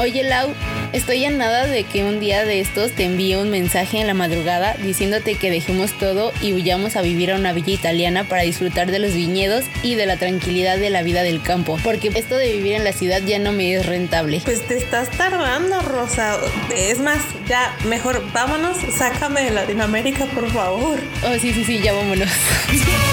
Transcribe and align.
Oye, 0.00 0.22
Lau, 0.22 0.54
estoy 0.94 1.26
a 1.26 1.30
nada 1.30 1.66
de 1.66 1.84
que 1.84 2.04
un 2.04 2.20
día 2.20 2.46
de 2.46 2.60
estos 2.60 2.92
te 2.92 3.04
envíe 3.04 3.34
un 3.34 3.50
mensaje 3.50 4.00
en 4.00 4.06
la 4.06 4.14
madrugada 4.14 4.74
diciéndote 4.82 5.34
que 5.34 5.50
dejemos 5.50 5.92
todo 5.98 6.32
y 6.40 6.54
huyamos 6.54 6.96
a 6.96 7.02
vivir 7.02 7.30
a 7.30 7.36
una 7.36 7.52
villa 7.52 7.74
italiana 7.74 8.24
para 8.24 8.40
disfrutar 8.40 8.90
de 8.90 8.98
los 8.98 9.12
viñedos 9.12 9.66
y 9.82 9.96
de 9.96 10.06
la 10.06 10.16
tranquilidad 10.16 10.78
de 10.78 10.88
la 10.88 11.02
vida 11.02 11.22
del 11.22 11.42
campo. 11.42 11.78
Porque 11.84 12.10
esto 12.14 12.38
de 12.38 12.50
vivir 12.50 12.72
en 12.72 12.84
la 12.84 12.94
ciudad 12.94 13.20
ya 13.26 13.38
no 13.38 13.52
me 13.52 13.74
es 13.74 13.84
rentable. 13.84 14.40
Pues 14.42 14.66
te 14.66 14.78
estás 14.78 15.10
tardando, 15.10 15.82
Rosa. 15.82 16.38
Es 16.74 16.98
más, 16.98 17.18
ya 17.46 17.76
mejor 17.84 18.24
vámonos, 18.32 18.78
sácame 18.96 19.42
de 19.42 19.50
Latinoamérica, 19.50 20.24
por 20.24 20.50
favor. 20.50 20.98
Oh, 21.26 21.38
sí, 21.38 21.52
sí, 21.52 21.62
sí, 21.62 21.78
ya 21.80 21.92
vámonos. 21.92 22.30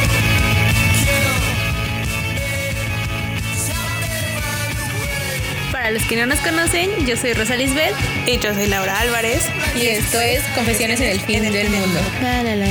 Para 5.87 5.99
los 5.99 6.07
que 6.09 6.17
no 6.17 6.25
nos 6.25 6.41
conocen, 6.41 6.89
yo 7.05 7.15
soy 7.15 7.31
Rosa 7.31 7.55
Lisbeth. 7.55 7.93
Y 8.25 8.39
yo 8.39 8.53
soy 8.53 8.67
Laura 8.67 8.99
Álvarez. 8.99 9.45
Y 9.73 9.87
esto 9.87 10.19
es 10.19 10.43
Confesiones 10.53 10.99
en 10.99 11.11
el 11.11 11.21
Fin 11.21 11.43
del 11.43 11.69
Mundo. 11.69 12.01
La, 12.21 12.43
la, 12.43 12.57
la, 12.57 12.67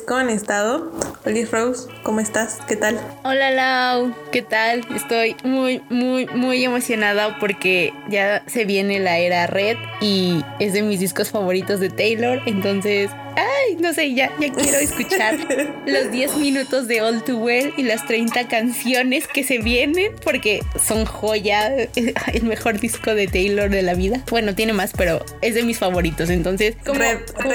¿cómo 0.00 0.20
han 0.20 0.30
estado? 0.30 0.90
Hola 1.26 1.40
Rose, 1.50 1.88
¿cómo 2.02 2.20
estás? 2.20 2.60
¿Qué 2.66 2.76
tal? 2.76 2.98
Hola 3.24 3.50
Lau, 3.50 4.14
¿qué 4.30 4.40
tal? 4.40 4.86
Estoy 4.94 5.36
muy, 5.44 5.82
muy, 5.90 6.26
muy 6.26 6.64
emocionada 6.64 7.38
porque 7.38 7.92
ya 8.08 8.42
se 8.46 8.64
viene 8.64 9.00
la 9.00 9.18
era 9.18 9.46
Red 9.46 9.76
y 10.00 10.42
es 10.60 10.72
de 10.72 10.82
mis 10.82 11.00
discos 11.00 11.30
favoritos 11.30 11.80
de 11.80 11.90
Taylor, 11.90 12.40
entonces 12.46 13.10
ay, 13.36 13.76
no 13.78 13.92
sé, 13.92 14.14
ya, 14.14 14.30
ya 14.40 14.52
quiero 14.52 14.78
escuchar 14.78 15.36
los 15.86 16.10
10 16.10 16.36
minutos 16.36 16.88
de 16.88 17.00
All 17.00 17.22
Too 17.24 17.38
Well 17.38 17.74
y 17.76 17.82
las 17.82 18.06
30 18.06 18.48
canciones 18.48 19.26
que 19.26 19.44
se 19.44 19.58
vienen 19.58 20.12
porque 20.24 20.60
son 20.82 21.04
joya, 21.04 21.72
el 22.32 22.42
mejor 22.42 22.80
disco 22.80 23.14
de 23.14 23.26
Taylor 23.26 23.70
de 23.70 23.82
la 23.82 23.94
vida. 23.94 24.22
Bueno, 24.30 24.54
tiene 24.54 24.72
más, 24.72 24.92
pero 24.96 25.24
es 25.40 25.54
de 25.54 25.62
mis 25.62 25.78
favoritos. 25.78 26.30
Entonces, 26.30 26.76
como, 26.84 27.00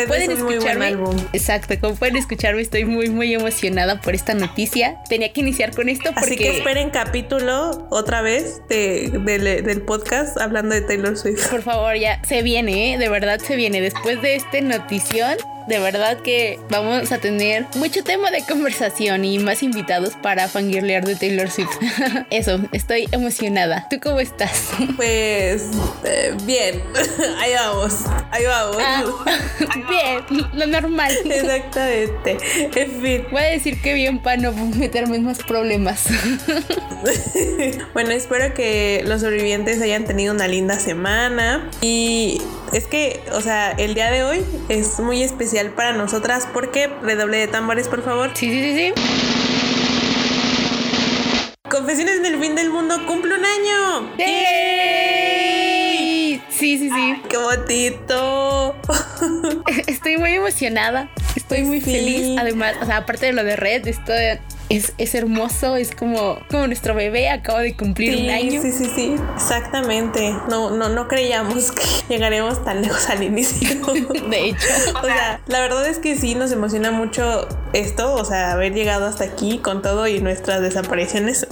pueden 0.07 0.31
escucharme, 0.31 0.95
exacto, 1.33 1.75
como 1.79 1.95
pueden 1.95 2.17
escucharme, 2.17 2.61
estoy 2.61 2.85
muy, 2.85 3.09
muy 3.09 3.33
emocionada 3.33 4.01
por 4.01 4.15
esta 4.15 4.33
noticia. 4.33 4.97
Tenía 5.09 5.33
que 5.33 5.41
iniciar 5.41 5.75
con 5.75 5.89
esto 5.89 6.11
porque... 6.13 6.35
Así 6.35 6.37
que 6.37 6.57
esperen 6.57 6.89
capítulo 6.89 7.87
otra 7.89 8.21
vez 8.21 8.61
del 8.69 9.81
podcast 9.81 10.39
hablando 10.39 10.75
de 10.75 10.81
Taylor 10.81 11.17
Swift. 11.17 11.47
Por 11.49 11.61
favor, 11.61 11.95
ya 11.95 12.21
se 12.23 12.41
viene, 12.41 12.93
¿eh? 12.93 12.97
de 12.97 13.09
verdad 13.09 13.39
se 13.39 13.55
viene. 13.55 13.81
Después 13.81 14.21
de 14.21 14.35
esta 14.35 14.61
notición, 14.61 15.37
de 15.67 15.79
verdad 15.79 16.21
que 16.21 16.59
vamos 16.69 17.11
a 17.11 17.17
tener 17.17 17.65
mucho 17.75 18.03
tema 18.03 18.31
de 18.31 18.43
conversación 18.43 19.25
y 19.25 19.37
más 19.39 19.63
invitados 19.63 20.13
para 20.21 20.47
fangirlear 20.47 21.03
de 21.03 21.15
Taylor 21.15 21.49
Swift. 21.49 21.77
Eso, 22.29 22.59
estoy 22.71 23.07
emocionada. 23.11 23.87
¿Tú 23.89 23.99
cómo 24.01 24.19
estás? 24.19 24.69
Pues 24.95 25.65
eh, 26.05 26.35
bien, 26.43 26.81
ahí 27.39 27.53
vamos, 27.53 27.95
ahí 28.31 28.45
vamos. 28.45 28.77
Ah, 28.79 29.03
bien, 29.89 30.47
lo 30.53 30.67
normal. 30.67 31.13
Exactamente. 31.25 32.37
En 32.75 33.01
fin. 33.01 33.27
Voy 33.31 33.41
a 33.41 33.47
decir 33.47 33.81
que 33.81 33.93
bien 33.93 34.19
para 34.19 34.37
no 34.37 34.53
meterme 34.53 35.17
en 35.17 35.25
más 35.25 35.39
problemas. 35.39 36.05
bueno, 37.93 38.11
espero 38.11 38.53
que 38.53 39.03
los 39.05 39.21
sobrevivientes 39.21 39.81
hayan 39.81 40.05
tenido 40.05 40.33
una 40.33 40.47
linda 40.47 40.79
semana 40.79 41.69
y 41.81 42.41
es 42.73 42.87
que, 42.87 43.21
o 43.33 43.41
sea, 43.41 43.71
el 43.71 43.93
día 43.93 44.11
de 44.11 44.23
hoy 44.23 44.43
es 44.69 44.99
muy 44.99 45.23
especial 45.23 45.71
para 45.71 45.93
nosotras 45.93 46.47
porque 46.53 46.87
redoble 47.01 47.37
de 47.37 47.47
tambores, 47.47 47.87
por 47.87 48.03
favor. 48.03 48.31
Sí, 48.33 48.49
sí, 48.49 48.61
sí, 48.61 48.75
sí. 48.75 48.93
Confesiones 51.69 52.21
del 52.23 52.39
fin 52.39 52.55
del 52.55 52.69
mundo 52.69 53.05
cumple 53.05 53.35
un 53.35 53.45
año. 53.45 54.15
¡Yay! 54.17 55.27
Sí, 56.49 56.77
sí, 56.77 56.89
sí. 56.89 57.21
¡Qué 57.29 57.37
bonito! 57.37 58.75
Estoy 59.87 60.17
muy 60.17 60.33
emocionada. 60.33 61.09
Estoy 61.35 61.63
muy 61.63 61.81
feliz. 61.81 62.37
Además, 62.39 62.75
o 62.81 62.85
sea, 62.85 62.97
aparte 62.97 63.27
de 63.27 63.33
lo 63.33 63.43
de 63.43 63.55
Red, 63.55 63.87
estoy 63.87 64.39
es, 64.69 64.93
es, 64.97 65.15
hermoso, 65.15 65.75
es 65.75 65.95
como, 65.95 66.39
como 66.49 66.67
nuestro 66.67 66.93
bebé 66.93 67.29
acaba 67.29 67.61
de 67.61 67.75
cumplir 67.75 68.17
un 68.17 68.29
año. 68.29 68.61
Sí, 68.61 68.71
sí, 68.71 68.85
sí, 68.93 69.15
exactamente. 69.35 70.35
No, 70.49 70.71
no, 70.71 70.89
no 70.89 71.07
creíamos 71.07 71.71
que 72.07 72.13
llegaremos 72.13 72.63
tan 72.63 72.81
lejos 72.81 73.09
al 73.09 73.23
inicio. 73.23 73.77
De 74.29 74.49
hecho. 74.49 74.67
o 75.01 75.05
sea, 75.05 75.41
la 75.47 75.61
verdad 75.61 75.87
es 75.87 75.99
que 75.99 76.17
sí 76.17 76.35
nos 76.35 76.51
emociona 76.51 76.91
mucho 76.91 77.47
esto, 77.73 78.13
o 78.13 78.25
sea, 78.25 78.51
haber 78.53 78.73
llegado 78.73 79.05
hasta 79.05 79.23
aquí 79.23 79.59
con 79.59 79.81
todo 79.81 80.07
y 80.07 80.19
nuestras 80.19 80.61
desapariciones. 80.61 81.47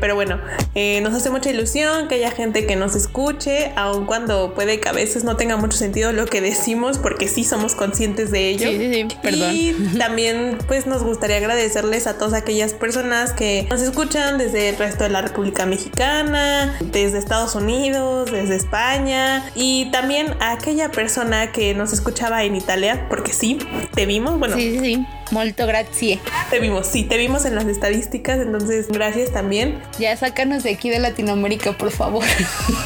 Pero 0.00 0.14
bueno, 0.14 0.40
eh, 0.74 1.00
nos 1.02 1.14
hace 1.14 1.30
mucha 1.30 1.50
ilusión 1.50 2.08
que 2.08 2.16
haya 2.16 2.30
gente 2.30 2.66
que 2.66 2.76
nos 2.76 2.96
escuche, 2.96 3.72
aun 3.76 4.06
cuando 4.06 4.54
puede 4.54 4.80
que 4.80 4.88
a 4.88 4.92
veces 4.92 5.24
no 5.24 5.36
tenga 5.36 5.56
mucho 5.56 5.76
sentido 5.76 6.12
lo 6.12 6.26
que 6.26 6.40
decimos, 6.40 6.98
porque 6.98 7.28
sí 7.28 7.44
somos 7.44 7.74
conscientes 7.74 8.30
de 8.30 8.48
ello. 8.48 8.70
Sí, 8.70 8.78
sí, 8.78 8.94
sí, 8.94 9.16
perdón. 9.22 9.50
Y 9.54 9.72
también, 9.98 10.58
pues, 10.66 10.86
nos 10.86 11.02
gustaría 11.02 11.36
agradecerles 11.36 11.99
a 12.06 12.18
todas 12.18 12.34
aquellas 12.34 12.72
personas 12.72 13.32
que 13.32 13.66
nos 13.70 13.80
escuchan 13.80 14.38
desde 14.38 14.70
el 14.70 14.76
resto 14.76 15.04
de 15.04 15.10
la 15.10 15.22
República 15.22 15.66
Mexicana, 15.66 16.76
desde 16.80 17.18
Estados 17.18 17.54
Unidos, 17.54 18.30
desde 18.30 18.56
España 18.56 19.44
y 19.54 19.90
también 19.90 20.34
a 20.40 20.52
aquella 20.52 20.90
persona 20.90 21.52
que 21.52 21.74
nos 21.74 21.92
escuchaba 21.92 22.44
en 22.44 22.56
Italia, 22.56 23.06
porque 23.08 23.32
sí, 23.32 23.58
te 23.94 24.06
vimos, 24.06 24.38
bueno. 24.38 24.56
Sí, 24.56 24.78
sí. 24.80 25.06
Molto 25.30 25.66
grazie. 25.66 26.18
Te 26.50 26.58
vimos, 26.58 26.86
sí, 26.86 27.04
te 27.04 27.16
vimos 27.16 27.44
en 27.44 27.54
las 27.54 27.66
estadísticas, 27.66 28.40
entonces 28.40 28.88
gracias 28.88 29.32
también. 29.32 29.80
Ya 29.98 30.16
sácanos 30.16 30.64
de 30.64 30.70
aquí 30.70 30.90
de 30.90 30.98
Latinoamérica, 30.98 31.72
por 31.72 31.90
favor. 31.90 32.24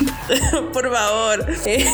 por 0.73 0.93
favor. 0.93 1.47
Eh, 1.67 1.87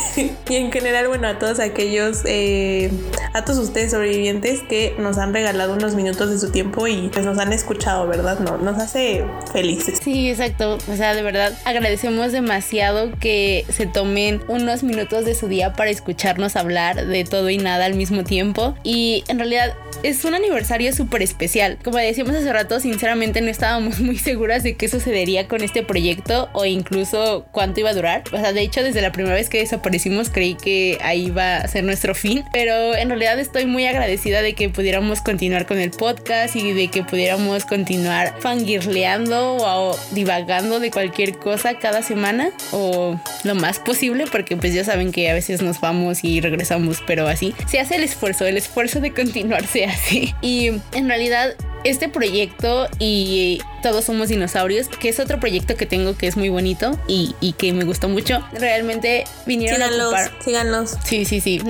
y 0.48 0.54
en 0.56 0.72
general, 0.72 1.08
bueno, 1.08 1.28
a 1.28 1.38
todos 1.38 1.60
aquellos, 1.60 2.22
eh, 2.24 2.90
a 3.32 3.44
todos 3.44 3.58
ustedes 3.58 3.92
sobrevivientes 3.92 4.62
que 4.62 4.94
nos 4.98 5.18
han 5.18 5.32
regalado 5.32 5.74
unos 5.74 5.94
minutos 5.94 6.30
de 6.30 6.38
su 6.38 6.50
tiempo 6.50 6.88
y 6.88 7.08
pues 7.12 7.24
nos 7.24 7.38
han 7.38 7.52
escuchado, 7.52 8.08
¿verdad? 8.08 8.40
No, 8.40 8.58
nos 8.58 8.78
hace 8.78 9.24
felices. 9.52 10.00
Sí, 10.02 10.30
exacto. 10.30 10.78
O 10.92 10.96
sea, 10.96 11.14
de 11.14 11.22
verdad 11.22 11.56
agradecemos 11.64 12.32
demasiado 12.32 13.12
que 13.20 13.64
se 13.68 13.86
tomen 13.86 14.42
unos 14.48 14.82
minutos 14.82 15.24
de 15.24 15.34
su 15.34 15.46
día 15.46 15.74
para 15.74 15.90
escucharnos 15.90 16.56
hablar 16.56 17.06
de 17.06 17.24
todo 17.24 17.50
y 17.50 17.58
nada 17.58 17.84
al 17.84 17.94
mismo 17.94 18.24
tiempo. 18.24 18.74
Y 18.82 19.24
en 19.28 19.38
realidad 19.38 19.74
es 20.02 20.24
un 20.24 20.34
aniversario 20.40 20.92
súper 20.92 21.22
especial. 21.22 21.78
Como 21.82 21.98
decíamos 21.98 22.34
hace 22.34 22.52
rato, 22.52 22.80
sinceramente 22.80 23.40
no 23.40 23.48
estábamos 23.48 24.00
muy 24.00 24.18
seguras 24.18 24.62
de 24.62 24.76
qué 24.76 24.88
sucedería 24.88 25.48
con 25.48 25.62
este 25.62 25.82
proyecto 25.82 26.48
o 26.52 26.64
incluso 26.64 27.46
cuánto 27.52 27.80
iba 27.80 27.90
a 27.90 27.94
durar. 27.94 28.24
O 28.32 28.36
sea, 28.36 28.52
de 28.52 28.62
hecho, 28.62 28.82
desde 28.82 29.00
la 29.00 29.12
primera 29.12 29.34
vez 29.34 29.48
que 29.48 29.58
desaparecimos 29.58 30.30
creí 30.30 30.54
que 30.54 30.98
ahí 31.02 31.26
iba 31.26 31.58
a 31.58 31.68
ser 31.68 31.84
nuestro 31.84 32.14
fin. 32.14 32.44
Pero 32.52 32.94
en 32.94 33.08
realidad 33.08 33.38
estoy 33.38 33.66
muy 33.66 33.86
agradecida 33.86 34.42
de 34.42 34.54
que 34.54 34.68
pudiéramos 34.68 35.20
continuar 35.20 35.66
con 35.66 35.78
el 35.78 35.90
podcast 35.90 36.56
y 36.56 36.72
de 36.72 36.88
que 36.88 37.02
pudiéramos 37.04 37.64
continuar 37.64 38.34
fangirleando 38.40 39.56
o 39.56 39.96
divagando 40.12 40.80
de 40.80 40.90
cualquier 40.90 41.38
cosa 41.38 41.78
cada 41.78 42.02
semana 42.02 42.50
o 42.72 43.20
lo 43.44 43.54
más 43.54 43.78
posible 43.78 44.24
porque 44.30 44.56
pues 44.56 44.74
ya 44.74 44.84
saben 44.84 45.12
que 45.12 45.30
a 45.30 45.34
veces 45.34 45.62
nos 45.62 45.80
vamos 45.80 46.24
y 46.24 46.40
regresamos, 46.40 47.02
pero 47.06 47.28
así 47.28 47.54
se 47.68 47.80
hace 47.80 47.96
el 47.96 48.04
esfuerzo, 48.04 48.46
el 48.46 48.56
esfuerzo 48.56 49.00
de 49.00 49.12
continuarse 49.12 49.84
así. 49.84 50.29
Y 50.40 50.68
en 50.92 51.08
realidad 51.08 51.54
este 51.84 52.08
proyecto 52.08 52.88
y 52.98 53.60
Todos 53.82 54.04
Somos 54.04 54.28
Dinosaurios, 54.28 54.88
que 54.88 55.08
es 55.08 55.18
otro 55.20 55.40
proyecto 55.40 55.76
que 55.76 55.86
tengo 55.86 56.16
que 56.16 56.26
es 56.26 56.36
muy 56.36 56.48
bonito 56.48 56.98
y, 57.06 57.34
que 57.58 57.72
me 57.72 57.84
gustó 57.84 58.08
mucho, 58.08 58.46
realmente 58.52 59.24
vinieron 59.46 59.82
a 59.82 59.86
ocupar. 59.86 60.30
Síganlos. 60.44 60.96
Sí, 61.04 61.24
sí, 61.24 61.40
sí. 61.40 61.60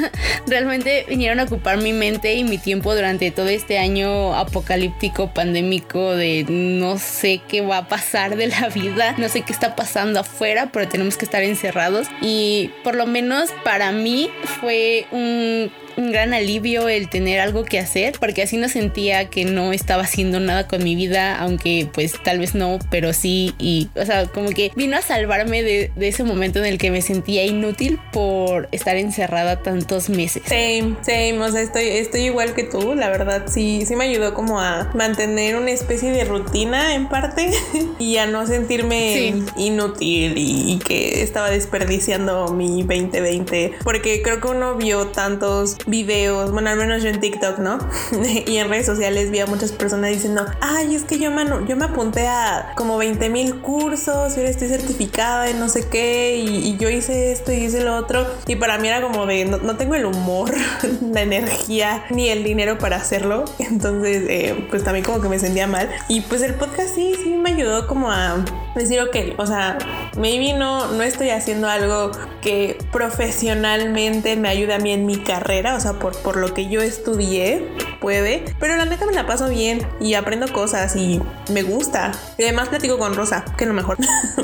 realmente 0.46 1.04
vinieron 1.08 1.40
a 1.40 1.44
ocupar 1.44 1.78
mi 1.78 1.92
mente 1.92 2.34
y 2.34 2.44
mi 2.44 2.58
tiempo 2.58 2.94
durante 2.94 3.30
todo 3.30 3.48
este 3.48 3.78
año 3.78 4.34
apocalíptico, 4.34 5.32
pandémico, 5.32 6.14
de 6.14 6.44
no 6.48 6.98
sé 6.98 7.40
qué 7.46 7.60
va 7.60 7.78
a 7.78 7.88
pasar 7.88 8.36
de 8.36 8.48
la 8.48 8.68
vida, 8.68 9.14
no 9.18 9.28
sé 9.28 9.42
qué 9.42 9.52
está 9.52 9.76
pasando 9.76 10.20
afuera, 10.20 10.70
pero 10.72 10.88
tenemos 10.88 11.16
que 11.16 11.24
estar 11.24 11.42
encerrados. 11.42 12.08
Y 12.20 12.70
por 12.84 12.94
lo 12.94 13.06
menos 13.06 13.50
para 13.64 13.92
mí 13.92 14.30
fue 14.60 15.06
un 15.12 15.70
un 15.98 16.12
gran 16.12 16.32
alivio 16.32 16.88
el 16.88 17.08
tener 17.08 17.40
algo 17.40 17.64
que 17.64 17.78
hacer, 17.78 18.14
porque 18.20 18.42
así 18.42 18.56
no 18.56 18.68
sentía 18.68 19.28
que 19.28 19.44
no 19.44 19.72
estaba 19.72 20.04
haciendo 20.04 20.38
nada 20.38 20.68
con 20.68 20.84
mi 20.84 20.94
vida, 20.94 21.36
aunque 21.38 21.88
pues 21.92 22.14
tal 22.22 22.38
vez 22.38 22.54
no, 22.54 22.78
pero 22.88 23.12
sí, 23.12 23.52
y 23.58 23.88
o 23.96 24.06
sea, 24.06 24.26
como 24.26 24.50
que 24.50 24.70
vino 24.76 24.96
a 24.96 25.02
salvarme 25.02 25.62
de, 25.64 25.90
de 25.96 26.08
ese 26.08 26.22
momento 26.22 26.60
en 26.60 26.66
el 26.66 26.78
que 26.78 26.92
me 26.92 27.02
sentía 27.02 27.44
inútil 27.44 27.98
por 28.12 28.68
estar 28.70 28.96
encerrada 28.96 29.62
tantos 29.62 30.08
meses. 30.08 30.44
Same, 30.46 30.96
same, 31.02 31.38
o 31.40 31.50
sea, 31.50 31.62
estoy, 31.62 31.88
estoy 31.88 32.22
igual 32.22 32.54
que 32.54 32.62
tú, 32.62 32.94
la 32.94 33.10
verdad, 33.10 33.46
sí, 33.48 33.84
sí 33.84 33.96
me 33.96 34.04
ayudó 34.04 34.34
como 34.34 34.60
a 34.60 34.92
mantener 34.94 35.56
una 35.56 35.72
especie 35.72 36.12
de 36.12 36.24
rutina 36.24 36.94
en 36.94 37.08
parte 37.08 37.50
y 37.98 38.18
a 38.18 38.26
no 38.26 38.46
sentirme 38.46 39.34
inútil 39.56 40.34
y, 40.36 40.78
que 40.78 41.22
estaba 41.22 41.50
desperdiciando 41.50 42.52
mi 42.52 42.82
2020, 42.82 43.72
porque 43.82 44.22
creo 44.22 44.40
que 44.40 44.46
uno 44.46 44.76
vio 44.76 45.08
tantos 45.08 45.76
videos, 45.88 46.52
bueno, 46.52 46.70
al 46.70 46.76
menos 46.76 47.02
yo 47.02 47.08
en 47.08 47.20
TikTok, 47.20 47.58
¿no? 47.58 47.78
y 48.46 48.56
en 48.56 48.68
redes 48.68 48.86
sociales 48.86 49.30
vi 49.30 49.40
a 49.40 49.46
muchas 49.46 49.72
personas 49.72 50.10
diciendo, 50.10 50.44
ay, 50.60 50.94
es 50.94 51.04
que 51.04 51.18
yo 51.18 51.30
me, 51.30 51.44
yo 51.66 51.76
me 51.76 51.86
apunté 51.86 52.26
a 52.26 52.72
como 52.76 52.96
20 52.98 53.28
mil 53.30 53.56
cursos 53.60 54.36
y 54.36 54.40
ahora 54.40 54.50
estoy 54.50 54.68
certificada 54.68 55.50
y 55.50 55.54
no 55.54 55.68
sé 55.68 55.88
qué, 55.88 56.36
y, 56.36 56.76
yo 56.78 56.88
hice 56.90 57.32
esto 57.32 57.50
y 57.52 57.56
hice 57.56 57.82
lo 57.84 57.96
otro, 57.96 58.26
y 58.46 58.56
para 58.56 58.78
mí 58.78 58.88
era 58.88 59.00
como 59.00 59.26
de, 59.26 59.44
no, 59.44 59.76
tengo 59.76 59.94
el 59.94 60.04
humor, 60.04 60.52
la 61.12 61.22
energía, 61.22 62.04
ni 62.10 62.28
el 62.28 62.44
dinero 62.44 62.78
para 62.78 62.96
hacerlo, 62.96 63.44
entonces, 63.58 64.24
eh, 64.28 64.66
pues 64.70 64.84
también 64.84 65.04
como 65.04 65.20
que 65.20 65.28
me 65.28 65.38
sentía 65.38 65.66
mal, 65.66 65.90
y 66.08 66.20
pues 66.22 66.42
el 66.42 66.54
podcast 66.54 66.94
sí, 66.94 67.14
sí 67.22 67.30
me 67.30 67.50
ayudó 67.50 67.86
como 67.86 68.10
a 68.10 68.44
decir, 68.78 69.00
ok, 69.00 69.38
o 69.38 69.46
sea, 69.46 69.78
maybe 70.16 70.52
no, 70.52 70.92
no 70.92 71.02
estoy 71.02 71.30
haciendo 71.30 71.68
algo 71.68 72.12
que 72.40 72.78
profesionalmente 72.92 74.36
me 74.36 74.48
ayude 74.48 74.74
a 74.74 74.78
mí 74.78 74.92
en 74.92 75.06
mi 75.06 75.18
carrera, 75.18 75.74
o 75.76 75.80
sea, 75.80 75.94
por, 75.94 76.16
por 76.22 76.36
lo 76.36 76.54
que 76.54 76.68
yo 76.68 76.80
estudié, 76.80 77.68
puede, 78.00 78.44
pero 78.58 78.76
la 78.76 78.84
neta 78.84 79.06
me 79.06 79.12
la 79.12 79.26
paso 79.26 79.48
bien 79.48 79.86
y 80.00 80.14
aprendo 80.14 80.52
cosas 80.52 80.96
y 80.96 81.20
me 81.52 81.62
gusta. 81.62 82.12
Y 82.38 82.44
además 82.44 82.68
platico 82.68 82.98
con 82.98 83.14
Rosa, 83.14 83.44
que 83.56 83.64
es 83.64 83.68
lo 83.68 83.74
mejor. 83.74 83.98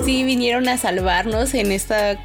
Sí, 0.04 0.24
vinieron 0.24 0.68
a 0.68 0.76
salvarnos 0.76 1.54
en 1.54 1.72
esta 1.72 2.18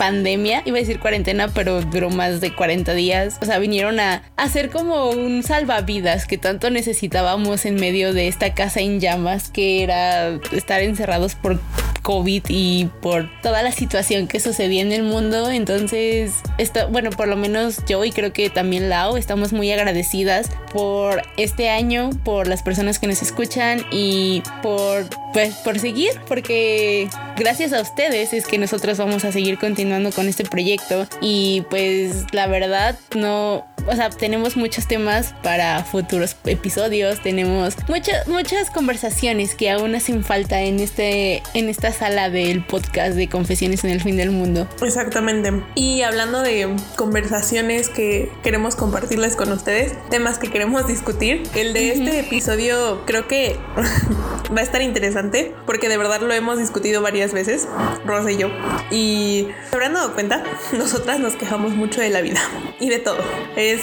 pandemia, 0.00 0.62
iba 0.64 0.78
a 0.78 0.80
decir 0.80 0.98
cuarentena, 0.98 1.48
pero 1.48 1.82
duró 1.82 2.08
más 2.08 2.40
de 2.40 2.54
40 2.54 2.94
días. 2.94 3.38
O 3.42 3.44
sea, 3.44 3.58
vinieron 3.58 4.00
a 4.00 4.22
hacer 4.38 4.70
como 4.70 5.10
un 5.10 5.42
salvavidas 5.42 6.26
que 6.26 6.38
tanto 6.38 6.70
necesitábamos 6.70 7.66
en 7.66 7.74
medio 7.74 8.14
de 8.14 8.26
esta 8.26 8.54
casa 8.54 8.80
en 8.80 8.98
llamas, 8.98 9.50
que 9.50 9.82
era 9.82 10.40
estar 10.52 10.80
encerrados 10.80 11.34
por 11.34 11.60
COVID 12.00 12.44
y 12.48 12.88
por 13.00 13.30
toda 13.42 13.62
la 13.62 13.72
situación 13.72 14.26
que 14.26 14.40
sucedía 14.40 14.82
en 14.82 14.92
el 14.92 15.02
mundo. 15.02 15.50
Entonces, 15.50 16.32
esto, 16.58 16.88
bueno, 16.88 17.10
por 17.10 17.28
lo 17.28 17.36
menos 17.36 17.84
yo 17.86 18.04
y 18.04 18.12
creo 18.12 18.32
que 18.32 18.50
también 18.50 18.88
Lau 18.88 19.16
estamos 19.16 19.52
muy 19.52 19.70
agradecidas 19.70 20.50
por 20.72 21.22
este 21.36 21.70
año, 21.70 22.10
por 22.24 22.46
las 22.46 22.62
personas 22.62 22.98
que 22.98 23.06
nos 23.06 23.22
escuchan 23.22 23.84
y 23.90 24.42
por, 24.62 25.08
pues, 25.32 25.54
por 25.56 25.78
seguir, 25.78 26.12
porque 26.26 27.08
gracias 27.36 27.72
a 27.72 27.80
ustedes 27.80 28.32
es 28.32 28.46
que 28.46 28.58
nosotros 28.58 28.98
vamos 28.98 29.24
a 29.24 29.32
seguir 29.32 29.58
continuando 29.58 30.12
con 30.12 30.28
este 30.28 30.44
proyecto 30.44 31.06
y 31.20 31.64
pues 31.70 32.26
la 32.32 32.46
verdad 32.46 32.98
no 33.14 33.66
o 33.86 33.94
sea, 33.94 34.10
tenemos 34.10 34.56
muchos 34.56 34.86
temas 34.86 35.34
para 35.42 35.82
futuros 35.84 36.36
episodios, 36.44 37.20
tenemos 37.22 37.74
muchas 37.88 38.26
muchas 38.28 38.70
conversaciones 38.70 39.54
que 39.54 39.70
aún 39.70 39.94
hacen 39.94 40.24
falta 40.24 40.62
en 40.62 40.80
este 40.80 41.42
en 41.54 41.68
esta 41.68 41.92
sala 41.92 42.30
del 42.30 42.64
podcast 42.64 43.14
de 43.14 43.28
Confesiones 43.28 43.84
en 43.84 43.90
el 43.90 44.00
fin 44.00 44.16
del 44.16 44.30
mundo. 44.30 44.68
Exactamente. 44.82 45.52
Y 45.74 46.02
hablando 46.02 46.42
de 46.42 46.74
conversaciones 46.96 47.88
que 47.88 48.30
queremos 48.42 48.76
compartirles 48.76 49.36
con 49.36 49.52
ustedes, 49.52 49.92
temas 50.10 50.38
que 50.38 50.50
queremos 50.50 50.86
discutir, 50.86 51.42
el 51.54 51.72
de 51.72 51.92
este 51.92 52.20
episodio 52.20 53.04
creo 53.06 53.26
que 53.26 53.56
va 54.56 54.60
a 54.60 54.62
estar 54.62 54.82
interesante 54.82 55.54
porque 55.66 55.88
de 55.88 55.96
verdad 55.96 56.20
lo 56.20 56.32
hemos 56.32 56.58
discutido 56.58 57.02
varias 57.02 57.32
veces, 57.32 57.68
Rosa 58.04 58.30
y 58.30 58.36
yo. 58.36 58.50
Y 58.90 59.48
se 59.68 59.76
habrán 59.76 59.94
dado 59.94 60.14
cuenta, 60.14 60.42
nosotras 60.72 61.20
nos 61.20 61.36
quejamos 61.36 61.72
mucho 61.72 62.00
de 62.00 62.10
la 62.10 62.20
vida 62.20 62.40
y 62.78 62.88
de 62.88 62.98
todo 62.98 63.18
es, 63.56 63.79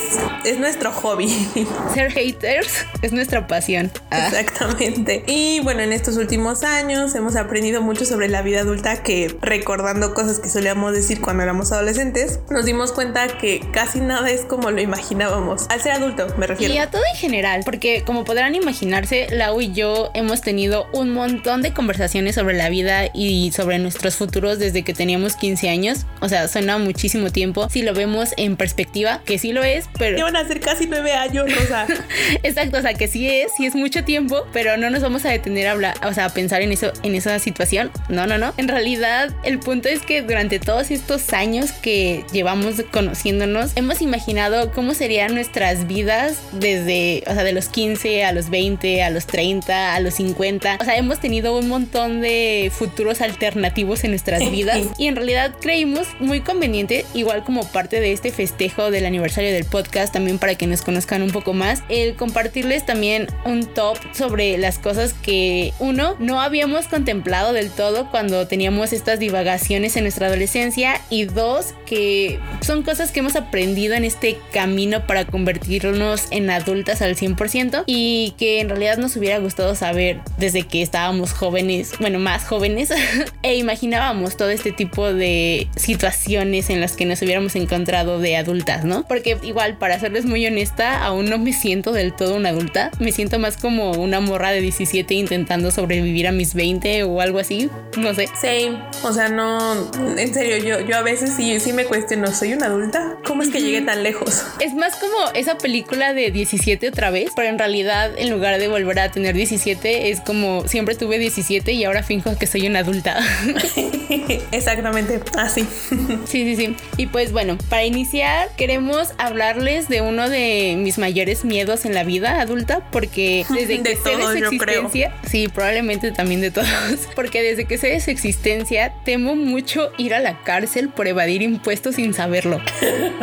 nuestro 0.68 0.92
hobby. 0.92 1.28
Ser 1.94 2.12
haters 2.12 2.86
es 3.02 3.14
nuestra 3.14 3.48
pasión. 3.48 3.92
Ah. 4.12 4.28
Exactamente. 4.28 5.24
Y 5.28 5.60
bueno, 5.62 5.82
en 5.82 5.94
estos 5.94 6.18
últimos 6.18 6.64
años 6.64 7.16
hemos 7.16 7.36
aprendido 7.36 7.82
mucho 7.82 8.06
sobre 8.06 8.28
la 8.28 8.42
vida 8.42 8.62
adulta 8.62 9.04
que 9.04 9.36
recordando 9.42 10.14
cosas 10.14 10.40
que 10.40 10.50
solíamos 10.50 10.94
decir 10.94 11.22
cuando 11.22 11.44
éramos 11.44 11.72
adolescentes, 11.72 12.40
nos 12.50 12.66
dimos 12.66 12.92
cuenta 12.92 13.28
que 13.38 13.62
casi 13.72 14.00
nada 14.00 14.30
es 14.30 14.42
como 14.42 14.72
lo 14.72 14.82
imaginábamos. 14.82 15.68
Al 15.70 15.82
ser 15.82 15.94
adulto, 15.94 16.28
me 16.38 16.48
refiero. 16.48 16.74
Y 16.74 16.78
a 16.78 16.90
todo 16.90 17.02
en 17.14 17.18
general, 17.18 17.62
porque 17.64 18.04
como 18.06 18.26
podrán 18.26 18.56
imaginarse, 18.56 19.28
Lau 19.32 19.62
y 19.62 19.72
yo 19.72 20.12
hemos 20.14 20.42
tenido 20.42 20.88
un 20.92 21.12
montón 21.12 21.62
de 21.62 21.74
conversaciones 21.74 22.36
sobre 22.36 22.56
la 22.56 22.70
vida 22.70 23.10
y 23.14 23.52
sobre 23.52 23.80
nuestros 23.80 24.16
futuros 24.16 24.60
desde 24.60 24.84
que 24.84 24.94
teníamos 24.94 25.36
15 25.36 25.70
años. 25.70 26.06
O 26.20 26.30
sea, 26.30 26.48
suena 26.48 26.78
muchísimo 26.78 27.32
tiempo 27.32 27.70
si 27.70 27.84
lo 27.84 27.94
vemos 27.94 28.34
en 28.38 28.58
perspectiva, 28.58 29.22
que 29.26 29.40
sí 29.40 29.54
lo 29.54 29.64
es, 29.64 29.77
pero... 29.98 30.22
Van 30.24 30.36
a 30.36 30.48
ser 30.48 30.60
casi 30.60 30.88
nueve 30.88 31.14
años, 31.14 31.46
Rosa. 31.54 31.88
Exacto, 32.44 32.78
o 32.78 32.82
sea 32.82 32.94
que 32.94 33.08
sí 33.08 33.30
es, 33.30 33.52
sí 33.56 33.66
es 33.66 33.76
mucho 33.76 34.04
tiempo, 34.04 34.46
pero 34.54 34.78
no 34.78 34.90
nos 34.90 35.02
vamos 35.02 35.26
a 35.26 35.30
detener 35.30 35.68
a 35.68 35.72
hablar, 35.72 35.96
o 36.04 36.14
sea, 36.14 36.26
a 36.26 36.30
pensar 36.30 36.62
en 36.62 36.72
eso, 36.72 36.92
en 37.04 37.16
esa 37.16 37.38
situación. 37.40 37.92
No, 38.10 38.28
no, 38.28 38.38
no. 38.38 38.54
En 38.58 38.68
realidad, 38.68 39.30
el 39.44 39.60
punto 39.60 39.90
es 39.90 40.02
que 40.02 40.22
durante 40.22 40.60
todos 40.60 40.92
estos 40.92 41.34
años 41.34 41.72
que 41.72 42.26
llevamos 42.32 42.76
conociéndonos, 42.92 43.72
hemos 43.76 44.02
imaginado 44.02 44.72
cómo 44.72 44.94
serían 44.94 45.34
nuestras 45.34 45.88
vidas 45.88 46.42
desde, 46.54 47.24
o 47.28 47.34
sea, 47.34 47.44
de 47.44 47.54
los 47.54 47.70
15 47.70 48.24
a 48.24 48.32
los 48.32 48.50
20, 48.50 49.04
a 49.04 49.10
los 49.10 49.28
30, 49.28 49.96
a 49.96 50.00
los 50.00 50.16
50. 50.16 50.78
O 50.82 50.86
sea, 50.86 50.98
hemos 50.98 51.20
tenido 51.20 51.58
un 51.58 51.68
montón 51.68 52.22
de 52.22 52.72
futuros 52.74 53.22
alternativos 53.22 54.04
en 54.04 54.12
nuestras 54.12 54.50
vidas 54.52 54.80
y 54.98 55.08
en 55.08 55.16
realidad 55.16 55.56
creímos 55.60 56.08
muy 56.20 56.42
conveniente, 56.42 57.06
igual 57.14 57.44
como 57.44 57.68
parte 57.72 58.00
de 58.00 58.12
este 58.12 58.32
festejo 58.32 58.92
del 58.92 59.06
aniversario 59.06 59.52
del 59.52 59.66
podcast 59.68 60.14
también 60.14 60.40
para 60.40 60.56
que 60.56 60.68
nos 60.68 60.82
conozcan 60.82 61.22
un 61.22 61.32
poco 61.32 61.54
más, 61.54 61.84
el 61.90 62.16
compartirles 62.16 62.86
también 62.86 63.28
un 63.46 63.66
top 63.66 63.98
sobre 64.14 64.58
las 64.58 64.80
cosas 64.80 65.14
que 65.14 65.74
uno 65.80 66.16
no 66.20 66.42
habíamos 66.42 66.88
contemplado 66.88 67.54
del 67.54 67.70
todo 67.70 68.10
cuando 68.10 68.48
teníamos 68.48 68.94
estas 68.94 69.20
divagaciones 69.20 69.96
en 69.96 70.04
nuestra 70.04 70.28
adolescencia 70.28 71.02
y 71.10 71.26
dos 71.26 71.74
que 71.86 72.40
son 72.62 72.84
cosas 72.84 73.12
que 73.12 73.20
hemos 73.20 73.36
aprendido 73.36 73.96
en 73.96 74.04
este 74.04 74.38
camino 74.52 75.06
para 75.06 75.26
convertirnos 75.26 76.28
en 76.32 76.50
adultas 76.50 77.02
al 77.02 77.16
100% 77.16 77.84
y 77.86 78.34
que 78.38 78.60
en 78.60 78.70
realidad 78.70 78.98
nos 78.98 79.16
hubiera 79.16 79.38
gustado 79.40 79.76
saber 79.76 80.20
desde 80.38 80.64
que 80.64 80.82
estábamos 80.82 81.34
jóvenes, 81.34 81.94
bueno, 82.00 82.20
más 82.20 82.46
jóvenes 82.46 82.90
e 83.44 83.56
imaginábamos 83.56 84.38
todo 84.38 84.50
este 84.50 84.72
tipo 84.72 85.14
de 85.14 85.68
situaciones 85.76 86.70
en 86.70 86.82
las 86.82 86.94
que 86.94 87.06
nos 87.06 87.22
hubiéramos 87.22 87.56
encontrado 87.56 88.20
de 88.20 88.38
adultas, 88.38 88.86
¿no? 88.86 89.06
Porque 89.08 89.38
igual 89.44 89.57
para 89.80 90.00
serles 90.00 90.26
muy 90.26 90.46
honesta, 90.46 91.04
aún 91.04 91.30
no 91.30 91.40
me 91.40 91.52
siento 91.52 91.92
del 91.92 92.14
todo 92.14 92.36
una 92.36 92.50
adulta. 92.50 92.92
Me 93.00 93.12
siento 93.12 93.40
más 93.40 93.58
como 93.58 93.92
una 93.92 94.20
morra 94.20 94.52
de 94.52 94.62
17 94.62 95.16
intentando 95.16 95.72
sobrevivir 95.72 96.28
a 96.28 96.32
mis 96.32 96.54
20 96.54 97.04
o 97.04 97.22
algo 97.22 97.40
así. 97.40 97.70
No 97.98 98.14
sé. 98.14 98.28
Same. 98.40 98.78
O 99.04 99.12
sea, 99.14 99.30
no, 99.30 99.92
en 100.18 100.34
serio, 100.34 100.58
yo, 100.58 100.86
yo 100.86 100.96
a 100.98 101.02
veces 101.02 101.34
sí, 101.36 101.60
sí 101.60 101.74
me 101.74 101.86
cuestiono, 101.86 102.32
¿soy 102.32 102.54
una 102.54 102.68
adulta? 102.68 103.18
¿Cómo 103.26 103.42
es 103.42 103.50
que 103.50 103.62
llegué 103.62 103.82
tan 103.82 104.04
lejos? 104.04 104.44
Es 104.60 104.74
más 104.74 104.96
como 104.98 105.32
esa 105.34 105.58
película 105.58 106.14
de 106.14 106.32
17 106.32 106.90
otra 106.90 107.10
vez, 107.10 107.32
pero 107.36 107.48
en 107.48 107.58
realidad 107.58 108.12
en 108.18 108.30
lugar 108.30 108.60
de 108.60 108.68
volver 108.68 109.00
a 109.00 109.12
tener 109.12 109.34
17 109.34 110.10
es 110.10 110.20
como 110.20 110.68
siempre 110.68 110.96
tuve 110.96 111.20
17 111.20 111.72
y 111.72 111.86
ahora 111.86 112.04
finjo 112.04 112.38
que 112.38 112.48
soy 112.48 112.68
una 112.68 112.80
adulta. 112.80 113.20
Exactamente, 114.52 115.22
así. 115.38 115.62
sí, 116.26 116.26
sí, 116.26 116.56
sí. 116.56 116.76
Y 116.98 117.08
pues 117.08 117.32
bueno, 117.32 117.58
para 117.70 117.86
iniciar 117.86 118.50
queremos 118.58 119.14
hablar 119.18 119.47
de 119.56 120.02
uno 120.02 120.30
de 120.30 120.76
mis 120.78 120.98
mayores 120.98 121.46
miedos 121.46 121.86
en 121.86 121.94
la 121.94 122.04
vida 122.04 122.42
adulta, 122.42 122.82
porque 122.92 123.46
desde 123.50 123.82
que 123.82 123.96
sé 123.96 124.18
de 124.18 124.24
su 124.24 124.38
existencia, 124.38 125.14
sí, 125.26 125.48
probablemente 125.48 126.12
también 126.12 126.42
de 126.42 126.52
todos, 126.52 126.68
porque 127.16 127.42
desde 127.42 127.64
que 127.64 127.78
sé 127.78 127.88
de 127.88 128.02
su 128.02 128.12
existencia, 128.12 128.94
temo 129.06 129.36
mucho 129.36 129.92
ir 129.98 130.14
a 130.14 130.20
la 130.20 130.44
cárcel 130.44 130.90
por 130.90 131.08
evadir 131.08 131.42
impuestos 131.42 131.96
sin 131.96 132.14
saberlo. 132.14 132.62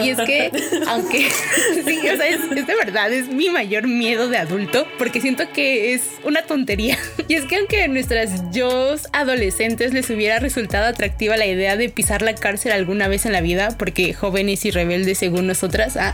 Y 0.02 0.08
es 0.08 0.18
que, 0.20 0.50
aunque, 0.88 1.28
sí, 1.84 1.98
o 2.08 2.16
sea, 2.16 2.26
es, 2.26 2.48
de 2.48 2.74
verdad, 2.74 3.12
es 3.12 3.28
mi 3.28 3.50
mayor 3.50 3.86
miedo 3.86 4.28
de 4.28 4.38
adulto, 4.38 4.86
porque 4.96 5.20
siento 5.20 5.44
que 5.52 5.92
es 5.92 6.02
una 6.24 6.42
tontería. 6.42 6.98
Y 7.28 7.34
es 7.34 7.44
que 7.44 7.56
aunque 7.56 7.82
a 7.82 7.88
nuestras 7.88 8.50
yo 8.50 8.94
adolescentes 9.12 9.92
les 9.92 10.08
hubiera 10.08 10.38
resultado 10.38 10.86
atractiva 10.86 11.36
la 11.36 11.46
idea 11.46 11.76
de 11.76 11.90
pisar 11.90 12.22
la 12.22 12.34
cárcel 12.34 12.72
alguna 12.72 13.08
vez 13.08 13.26
en 13.26 13.32
la 13.32 13.42
vida, 13.42 13.76
porque 13.78 14.14
jóvenes 14.14 14.64
y 14.64 14.70
rebeldes 14.70 15.18
según 15.18 15.46
nosotras, 15.46 15.96
ah, 15.98 16.13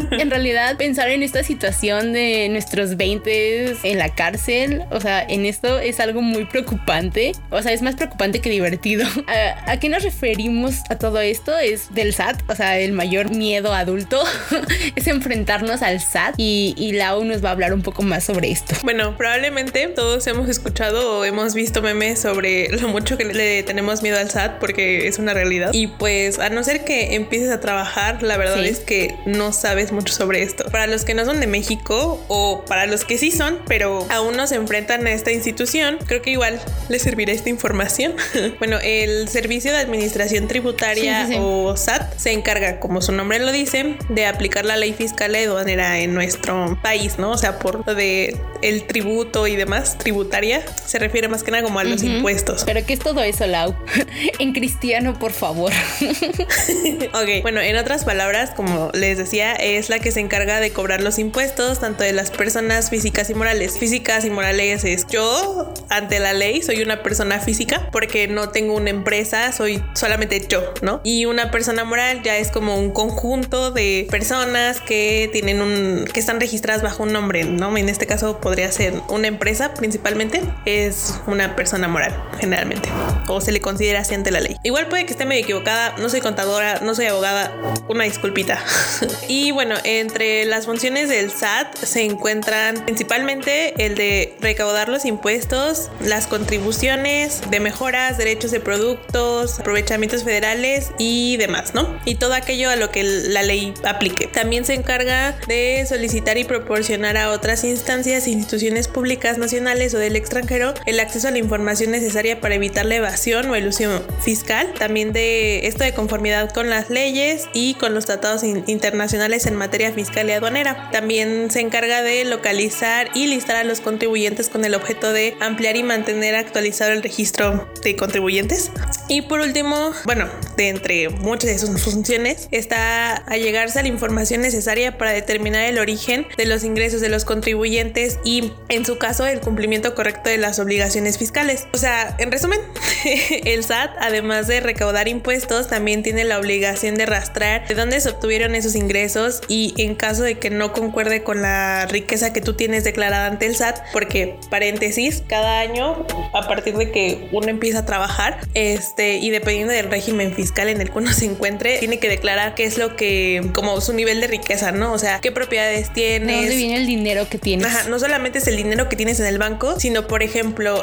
realidad 0.31 0.77
pensar 0.77 1.09
en 1.09 1.21
esta 1.21 1.43
situación 1.43 2.13
de 2.13 2.49
nuestros 2.49 2.97
20 2.97 3.75
en 3.83 3.97
la 3.97 4.15
cárcel, 4.15 4.83
o 4.89 4.99
sea, 4.99 5.21
en 5.21 5.45
esto 5.45 5.79
es 5.79 5.99
algo 5.99 6.21
muy 6.21 6.45
preocupante. 6.45 7.33
O 7.49 7.61
sea, 7.61 7.71
es 7.71 7.81
más 7.81 7.95
preocupante 7.95 8.39
que 8.39 8.49
divertido. 8.49 9.05
¿A, 9.67 9.79
qué 9.79 9.89
nos 9.89 10.03
referimos 10.03 10.77
a 10.89 10.97
todo 10.97 11.19
esto? 11.19 11.57
Es 11.57 11.93
del 11.93 12.13
SAT, 12.13 12.41
o 12.49 12.55
sea, 12.55 12.79
el 12.79 12.93
mayor 12.93 13.29
miedo 13.29 13.73
adulto 13.73 14.21
es 14.95 15.07
enfrentarnos 15.07 15.81
al 15.81 16.01
SAT 16.01 16.35
y, 16.37 16.73
y 16.77 16.93
Lau 16.93 17.23
nos 17.23 17.43
va 17.43 17.49
a 17.49 17.51
hablar 17.51 17.73
un 17.73 17.81
poco 17.81 18.01
más 18.01 18.23
sobre 18.23 18.51
esto. 18.51 18.75
Bueno, 18.83 19.17
probablemente 19.17 19.87
todos 19.87 20.25
hemos 20.27 20.49
escuchado 20.49 21.19
o 21.19 21.25
hemos 21.25 21.53
visto 21.53 21.81
memes 21.81 22.19
sobre 22.19 22.69
lo 22.69 22.87
mucho 22.87 23.17
que 23.17 23.25
le 23.25 23.63
tenemos 23.63 24.01
miedo 24.01 24.17
al 24.17 24.29
SAT 24.29 24.59
porque 24.59 25.07
es 25.07 25.19
una 25.19 25.33
realidad. 25.33 25.71
Y 25.73 25.87
pues 25.87 26.39
a 26.39 26.49
no 26.49 26.63
ser 26.63 26.83
que 26.85 27.15
empieces 27.15 27.51
a 27.51 27.59
trabajar, 27.59 28.23
la 28.23 28.37
verdad 28.37 28.63
es 28.65 28.79
que 28.79 29.15
no 29.25 29.51
sabes 29.53 29.91
mucho 29.91 30.13
sobre 30.21 30.43
esto. 30.43 30.65
Para 30.65 30.85
los 30.85 31.03
que 31.03 31.15
no 31.15 31.25
son 31.25 31.39
de 31.39 31.47
México 31.47 32.23
o 32.27 32.63
para 32.67 32.85
los 32.85 33.05
que 33.05 33.17
sí 33.17 33.31
son, 33.31 33.57
pero 33.67 34.05
aún 34.11 34.37
no 34.37 34.45
se 34.45 34.53
enfrentan 34.53 35.07
a 35.07 35.11
esta 35.11 35.31
institución, 35.31 35.97
creo 36.05 36.21
que 36.21 36.29
igual 36.29 36.61
les 36.89 37.01
servirá 37.01 37.31
esta 37.31 37.49
información. 37.49 38.13
bueno, 38.59 38.77
el 38.83 39.27
Servicio 39.29 39.71
de 39.71 39.79
Administración 39.79 40.47
Tributaria 40.47 41.27
o 41.39 41.75
SAT 41.75 42.19
se 42.19 42.33
encarga, 42.33 42.79
como 42.79 43.01
su 43.01 43.13
nombre 43.13 43.39
lo 43.39 43.51
dice, 43.51 43.97
de 44.09 44.27
aplicar 44.27 44.63
la 44.63 44.77
ley 44.77 44.93
fiscal 44.93 45.35
y 45.35 45.39
aduanera 45.39 45.97
en 45.97 46.13
nuestro 46.13 46.77
país, 46.83 47.17
¿no? 47.17 47.31
O 47.31 47.37
sea, 47.39 47.57
por 47.57 47.87
lo 47.87 47.95
de 47.95 48.37
el 48.61 48.83
tributo 48.83 49.47
y 49.47 49.55
demás, 49.55 49.97
tributaria, 49.97 50.63
se 50.85 50.99
refiere 50.99 51.29
más 51.29 51.41
que 51.41 51.49
nada 51.49 51.63
como 51.63 51.79
a 51.79 51.83
los 51.83 52.03
impuestos. 52.03 52.63
Pero 52.63 52.85
¿qué 52.85 52.93
es 52.93 52.99
todo 52.99 53.23
eso, 53.23 53.47
Lau? 53.47 53.75
en 54.39 54.53
cristiano, 54.53 55.17
por 55.17 55.31
favor. 55.31 55.71
ok, 56.01 57.41
bueno, 57.41 57.59
en 57.59 57.75
otras 57.75 58.05
palabras, 58.05 58.51
como 58.51 58.91
les 58.93 59.17
decía, 59.17 59.53
es 59.53 59.89
la 59.89 59.97
que 59.97 60.10
se 60.11 60.19
encarga 60.19 60.59
de 60.59 60.71
cobrar 60.71 61.01
los 61.01 61.19
impuestos 61.19 61.79
tanto 61.79 62.03
de 62.03 62.13
las 62.13 62.31
personas 62.31 62.89
físicas 62.89 63.29
y 63.29 63.33
morales. 63.33 63.77
Físicas 63.77 64.25
y 64.25 64.29
morales 64.29 64.83
es 64.83 65.07
yo, 65.07 65.73
ante 65.89 66.19
la 66.19 66.33
ley, 66.33 66.61
soy 66.61 66.81
una 66.81 67.03
persona 67.03 67.39
física 67.39 67.89
porque 67.91 68.27
no 68.27 68.49
tengo 68.49 68.75
una 68.75 68.89
empresa, 68.89 69.51
soy 69.51 69.83
solamente 69.93 70.45
yo, 70.47 70.73
¿no? 70.81 71.01
Y 71.03 71.25
una 71.25 71.51
persona 71.51 71.83
moral 71.83 72.21
ya 72.23 72.37
es 72.37 72.51
como 72.51 72.77
un 72.77 72.91
conjunto 72.91 73.71
de 73.71 74.07
personas 74.09 74.81
que 74.81 75.29
tienen 75.31 75.61
un, 75.61 76.05
que 76.11 76.19
están 76.19 76.39
registradas 76.39 76.81
bajo 76.81 77.03
un 77.03 77.13
nombre, 77.13 77.43
¿no? 77.45 77.75
En 77.77 77.89
este 77.89 78.07
caso 78.07 78.39
podría 78.39 78.71
ser 78.71 78.93
una 79.09 79.27
empresa 79.27 79.73
principalmente, 79.73 80.41
es 80.65 81.19
una 81.27 81.55
persona 81.55 81.87
moral 81.87 82.15
generalmente, 82.39 82.89
o 83.27 83.41
se 83.41 83.51
le 83.51 83.61
considera 83.61 83.99
así 84.01 84.13
ante 84.13 84.31
la 84.31 84.39
ley. 84.39 84.57
Igual 84.63 84.87
puede 84.87 85.05
que 85.05 85.11
esté 85.11 85.25
medio 85.25 85.43
equivocada, 85.43 85.95
no 85.97 86.09
soy 86.09 86.21
contadora, 86.21 86.79
no 86.81 86.95
soy 86.95 87.05
abogada, 87.05 87.51
una 87.87 88.03
disculpita. 88.03 88.59
y 89.27 89.51
bueno, 89.51 89.75
entre 90.01 90.45
las 90.45 90.65
funciones 90.65 91.09
del 91.09 91.31
SAT 91.31 91.75
se 91.77 92.03
encuentran 92.03 92.83
principalmente 92.85 93.73
el 93.83 93.95
de 93.95 94.35
recaudar 94.41 94.89
los 94.89 95.05
impuestos, 95.05 95.89
las 96.01 96.27
contribuciones 96.27 97.41
de 97.49 97.59
mejoras, 97.59 98.17
derechos 98.17 98.51
de 98.51 98.59
productos, 98.59 99.59
aprovechamientos 99.59 100.23
federales 100.23 100.91
y 100.97 101.37
demás, 101.37 101.73
¿no? 101.73 101.99
Y 102.05 102.15
todo 102.15 102.33
aquello 102.33 102.69
a 102.69 102.75
lo 102.75 102.91
que 102.91 103.03
la 103.03 103.43
ley 103.43 103.73
aplique. 103.83 104.27
También 104.27 104.65
se 104.65 104.73
encarga 104.73 105.37
de 105.47 105.85
solicitar 105.87 106.37
y 106.37 106.43
proporcionar 106.43 107.17
a 107.17 107.31
otras 107.31 107.63
instancias 107.63 108.27
e 108.27 108.31
instituciones 108.31 108.87
públicas 108.87 109.37
nacionales 109.37 109.93
o 109.93 109.97
del 109.97 110.15
extranjero 110.15 110.73
el 110.85 110.99
acceso 110.99 111.27
a 111.27 111.31
la 111.31 111.37
información 111.37 111.91
necesaria 111.91 112.41
para 112.41 112.55
evitar 112.55 112.85
la 112.85 112.95
evasión 112.95 113.49
o 113.49 113.55
ilusión 113.55 114.03
fiscal. 114.21 114.73
También 114.77 115.13
de 115.13 115.67
esto 115.67 115.83
de 115.83 115.93
conformidad 115.93 116.51
con 116.51 116.69
las 116.69 116.89
leyes 116.89 117.47
y 117.53 117.75
con 117.75 117.93
los 117.93 118.05
tratados 118.05 118.43
internacionales 118.43 119.45
en 119.45 119.55
materia 119.55 119.90
fiscal 119.91 120.29
y 120.29 120.33
aduanera. 120.33 120.89
También 120.91 121.51
se 121.51 121.59
encarga 121.59 122.01
de 122.01 122.25
localizar 122.25 123.09
y 123.13 123.27
listar 123.27 123.55
a 123.55 123.63
los 123.63 123.81
contribuyentes 123.81 124.49
con 124.49 124.65
el 124.65 124.75
objeto 124.75 125.13
de 125.13 125.35
ampliar 125.39 125.75
y 125.75 125.83
mantener 125.83 126.35
actualizado 126.35 126.91
el 126.91 127.03
registro 127.03 127.71
de 127.83 127.95
contribuyentes. 127.95 128.71
Y 129.07 129.23
por 129.23 129.41
último, 129.41 129.91
bueno, 130.05 130.29
de 130.55 130.69
entre 130.69 131.09
muchas 131.09 131.49
de 131.49 131.59
sus 131.59 131.81
funciones, 131.81 132.47
está 132.51 133.15
a 133.15 133.37
llegarse 133.37 133.79
a 133.79 133.81
la 133.81 133.89
información 133.89 134.41
necesaria 134.41 134.97
para 134.97 135.11
determinar 135.11 135.65
el 135.65 135.79
origen 135.79 136.27
de 136.37 136.45
los 136.45 136.63
ingresos 136.63 137.01
de 137.01 137.09
los 137.09 137.25
contribuyentes 137.25 138.19
y, 138.23 138.53
en 138.69 138.85
su 138.85 138.97
caso, 138.97 139.25
el 139.25 139.41
cumplimiento 139.41 139.95
correcto 139.95 140.29
de 140.29 140.37
las 140.37 140.59
obligaciones 140.59 141.17
fiscales. 141.17 141.67
O 141.73 141.77
sea, 141.77 142.15
en 142.19 142.31
resumen, 142.31 142.59
el 143.45 143.63
SAT, 143.63 143.91
además 143.99 144.47
de 144.47 144.59
recaudar 144.61 145.07
impuestos, 145.07 145.67
también 145.67 146.03
tiene 146.03 146.23
la 146.23 146.39
obligación 146.39 146.95
de 146.95 147.05
rastrear 147.05 147.67
de 147.67 147.75
dónde 147.75 147.99
se 147.99 148.09
obtuvieron 148.09 148.55
esos 148.55 148.75
ingresos 148.75 149.41
y 149.47 149.73
en 149.83 149.95
caso 149.95 150.23
de 150.23 150.37
que 150.37 150.49
no 150.49 150.73
concuerde 150.73 151.23
con 151.23 151.41
la 151.41 151.85
riqueza 151.87 152.33
que 152.33 152.41
tú 152.41 152.53
tienes 152.53 152.83
declarada 152.83 153.27
ante 153.27 153.45
el 153.45 153.55
SAT, 153.55 153.79
porque 153.93 154.37
paréntesis, 154.49 155.23
cada 155.27 155.59
año 155.59 156.05
a 156.33 156.47
partir 156.47 156.75
de 156.77 156.91
que 156.91 157.27
uno 157.31 157.47
empieza 157.49 157.79
a 157.79 157.85
trabajar, 157.85 158.39
este 158.53 159.17
y 159.17 159.29
dependiendo 159.29 159.73
del 159.73 159.89
régimen 159.89 160.33
fiscal 160.33 160.69
en 160.69 160.81
el 160.81 160.91
que 160.91 160.97
uno 160.97 161.11
se 161.13 161.25
encuentre, 161.25 161.77
tiene 161.79 161.99
que 161.99 162.09
declarar 162.09 162.55
qué 162.55 162.65
es 162.65 162.77
lo 162.77 162.95
que 162.95 163.49
como 163.53 163.79
su 163.81 163.93
nivel 163.93 164.21
de 164.21 164.27
riqueza, 164.27 164.71
¿no? 164.71 164.93
O 164.93 164.99
sea, 164.99 165.19
qué 165.19 165.31
propiedades 165.31 165.91
tienes, 165.93 166.27
¿De 166.27 166.41
dónde 166.41 166.55
viene 166.55 166.77
el 166.77 166.87
dinero 166.87 167.27
que 167.29 167.37
tienes? 167.37 167.67
Ajá, 167.67 167.89
no 167.89 167.99
solamente 167.99 168.39
es 168.39 168.47
el 168.47 168.57
dinero 168.57 168.89
que 168.89 168.95
tienes 168.95 169.19
en 169.19 169.25
el 169.25 169.37
banco, 169.37 169.79
sino 169.79 170.07
por 170.07 170.23
ejemplo, 170.23 170.81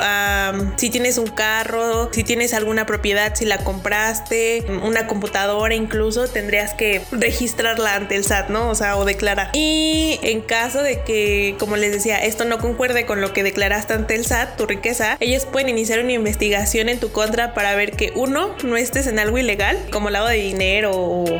si 0.76 0.90
tienes 0.90 1.18
un 1.18 1.28
carro, 1.28 2.12
si 2.12 2.24
tienes 2.24 2.54
alguna 2.54 2.86
propiedad, 2.86 3.34
si 3.34 3.44
la 3.44 3.58
compraste, 3.58 4.64
una 4.82 5.06
computadora 5.06 5.74
incluso, 5.74 6.28
tendrías 6.28 6.74
que 6.74 7.02
registrarla 7.10 7.94
ante 7.94 8.16
el 8.16 8.24
SAT, 8.24 8.48
¿no? 8.48 8.68
O 8.70 8.74
sea, 8.74 8.87
o 8.96 9.04
declarar. 9.04 9.50
Y 9.54 10.18
en 10.22 10.40
caso 10.40 10.82
de 10.82 11.02
que, 11.02 11.54
como 11.58 11.76
les 11.76 11.92
decía, 11.92 12.18
esto 12.18 12.44
no 12.44 12.58
concuerde 12.58 13.06
con 13.06 13.20
lo 13.20 13.32
que 13.32 13.42
declaraste 13.42 13.94
ante 13.94 14.14
el 14.14 14.24
SAT, 14.24 14.56
tu 14.56 14.66
riqueza, 14.66 15.16
ellos 15.20 15.44
pueden 15.44 15.68
iniciar 15.68 16.00
una 16.00 16.12
investigación 16.12 16.88
en 16.88 16.98
tu 16.98 17.12
contra 17.12 17.54
para 17.54 17.74
ver 17.74 17.92
que 17.92 18.12
uno, 18.14 18.54
no 18.64 18.76
estés 18.76 19.06
en 19.06 19.18
algo 19.18 19.38
ilegal, 19.38 19.78
como 19.92 20.10
lavado 20.10 20.30
de 20.30 20.38
dinero 20.38 20.92
o, 20.94 21.38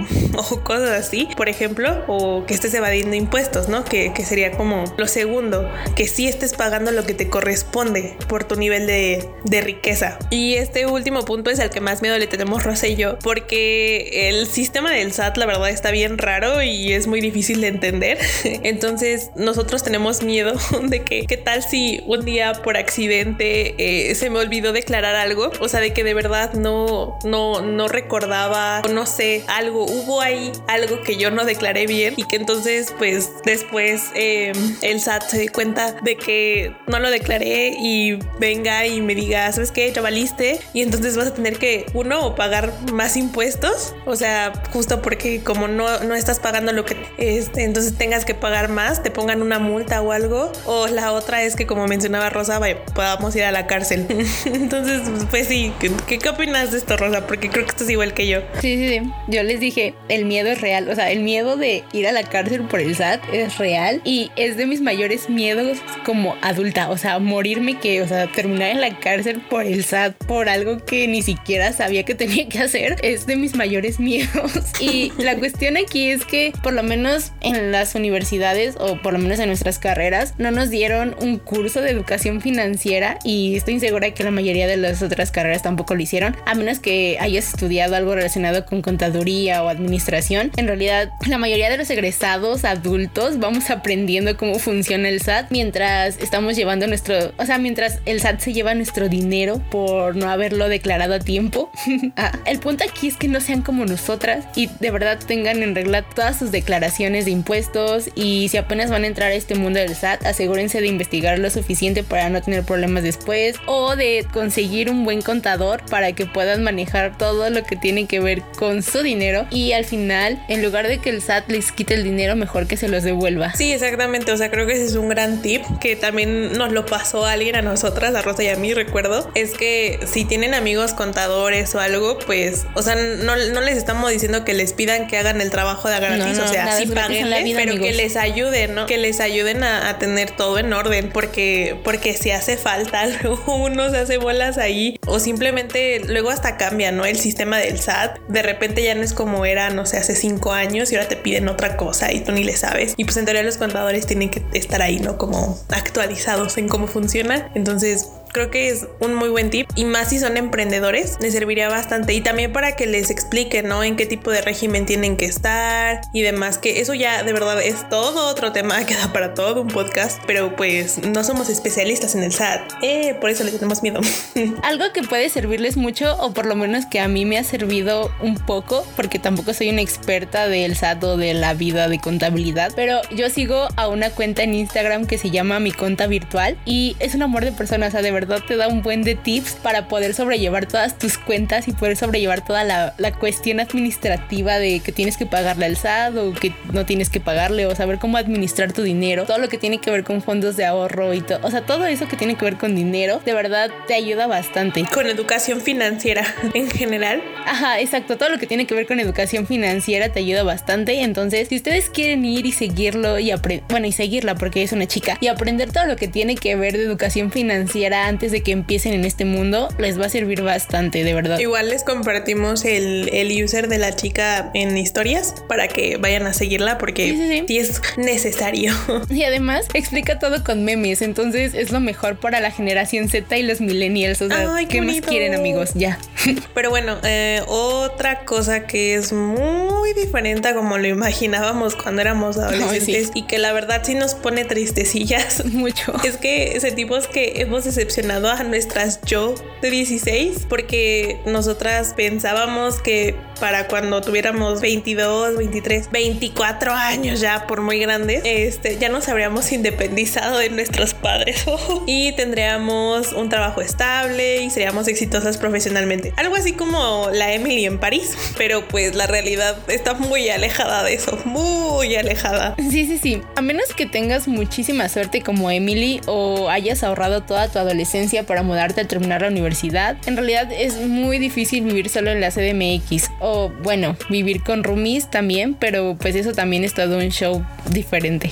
cosas 0.62 0.90
así, 0.90 1.28
por 1.36 1.48
ejemplo, 1.48 2.04
o 2.06 2.44
que 2.46 2.54
estés 2.54 2.74
evadiendo 2.74 3.16
impuestos, 3.16 3.68
¿no? 3.68 3.84
Que, 3.84 4.12
que 4.12 4.24
sería 4.24 4.52
como 4.52 4.84
lo 4.96 5.06
segundo, 5.06 5.70
que 5.96 6.06
sí 6.06 6.28
estés 6.28 6.54
pagando 6.54 6.90
lo 6.90 7.04
que 7.04 7.14
te 7.14 7.28
corresponde 7.28 8.16
por 8.28 8.44
tu 8.44 8.56
nivel 8.56 8.86
de, 8.86 9.28
de 9.44 9.60
riqueza. 9.60 10.18
Y 10.30 10.54
este 10.54 10.86
último 10.86 11.24
punto 11.24 11.50
es 11.50 11.58
el 11.58 11.70
que 11.70 11.80
más 11.80 12.02
miedo 12.02 12.18
le 12.18 12.26
tenemos 12.26 12.62
Rosa 12.62 12.86
y 12.86 12.96
yo, 12.96 13.18
porque 13.18 14.28
el 14.28 14.46
sistema 14.46 14.92
del 14.92 15.12
SAT, 15.12 15.36
la 15.36 15.46
verdad, 15.46 15.70
está 15.70 15.90
bien 15.90 16.18
raro 16.18 16.62
y 16.62 16.92
es 16.92 17.06
muy 17.06 17.20
difícil 17.20 17.37
de 17.46 17.68
entender. 17.68 18.18
Entonces, 18.44 19.30
nosotros 19.36 19.82
tenemos 19.82 20.22
miedo 20.22 20.54
de 20.82 21.02
que, 21.02 21.26
¿qué 21.26 21.36
tal 21.36 21.62
si 21.62 22.02
un 22.06 22.24
día 22.24 22.52
por 22.52 22.76
accidente 22.76 23.74
eh, 23.78 24.14
se 24.14 24.30
me 24.30 24.38
olvidó 24.38 24.72
declarar 24.72 25.14
algo? 25.14 25.50
O 25.60 25.68
sea, 25.68 25.80
de 25.80 25.92
que 25.92 26.04
de 26.04 26.14
verdad 26.14 26.54
no, 26.54 27.18
no, 27.24 27.60
no 27.60 27.88
recordaba, 27.88 28.82
no 28.92 29.06
sé, 29.06 29.44
algo, 29.46 29.84
hubo 29.84 30.20
ahí 30.20 30.52
algo 30.66 31.00
que 31.02 31.16
yo 31.16 31.30
no 31.30 31.44
declaré 31.44 31.86
bien 31.86 32.14
y 32.16 32.24
que 32.24 32.36
entonces, 32.36 32.94
pues 32.98 33.30
después 33.44 34.10
em, 34.14 34.76
el 34.82 35.00
SAT 35.00 35.30
se 35.30 35.38
dé 35.38 35.48
cuenta 35.48 35.92
de 35.92 36.16
que 36.16 36.74
no 36.86 36.98
lo 36.98 37.10
declaré 37.10 37.74
y 37.80 38.18
venga 38.38 38.86
y 38.86 39.00
me 39.00 39.14
diga, 39.14 39.50
¿sabes 39.52 39.72
qué? 39.72 39.92
Ya 39.92 40.02
valiste 40.02 40.60
y 40.72 40.82
entonces 40.82 41.16
vas 41.16 41.28
a 41.28 41.34
tener 41.34 41.58
que, 41.58 41.86
uno, 41.94 42.34
pagar 42.34 42.72
más 42.92 43.16
impuestos, 43.16 43.94
o 44.06 44.16
sea, 44.16 44.52
justo 44.72 45.02
porque 45.02 45.42
como 45.42 45.68
no, 45.68 46.00
no 46.00 46.14
estás 46.14 46.38
pagando 46.38 46.72
lo 46.72 46.84
que 46.84 46.96
este, 47.18 47.64
entonces 47.64 47.98
tengas 47.98 48.24
que 48.24 48.34
pagar 48.34 48.68
más, 48.68 49.02
te 49.02 49.10
pongan 49.10 49.42
una 49.42 49.58
multa 49.58 50.00
o 50.00 50.12
algo, 50.12 50.52
o 50.64 50.86
la 50.86 51.12
otra 51.12 51.42
es 51.42 51.56
que 51.56 51.66
como 51.66 51.86
mencionaba 51.88 52.30
Rosa, 52.30 52.60
podamos 52.94 53.34
ir 53.34 53.42
a 53.42 53.52
la 53.52 53.66
cárcel. 53.66 54.06
entonces, 54.46 55.02
pues 55.28 55.48
sí, 55.48 55.72
¿qué, 55.80 55.90
¿qué, 56.18 56.28
opinas 56.28 56.70
de 56.70 56.78
esto, 56.78 56.96
Rosa? 56.96 57.26
Porque 57.26 57.50
creo 57.50 57.64
que 57.64 57.70
esto 57.70 57.84
es 57.84 57.90
igual 57.90 58.14
que 58.14 58.28
yo. 58.28 58.40
Sí, 58.60 58.76
sí, 58.76 58.88
sí. 58.88 59.12
Yo 59.26 59.42
les 59.42 59.58
dije, 59.58 59.94
el 60.08 60.24
miedo 60.24 60.48
es 60.48 60.60
real, 60.60 60.88
o 60.88 60.94
sea, 60.94 61.10
el 61.10 61.20
miedo 61.20 61.56
de 61.56 61.84
ir 61.92 62.06
a 62.06 62.12
la 62.12 62.22
cárcel 62.22 62.62
por 62.62 62.80
el 62.80 62.94
SAT 62.94 63.20
es 63.32 63.58
real 63.58 64.00
y 64.04 64.30
es 64.36 64.56
de 64.56 64.66
mis 64.66 64.80
mayores 64.80 65.28
miedos 65.28 65.78
como 66.04 66.36
adulta, 66.40 66.88
o 66.88 66.96
sea, 66.96 67.18
morirme 67.18 67.78
que, 67.78 68.00
o 68.00 68.08
sea, 68.08 68.30
terminar 68.30 68.70
en 68.70 68.80
la 68.80 68.98
cárcel 69.00 69.40
por 69.40 69.64
el 69.64 69.84
SAT, 69.84 70.14
por 70.26 70.48
algo 70.48 70.78
que 70.84 71.08
ni 71.08 71.22
siquiera 71.22 71.72
sabía 71.72 72.04
que 72.04 72.14
tenía 72.14 72.48
que 72.48 72.60
hacer, 72.60 72.96
es 73.02 73.26
de 73.26 73.34
mis 73.34 73.56
mayores 73.56 73.98
miedos. 73.98 74.52
Y 74.78 75.12
la 75.18 75.36
cuestión 75.36 75.76
aquí 75.76 76.10
es 76.10 76.24
que 76.24 76.52
por 76.62 76.72
lo 76.72 76.84
menos 76.84 77.07
en 77.40 77.72
las 77.72 77.94
universidades 77.94 78.76
o 78.78 79.00
por 79.00 79.12
lo 79.12 79.18
menos 79.18 79.38
en 79.38 79.46
nuestras 79.46 79.78
carreras 79.78 80.34
no 80.38 80.50
nos 80.50 80.70
dieron 80.70 81.14
un 81.20 81.38
curso 81.38 81.80
de 81.80 81.90
educación 81.90 82.40
financiera 82.40 83.18
y 83.24 83.56
estoy 83.56 83.78
segura 83.80 84.10
que 84.12 84.24
la 84.24 84.30
mayoría 84.30 84.66
de 84.66 84.76
las 84.76 85.02
otras 85.02 85.30
carreras 85.30 85.62
tampoco 85.62 85.94
lo 85.94 86.02
hicieron, 86.02 86.36
a 86.46 86.54
menos 86.54 86.80
que 86.80 87.16
hayas 87.20 87.48
estudiado 87.48 87.68
estudiado 87.68 87.96
algo 87.96 88.14
relacionado 88.14 88.64
con 88.64 88.80
contaduría 88.82 89.62
o 89.62 89.68
administración, 89.68 90.50
en 90.56 90.66
realidad 90.66 91.10
la 91.26 91.38
mayoría 91.38 91.68
de 91.68 91.76
los 91.76 91.90
egresados 91.90 92.64
adultos 92.64 93.38
vamos 93.38 93.68
aprendiendo 93.70 94.36
cómo 94.36 94.58
funciona 94.58 95.08
el 95.08 95.20
SAT 95.20 95.50
mientras 95.50 96.18
estamos 96.18 96.56
llevando 96.56 96.86
nuestro, 96.86 97.32
o 97.36 97.44
sea, 97.44 97.58
mientras 97.58 97.98
el 98.06 98.20
SAT 98.20 98.40
se 98.40 98.52
lleva 98.52 98.74
nuestro 98.74 99.08
dinero 99.08 99.60
por 99.70 100.16
no 100.16 100.30
haberlo 100.30 100.68
declarado 100.68 101.14
a 101.14 101.18
tiempo. 101.18 101.70
Ah, 102.16 102.32
el 102.46 102.58
punto 102.58 102.84
aquí 102.84 103.06
es 103.06 103.16
que 103.16 103.28
no 103.28 103.40
sean 103.40 103.62
como 103.62 103.84
nosotras 103.84 104.46
y 104.56 104.68
de 104.80 104.90
verdad 104.90 105.18
tengan 105.24 105.62
en 105.62 105.74
regla 105.74 106.02
todas 106.02 106.38
sus 106.38 106.50
declaraciones 106.50 106.97
de 106.98 107.30
impuestos 107.30 108.10
y 108.16 108.48
si 108.48 108.56
apenas 108.56 108.90
van 108.90 109.04
a 109.04 109.06
entrar 109.06 109.30
a 109.30 109.34
este 109.34 109.54
mundo 109.54 109.78
del 109.78 109.94
SAT, 109.94 110.26
asegúrense 110.26 110.80
de 110.80 110.88
investigar 110.88 111.38
lo 111.38 111.48
suficiente 111.48 112.02
para 112.02 112.28
no 112.28 112.42
tener 112.42 112.64
problemas 112.64 113.04
después 113.04 113.54
o 113.66 113.94
de 113.94 114.26
conseguir 114.32 114.90
un 114.90 115.04
buen 115.04 115.22
contador 115.22 115.80
para 115.88 116.12
que 116.12 116.26
puedan 116.26 116.64
manejar 116.64 117.16
todo 117.16 117.50
lo 117.50 117.62
que 117.62 117.76
tiene 117.76 118.06
que 118.06 118.18
ver 118.18 118.42
con 118.58 118.82
su 118.82 119.02
dinero 119.02 119.46
y 119.50 119.72
al 119.72 119.84
final, 119.84 120.42
en 120.48 120.60
lugar 120.60 120.88
de 120.88 120.98
que 120.98 121.10
el 121.10 121.22
SAT 121.22 121.48
les 121.48 121.70
quite 121.70 121.94
el 121.94 122.02
dinero, 122.02 122.34
mejor 122.34 122.66
que 122.66 122.76
se 122.76 122.88
los 122.88 123.04
devuelva. 123.04 123.54
Sí, 123.54 123.72
exactamente, 123.72 124.32
o 124.32 124.36
sea, 124.36 124.50
creo 124.50 124.66
que 124.66 124.72
ese 124.72 124.86
es 124.86 124.94
un 124.96 125.08
gran 125.08 125.40
tip 125.40 125.62
que 125.80 125.94
también 125.94 126.52
nos 126.54 126.72
lo 126.72 126.84
pasó 126.84 127.26
alguien 127.26 127.54
a 127.54 127.62
nosotras, 127.62 128.12
a 128.16 128.22
Rosa 128.22 128.42
y 128.42 128.48
a 128.48 128.56
mí, 128.56 128.74
recuerdo, 128.74 129.30
es 129.36 129.52
que 129.54 130.00
si 130.04 130.24
tienen 130.24 130.52
amigos 130.52 130.94
contadores 130.94 131.72
o 131.76 131.80
algo, 131.80 132.18
pues, 132.18 132.66
o 132.74 132.82
sea, 132.82 132.96
no, 132.96 133.36
no 133.36 133.60
les 133.60 133.76
estamos 133.76 134.10
diciendo 134.10 134.44
que 134.44 134.54
les 134.54 134.72
pidan 134.72 135.06
que 135.06 135.16
hagan 135.16 135.40
el 135.40 135.50
trabajo 135.50 135.88
de 135.88 135.98
gratis, 136.00 136.38
o 136.38 136.48
sea, 136.48 136.76
pero 136.94 137.76
que 137.76 137.92
les 137.92 138.16
ayuden, 138.16 138.74
¿no? 138.74 138.86
Que 138.86 138.98
les 138.98 139.20
ayuden 139.20 139.64
a, 139.64 139.88
a, 139.88 139.98
tener 139.98 140.30
todo 140.30 140.58
en 140.58 140.72
orden, 140.72 141.10
porque, 141.12 141.78
porque 141.84 142.14
si 142.14 142.30
hace 142.30 142.56
falta, 142.56 143.06
luego 143.22 143.56
uno 143.56 143.90
se 143.90 143.98
hace 143.98 144.18
bolas 144.18 144.58
ahí, 144.58 144.98
o 145.06 145.18
simplemente 145.18 146.00
luego 146.06 146.30
hasta 146.30 146.56
cambia, 146.56 146.92
¿no? 146.92 147.04
El 147.04 147.18
sistema 147.18 147.58
del 147.58 147.78
SAT, 147.78 148.18
de 148.28 148.42
repente 148.42 148.82
ya 148.82 148.94
no 148.94 149.02
es 149.02 149.12
como 149.12 149.44
era, 149.44 149.70
no 149.70 149.86
sé, 149.86 149.96
hace 149.98 150.14
cinco 150.14 150.52
años 150.52 150.92
y 150.92 150.96
ahora 150.96 151.08
te 151.08 151.16
piden 151.16 151.48
otra 151.48 151.76
cosa 151.76 152.12
y 152.12 152.20
tú 152.20 152.32
ni 152.32 152.44
le 152.44 152.56
sabes. 152.56 152.94
Y 152.96 153.04
pues 153.04 153.16
en 153.16 153.24
teoría 153.24 153.42
los 153.42 153.56
contadores 153.56 154.06
tienen 154.06 154.30
que 154.30 154.42
estar 154.52 154.82
ahí, 154.82 154.98
¿no? 154.98 155.18
Como 155.18 155.58
actualizados 155.70 156.58
en 156.58 156.68
cómo 156.68 156.86
funciona. 156.86 157.50
Entonces, 157.54 158.08
creo 158.28 158.50
que 158.50 158.68
es 158.68 158.86
un 159.00 159.14
muy 159.14 159.28
buen 159.28 159.50
tip. 159.50 159.68
Y 159.74 159.84
más 159.84 160.10
si 160.10 160.18
son 160.18 160.36
emprendedores 160.36 161.18
les 161.20 161.32
serviría 161.32 161.68
bastante. 161.68 162.14
Y 162.14 162.20
también 162.20 162.52
para 162.52 162.76
que 162.76 162.86
les 162.86 163.10
expliquen 163.10 163.68
no 163.68 163.82
en 163.82 163.96
qué 163.96 164.06
tipo 164.06 164.30
de 164.30 164.40
régimen 164.40 164.86
tienen 164.86 165.16
que 165.16 165.26
estar 165.26 166.00
y 166.12 166.22
demás 166.22 166.58
que 166.58 166.80
eso 166.80 166.94
ya 166.94 167.22
de 167.22 167.32
verdad 167.32 167.60
es 167.62 167.88
todo 167.88 168.28
otro 168.28 168.52
tema 168.52 168.84
que 168.86 168.94
da 168.94 169.12
para 169.12 169.34
todo 169.34 169.62
un 169.62 169.68
podcast. 169.68 170.20
Pero 170.26 170.56
pues 170.56 170.98
no 170.98 171.24
somos 171.24 171.48
especialistas 171.48 172.14
en 172.14 172.22
el 172.22 172.32
SAT. 172.32 172.72
Eh, 172.82 173.16
por 173.20 173.30
eso 173.30 173.44
le 173.44 173.52
tenemos 173.52 173.82
miedo. 173.82 174.00
Algo 174.62 174.84
que 174.92 175.02
puede 175.02 175.28
servirles 175.28 175.76
mucho 175.76 176.16
o 176.20 176.32
por 176.32 176.46
lo 176.46 176.54
menos 176.54 176.86
que 176.86 177.00
a 177.00 177.08
mí 177.08 177.24
me 177.24 177.38
ha 177.38 177.44
servido 177.44 178.10
un 178.20 178.36
poco 178.36 178.86
porque 178.96 179.18
tampoco 179.18 179.54
soy 179.54 179.70
una 179.70 179.82
experta 179.82 180.48
del 180.48 180.76
SAT 180.76 181.04
o 181.04 181.16
de 181.16 181.34
la 181.34 181.54
vida 181.54 181.88
de 181.88 181.98
contabilidad 181.98 182.38
pero 182.74 183.00
yo 183.10 183.30
sigo 183.30 183.68
a 183.76 183.88
una 183.88 184.10
cuenta 184.10 184.42
en 184.42 184.54
Instagram 184.54 185.06
que 185.06 185.18
se 185.18 185.30
llama 185.30 185.60
mi 185.60 185.72
cuenta 185.72 186.06
virtual 186.06 186.56
y 186.64 186.96
es 186.98 187.14
un 187.14 187.22
amor 187.22 187.44
de 187.44 187.52
persona. 187.52 187.88
O 187.88 188.02
de 188.02 188.10
verdad 188.10 188.17
te 188.26 188.56
da 188.56 188.68
un 188.68 188.82
buen 188.82 189.02
de 189.02 189.14
tips 189.14 189.56
para 189.62 189.88
poder 189.88 190.14
sobrellevar 190.14 190.66
todas 190.66 190.98
tus 190.98 191.18
cuentas 191.18 191.68
y 191.68 191.72
poder 191.72 191.96
sobrellevar 191.96 192.44
toda 192.44 192.64
la, 192.64 192.94
la 192.98 193.12
cuestión 193.12 193.60
administrativa 193.60 194.58
de 194.58 194.80
que 194.80 194.92
tienes 194.92 195.16
que 195.16 195.26
pagarle 195.26 195.66
al 195.66 195.76
SAT 195.76 196.16
o 196.16 196.32
que 196.32 196.52
no 196.72 196.84
tienes 196.86 197.10
que 197.10 197.20
pagarle 197.20 197.66
o 197.66 197.74
saber 197.74 197.98
cómo 197.98 198.16
administrar 198.16 198.72
tu 198.72 198.82
dinero, 198.82 199.24
todo 199.24 199.38
lo 199.38 199.48
que 199.48 199.58
tiene 199.58 199.78
que 199.78 199.90
ver 199.90 200.04
con 200.04 200.22
fondos 200.22 200.56
de 200.56 200.64
ahorro 200.64 201.14
y 201.14 201.20
todo, 201.20 201.40
o 201.42 201.50
sea, 201.50 201.62
todo 201.62 201.86
eso 201.86 202.08
que 202.08 202.16
tiene 202.16 202.36
que 202.36 202.44
ver 202.44 202.56
con 202.56 202.74
dinero, 202.74 203.20
de 203.24 203.34
verdad 203.34 203.70
te 203.86 203.94
ayuda 203.94 204.26
bastante. 204.26 204.84
Con 204.92 205.06
educación 205.06 205.60
financiera 205.60 206.24
en 206.54 206.70
general. 206.70 207.22
Ajá, 207.46 207.80
exacto, 207.80 208.16
todo 208.16 208.28
lo 208.28 208.38
que 208.38 208.46
tiene 208.46 208.66
que 208.66 208.74
ver 208.74 208.86
con 208.86 209.00
educación 209.00 209.46
financiera 209.46 210.10
te 210.10 210.20
ayuda 210.20 210.42
bastante, 210.42 211.02
entonces 211.02 211.48
si 211.48 211.56
ustedes 211.56 211.88
quieren 211.90 212.24
ir 212.24 212.46
y 212.46 212.52
seguirlo 212.52 213.18
y 213.18 213.30
aprender, 213.30 213.64
bueno, 213.68 213.86
y 213.86 213.92
seguirla 213.92 214.34
porque 214.34 214.62
es 214.62 214.72
una 214.72 214.86
chica 214.86 215.16
y 215.20 215.28
aprender 215.28 215.72
todo 215.72 215.86
lo 215.86 215.96
que 215.96 216.08
tiene 216.08 216.36
que 216.36 216.56
ver 216.56 216.76
de 216.76 216.82
educación 216.82 217.30
financiera 217.30 218.07
antes 218.08 218.32
de 218.32 218.42
que 218.42 218.52
empiecen 218.52 218.94
en 218.94 219.04
este 219.04 219.24
mundo, 219.24 219.68
les 219.78 220.00
va 220.00 220.06
a 220.06 220.08
servir 220.08 220.42
bastante, 220.42 221.04
de 221.04 221.14
verdad. 221.14 221.38
Igual 221.38 221.68
les 221.68 221.84
compartimos 221.84 222.64
el, 222.64 223.08
el 223.12 223.42
user 223.42 223.68
de 223.68 223.78
la 223.78 223.94
chica 223.94 224.50
en 224.54 224.76
historias 224.76 225.34
para 225.48 225.68
que 225.68 225.96
vayan 225.98 226.26
a 226.26 226.32
seguirla 226.32 226.78
porque 226.78 227.10
sí, 227.10 227.44
sí, 227.46 227.58
es 227.58 227.82
necesario. 227.96 228.74
Y 229.10 229.22
además 229.24 229.66
explica 229.74 230.18
todo 230.18 230.44
con 230.44 230.64
memes, 230.64 231.02
entonces 231.02 231.54
es 231.54 231.72
lo 231.72 231.80
mejor 231.80 232.18
para 232.18 232.40
la 232.40 232.50
generación 232.50 233.08
Z 233.08 233.36
y 233.36 233.42
los 233.42 233.60
millennials. 233.60 234.22
O 234.22 234.28
sea, 234.28 234.54
Ay, 234.54 234.66
qué, 234.66 234.78
¿qué 234.78 234.82
más 234.82 235.00
quieren 235.00 235.34
amigos? 235.34 235.70
Ya. 235.74 235.98
Pero 236.54 236.70
bueno, 236.70 236.98
eh, 237.04 237.42
otra 237.46 238.24
cosa 238.24 238.66
que 238.66 238.94
es 238.94 239.12
muy 239.12 239.92
diferente 239.94 240.48
a 240.48 240.54
como 240.54 240.78
lo 240.78 240.86
imaginábamos 240.86 241.74
cuando 241.74 242.02
éramos 242.02 242.38
adolescentes 242.38 243.10
y 243.14 243.22
que 243.26 243.38
la 243.38 243.52
verdad 243.52 243.82
sí 243.84 243.94
nos 243.94 244.14
pone 244.14 244.44
tristecillas 244.44 245.44
mucho. 245.52 245.94
Es 246.04 246.16
que 246.16 246.58
sentimos 246.60 247.08
que 247.08 247.40
hemos 247.40 247.64
decepcionado 247.64 247.97
a 248.30 248.44
nuestras 248.44 249.00
yo 249.02 249.34
de 249.60 249.70
16 249.70 250.46
porque 250.48 251.20
nosotras 251.26 251.94
pensábamos 251.94 252.80
que 252.80 253.16
para 253.38 253.68
cuando 253.68 254.00
tuviéramos 254.00 254.60
22, 254.60 255.36
23, 255.36 255.90
24 255.90 256.72
años 256.72 257.20
ya 257.20 257.46
por 257.46 257.60
muy 257.62 257.78
grandes, 257.78 258.22
este, 258.24 258.78
ya 258.78 258.88
nos 258.88 259.08
habríamos 259.08 259.50
independizado 259.52 260.38
de 260.38 260.50
nuestros 260.50 260.94
padres 260.94 261.44
y 261.86 262.12
tendríamos 262.12 263.12
un 263.12 263.28
trabajo 263.28 263.60
estable 263.60 264.42
y 264.42 264.50
seríamos 264.50 264.88
exitosas 264.88 265.38
profesionalmente. 265.38 266.12
Algo 266.16 266.36
así 266.36 266.52
como 266.52 267.08
la 267.12 267.32
Emily 267.32 267.66
en 267.66 267.78
París, 267.78 268.16
pero 268.36 268.66
pues 268.66 268.94
la 268.94 269.06
realidad 269.06 269.56
está 269.68 269.94
muy 269.94 270.28
alejada 270.28 270.82
de 270.84 270.94
eso, 270.94 271.18
muy 271.24 271.94
alejada. 271.96 272.54
Sí, 272.70 272.86
sí, 272.86 272.98
sí. 272.98 273.22
A 273.36 273.42
menos 273.42 273.72
que 273.74 273.86
tengas 273.86 274.28
muchísima 274.28 274.88
suerte 274.88 275.22
como 275.22 275.50
Emily 275.50 276.00
o 276.06 276.48
hayas 276.50 276.82
ahorrado 276.82 277.22
toda 277.22 277.48
tu 277.48 277.58
adolescencia 277.58 278.24
para 278.24 278.42
mudarte 278.42 278.80
al 278.80 278.88
terminar 278.88 279.22
la 279.22 279.28
universidad, 279.28 279.96
en 280.06 280.16
realidad 280.16 280.50
es 280.52 280.76
muy 280.76 281.18
difícil 281.18 281.64
vivir 281.64 281.88
solo 281.88 282.10
en 282.10 282.20
la 282.20 282.30
CDMX. 282.30 283.10
O 283.30 283.50
bueno, 283.62 283.94
vivir 284.08 284.42
con 284.42 284.64
roomies 284.64 285.10
también, 285.10 285.52
pero 285.52 285.98
pues 286.00 286.14
eso 286.14 286.32
también 286.32 286.64
es 286.64 286.72
todo 286.72 286.96
un 286.96 287.10
show 287.10 287.44
diferente. 287.70 288.30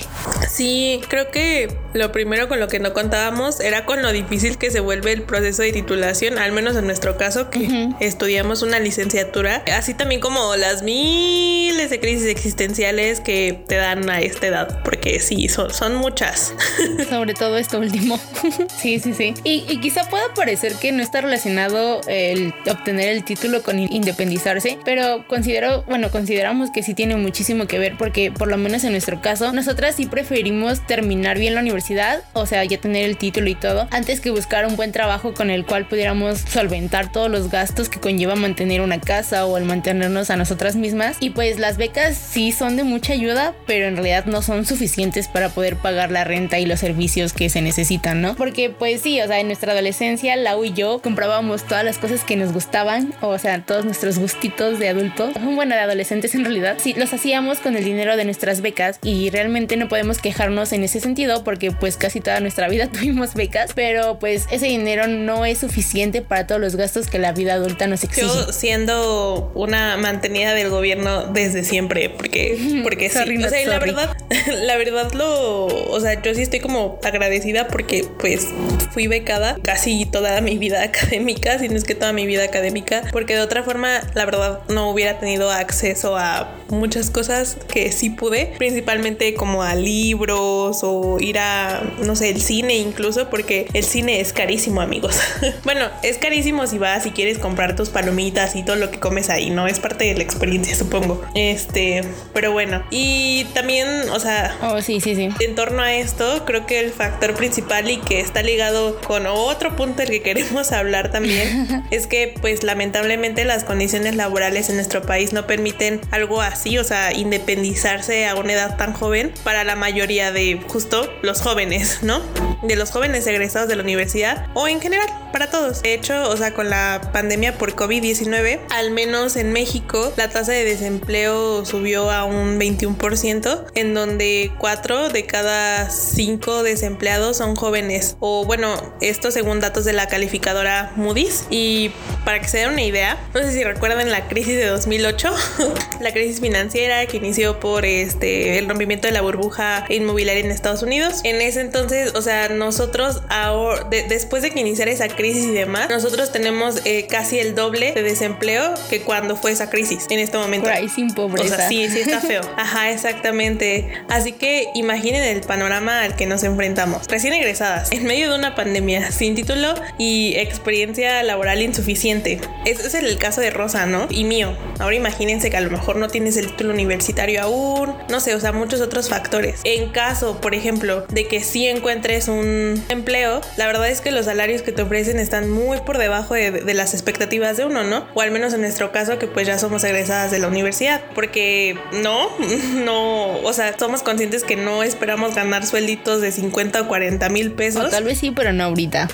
Sí, 0.49 1.01
creo 1.07 1.29
que 1.29 1.71
lo 1.93 2.11
primero 2.11 2.47
con 2.47 2.59
lo 2.59 2.67
que 2.67 2.79
no 2.79 2.93
contábamos 2.93 3.59
era 3.59 3.85
con 3.85 4.01
lo 4.01 4.11
difícil 4.11 4.57
que 4.57 4.71
se 4.71 4.79
vuelve 4.79 5.11
el 5.11 5.21
proceso 5.21 5.61
de 5.61 5.71
titulación, 5.71 6.39
al 6.39 6.51
menos 6.51 6.75
en 6.75 6.87
nuestro 6.87 7.15
caso, 7.15 7.51
que 7.51 7.59
uh 7.59 7.61
-huh. 7.61 7.97
estudiamos 7.99 8.63
una 8.63 8.79
licenciatura, 8.79 9.63
así 9.71 9.93
también 9.93 10.19
como 10.19 10.55
las 10.55 10.81
miles 10.81 11.91
de 11.91 11.99
crisis 11.99 12.25
existenciales 12.25 13.19
que 13.19 13.63
te 13.67 13.75
dan 13.75 14.09
a 14.09 14.19
esta 14.21 14.47
edad, 14.47 14.81
porque 14.83 15.19
sí, 15.19 15.47
son, 15.47 15.71
son 15.71 15.93
muchas. 15.93 16.55
Sobre 17.11 17.35
todo 17.35 17.59
esto 17.59 17.77
último. 17.77 18.19
sí, 18.81 18.99
sí, 18.99 19.13
sí. 19.13 19.35
Y, 19.43 19.63
y, 19.69 19.79
quizá 19.79 20.09
pueda 20.09 20.33
parecer 20.33 20.73
que 20.73 20.91
no 20.91 21.03
está 21.03 21.21
relacionado 21.21 22.01
el 22.07 22.51
obtener 22.67 23.09
el 23.09 23.23
título 23.23 23.61
con 23.61 23.77
independizarse, 23.77 24.79
pero 24.87 25.27
considero, 25.27 25.83
bueno, 25.85 26.09
consideramos 26.11 26.71
que 26.71 26.81
sí 26.81 26.93
tiene 26.93 27.17
muchísimo 27.17 27.67
que 27.67 27.77
ver 27.77 27.97
porque 27.97 28.31
por 28.31 28.47
lo 28.47 28.55
menos 28.55 28.85
en 28.85 28.91
nuestro 28.91 29.19
caso, 29.21 29.51
nosotras 29.51 29.95
sí 29.95 30.05
preferimos 30.05 30.79
terminar 30.87 31.37
bien 31.37 31.55
la 31.55 31.59
universidad, 31.59 32.23
o 32.31 32.45
sea, 32.45 32.63
ya 32.63 32.77
tener 32.77 33.03
el 33.03 33.17
título 33.17 33.49
y 33.49 33.55
todo, 33.55 33.89
antes 33.91 34.21
que 34.21 34.29
buscar 34.29 34.65
un 34.65 34.77
buen 34.77 34.93
trabajo 34.93 35.33
con 35.33 35.49
el 35.49 35.65
cual 35.65 35.89
pudiéramos 35.89 36.39
solventar 36.39 37.11
todos 37.11 37.29
los 37.29 37.51
gastos 37.51 37.89
que 37.89 37.99
conlleva 37.99 38.35
mantener 38.35 38.79
una 38.79 39.01
casa 39.01 39.45
o 39.45 39.57
el 39.57 39.65
mantenernos 39.65 40.29
a 40.29 40.37
nosotras 40.37 40.77
mismas. 40.77 41.17
Y 41.19 41.31
pues 41.31 41.59
las 41.59 41.75
becas 41.75 42.15
sí 42.15 42.53
son 42.53 42.77
de 42.77 42.85
mucha 42.85 43.11
ayuda, 43.11 43.53
pero 43.65 43.87
en 43.87 43.97
realidad 43.97 44.23
no 44.23 44.41
son 44.41 44.65
suficientes 44.65 45.27
para 45.27 45.49
poder 45.49 45.75
pagar 45.75 46.11
la 46.11 46.23
renta 46.23 46.59
y 46.59 46.65
los 46.65 46.79
servicios 46.79 47.33
que 47.33 47.49
se 47.49 47.61
necesitan, 47.61 48.21
¿no? 48.21 48.37
Porque 48.37 48.69
pues 48.69 49.01
sí, 49.01 49.19
o 49.19 49.27
sea, 49.27 49.41
en 49.41 49.47
nuestra 49.47 49.73
adolescencia, 49.73 50.37
Lau 50.37 50.63
y 50.63 50.71
yo 50.71 51.01
comprábamos 51.01 51.65
todas 51.65 51.83
las 51.83 51.97
cosas 51.97 52.23
que 52.23 52.37
nos 52.37 52.53
gustaban, 52.53 53.13
o 53.19 53.37
sea, 53.37 53.61
todos 53.65 53.83
nuestros 53.83 54.17
gustitos 54.17 54.76
de 54.79 54.89
adultos, 54.89 55.33
bueno, 55.43 55.75
de 55.75 55.81
adolescentes 55.81 56.35
en 56.35 56.43
realidad, 56.43 56.77
sí, 56.81 56.93
los 56.97 57.13
hacíamos 57.13 57.59
con 57.59 57.75
el 57.75 57.83
dinero 57.83 58.17
de 58.17 58.25
nuestras 58.25 58.61
becas 58.61 58.99
y 59.03 59.29
realmente 59.29 59.77
no 59.77 59.87
podemos 59.87 60.19
quejarnos 60.19 60.71
en 60.73 60.83
ese 60.83 60.99
sentido 60.99 61.43
porque 61.43 61.71
pues 61.71 61.97
casi 61.97 62.21
toda 62.21 62.39
nuestra 62.39 62.67
vida 62.67 62.87
tuvimos 62.91 63.33
becas, 63.33 63.71
pero 63.73 64.19
pues 64.19 64.45
ese 64.51 64.67
dinero 64.67 65.07
no 65.07 65.45
es 65.45 65.59
suficiente 65.59 66.21
para 66.21 66.47
todos 66.47 66.61
los 66.61 66.75
gastos 66.75 67.07
que 67.07 67.19
la 67.19 67.31
vida 67.31 67.53
adulta 67.53 67.87
nos 67.87 68.03
exige. 68.03 68.27
Yo 68.27 68.51
siendo 68.51 69.51
una 69.55 69.97
mantenida 69.97 70.53
del 70.53 70.69
gobierno 70.69 71.27
desde 71.27 71.63
siempre, 71.63 72.09
porque, 72.09 72.81
porque 72.83 73.09
sorry, 73.09 73.37
sí, 73.37 73.43
o 73.43 73.49
sea, 73.49 73.65
la 73.67 73.79
verdad, 73.79 74.17
la 74.63 74.77
verdad 74.77 75.11
lo, 75.13 75.65
o 75.65 75.99
sea, 75.99 76.21
yo 76.21 76.33
sí 76.33 76.41
estoy 76.41 76.59
como 76.59 76.99
agradecida 77.03 77.67
porque 77.67 78.05
pues 78.19 78.47
fui 78.91 79.07
becada 79.07 79.57
casi 79.63 80.05
toda 80.05 80.41
mi 80.41 80.57
vida 80.57 80.83
académica, 80.83 81.59
si 81.59 81.69
no 81.69 81.75
es 81.75 81.83
que 81.83 81.95
toda 81.95 82.13
mi 82.13 82.25
vida 82.25 82.43
académica, 82.43 83.03
porque 83.11 83.35
de 83.35 83.41
otra 83.41 83.63
forma, 83.63 84.01
la 84.13 84.25
verdad, 84.25 84.59
no 84.69 84.89
hubiera 84.89 85.19
tenido 85.19 85.51
acceso 85.51 86.17
a 86.17 86.55
muchas 86.69 87.09
cosas 87.09 87.57
que 87.67 87.91
sí 87.91 88.09
pude, 88.09 88.53
principalmente 88.57 89.33
como 89.33 89.63
a 89.63 89.75
libros 89.75 90.79
o 90.83 91.17
ir 91.19 91.39
a, 91.39 91.81
no 92.03 92.15
sé, 92.15 92.29
el 92.29 92.41
cine 92.41 92.77
incluso, 92.77 93.29
porque 93.29 93.67
el 93.73 93.83
cine 93.83 94.19
es 94.19 94.33
carísimo, 94.33 94.81
amigos. 94.81 95.19
bueno, 95.63 95.87
es 96.03 96.17
carísimo 96.17 96.67
si 96.67 96.77
vas 96.77 97.05
y 97.05 97.11
quieres 97.11 97.39
comprar 97.39 97.75
tus 97.75 97.89
palomitas 97.89 98.55
y 98.55 98.63
todo 98.63 98.75
lo 98.75 98.91
que 98.91 98.99
comes 98.99 99.29
ahí, 99.29 99.49
¿no? 99.49 99.67
Es 99.67 99.79
parte 99.79 100.05
de 100.05 100.15
la 100.15 100.23
experiencia, 100.23 100.75
supongo. 100.77 101.21
Este, 101.35 102.01
pero 102.33 102.51
bueno. 102.51 102.83
Y 102.91 103.45
también, 103.53 103.87
o 104.11 104.19
sea, 104.19 104.57
oh, 104.61 104.81
sí, 104.81 104.99
sí, 105.01 105.15
sí. 105.15 105.29
En 105.39 105.55
torno 105.55 105.81
a 105.81 105.93
esto, 105.93 106.43
creo 106.45 106.65
que 106.65 106.79
el 106.79 106.91
factor 106.91 107.33
principal 107.33 107.89
y 107.89 107.97
que 107.97 108.19
está 108.19 108.43
ligado 108.43 108.99
con 109.01 109.25
otro 109.27 109.75
punto 109.75 110.01
del 110.01 110.09
que 110.09 110.21
queremos 110.21 110.71
hablar 110.71 111.11
también 111.11 111.85
es 111.91 112.07
que, 112.07 112.35
pues, 112.41 112.63
lamentablemente 112.63 113.45
las 113.45 113.63
condiciones 113.63 114.15
laborales 114.15 114.56
en 114.57 114.75
nuestro 114.75 115.03
país 115.03 115.33
no 115.33 115.45
permiten 115.45 116.01
algo 116.11 116.41
así, 116.41 116.77
o 116.77 116.83
sea, 116.83 117.13
independizarse 117.13 118.27
a 118.27 118.35
una 118.35 118.53
edad 118.53 118.77
tan 118.77 118.93
joven 118.93 119.31
para 119.43 119.63
la 119.63 119.75
mayoría 119.75 120.31
de 120.31 120.59
justo 120.67 121.09
los 121.21 121.41
jóvenes, 121.41 121.99
¿no? 122.01 122.21
De 122.63 122.75
los 122.75 122.91
jóvenes 122.91 123.27
egresados 123.27 123.69
de 123.69 123.75
la 123.75 123.83
universidad 123.83 124.47
o 124.55 124.67
en 124.67 124.81
general 124.81 125.07
para 125.31 125.51
todos. 125.51 125.83
De 125.83 125.93
hecho, 125.93 126.29
o 126.29 126.35
sea, 126.37 126.53
con 126.53 126.69
la 126.69 127.11
pandemia 127.13 127.57
por 127.57 127.75
COVID-19, 127.75 128.59
al 128.71 128.91
menos 128.91 129.35
en 129.35 129.53
México, 129.53 130.11
la 130.17 130.29
tasa 130.29 130.51
de 130.51 130.63
desempleo 130.63 131.63
subió 131.65 132.09
a 132.09 132.23
un 132.23 132.59
21%, 132.59 133.65
en 133.75 133.93
donde 133.93 134.51
4 134.57 135.09
de 135.09 135.25
cada 135.25 135.89
5 135.89 136.63
desempleados 136.63 137.37
son 137.37 137.55
jóvenes. 137.55 138.17
O 138.19 138.45
bueno, 138.45 138.75
esto 139.01 139.29
según 139.31 139.59
datos 139.59 139.85
de 139.85 139.93
la 139.93 140.07
calificadora 140.07 140.91
Moody's. 140.95 141.45
Y 141.49 141.91
para 142.25 142.39
que 142.39 142.47
se 142.47 142.59
den 142.59 142.71
una 142.71 142.83
idea, 142.83 143.17
no 143.33 143.41
sé 143.41 143.51
si 143.51 143.63
recuerdan 143.63 144.09
la 144.11 144.27
crisis 144.27 144.36
de 144.45 144.67
2008, 144.67 145.33
la 145.99 146.11
crisis 146.11 146.39
financiera 146.39 147.05
que 147.07 147.17
inició 147.17 147.59
por 147.59 147.85
este 147.85 148.59
el 148.59 148.67
rompimiento 148.67 149.07
de 149.07 149.13
la 149.13 149.21
burbuja 149.21 149.85
inmobiliaria 149.89 150.43
en 150.43 150.51
Estados 150.51 150.83
Unidos. 150.83 151.21
En 151.23 151.41
ese 151.41 151.61
entonces, 151.61 152.13
o 152.15 152.21
sea, 152.21 152.49
nosotros 152.49 153.23
ahora, 153.29 153.87
después 153.89 154.43
de 154.43 154.51
que 154.51 154.59
iniciara 154.59 154.91
esa 154.91 155.07
crisis 155.07 155.45
y 155.45 155.53
demás, 155.53 155.89
nosotros 155.89 156.31
tenemos 156.31 156.81
eh, 156.85 157.07
casi 157.09 157.39
el 157.39 157.55
doble 157.55 157.93
de 157.93 158.03
desempleo 158.03 158.73
que 158.89 159.01
cuando 159.01 159.35
fue 159.35 159.51
esa 159.51 159.69
crisis 159.69 160.05
en 160.09 160.19
este 160.19 160.37
momento. 160.37 160.65
Por 160.65 160.73
ahí 160.73 160.89
sin 160.89 161.13
pobreza. 161.13 161.55
O 161.55 161.57
sea, 161.57 161.67
sí, 161.67 161.89
sí 161.89 162.01
está 162.01 162.21
feo. 162.21 162.41
Ajá, 162.57 162.91
exactamente. 162.91 163.87
Así 164.09 164.33
que 164.33 164.67
imaginen 164.75 165.23
el 165.23 165.41
panorama 165.41 166.03
al 166.03 166.15
que 166.15 166.25
nos 166.25 166.43
enfrentamos. 166.43 167.07
Recién 167.07 167.33
egresadas, 167.33 167.91
en 167.91 168.03
medio 168.05 168.29
de 168.29 168.37
una 168.37 168.55
pandemia, 168.55 169.11
sin 169.11 169.35
título 169.35 169.73
y 169.97 170.35
experiencia 170.35 171.23
laboral 171.23 171.61
insuficiente. 171.61 172.39
Ese 172.65 172.87
es 172.87 172.93
el 172.93 173.17
caso 173.17 173.41
de 173.41 173.49
Rosa, 173.49 173.85
¿no? 173.85 174.07
Y 174.09 174.26
mío. 174.27 174.55
Ahora 174.79 174.95
imagínense 174.95 175.49
que 175.49 175.57
a 175.57 175.61
lo 175.61 175.69
mejor 175.69 175.95
no 175.95 176.07
tienes 176.07 176.37
el 176.37 176.47
título 176.47 176.73
universitario 176.73 177.41
aún, 177.41 177.95
no 178.09 178.19
sé, 178.19 178.35
o 178.35 178.39
sea, 178.39 178.51
muchos 178.51 178.81
otros 178.81 179.09
factores. 179.09 179.61
En 179.63 179.89
caso, 179.89 180.39
por 180.41 180.53
ejemplo, 180.53 181.05
de 181.09 181.27
que 181.27 181.43
sí 181.43 181.67
encuentres 181.67 182.27
un 182.27 182.83
empleo, 182.89 183.41
la 183.57 183.67
verdad 183.67 183.89
es 183.89 184.01
que 184.01 184.11
los 184.11 184.25
salarios 184.25 184.61
que 184.61 184.71
te 184.71 184.81
ofrecen 184.81 185.19
están 185.19 185.49
muy 185.49 185.79
por 185.79 185.97
debajo 185.97 186.33
de, 186.33 186.73
las 186.73 186.93
expectativas 186.93 187.57
de 187.57 187.65
uno, 187.65 187.83
¿no? 187.83 188.05
O 188.13 188.21
al 188.21 188.31
menos 188.31 188.53
en 188.53 188.61
nuestro 188.61 188.91
caso, 188.91 189.17
que 189.17 189.27
pues 189.27 189.47
ya 189.47 189.57
somos 189.57 189.83
egresadas 189.83 190.31
de 190.31 190.39
la 190.39 190.47
universidad, 190.47 191.01
porque 191.15 191.77
no, 192.03 192.29
no, 192.85 193.39
o 193.39 193.53
sea, 193.53 193.75
somos 193.77 194.03
conscientes 194.03 194.43
que 194.43 194.55
no 194.55 194.83
esperamos 194.83 195.35
ganar 195.35 195.65
suelditos 195.65 196.21
de 196.21 196.31
50 196.31 196.81
o 196.81 196.87
40 196.87 197.29
mil 197.29 197.51
pesos. 197.51 197.85
O 197.85 197.89
tal 197.89 198.03
vez 198.03 198.19
sí, 198.19 198.31
pero 198.31 198.53
no 198.53 198.65
ahorita. 198.65 199.07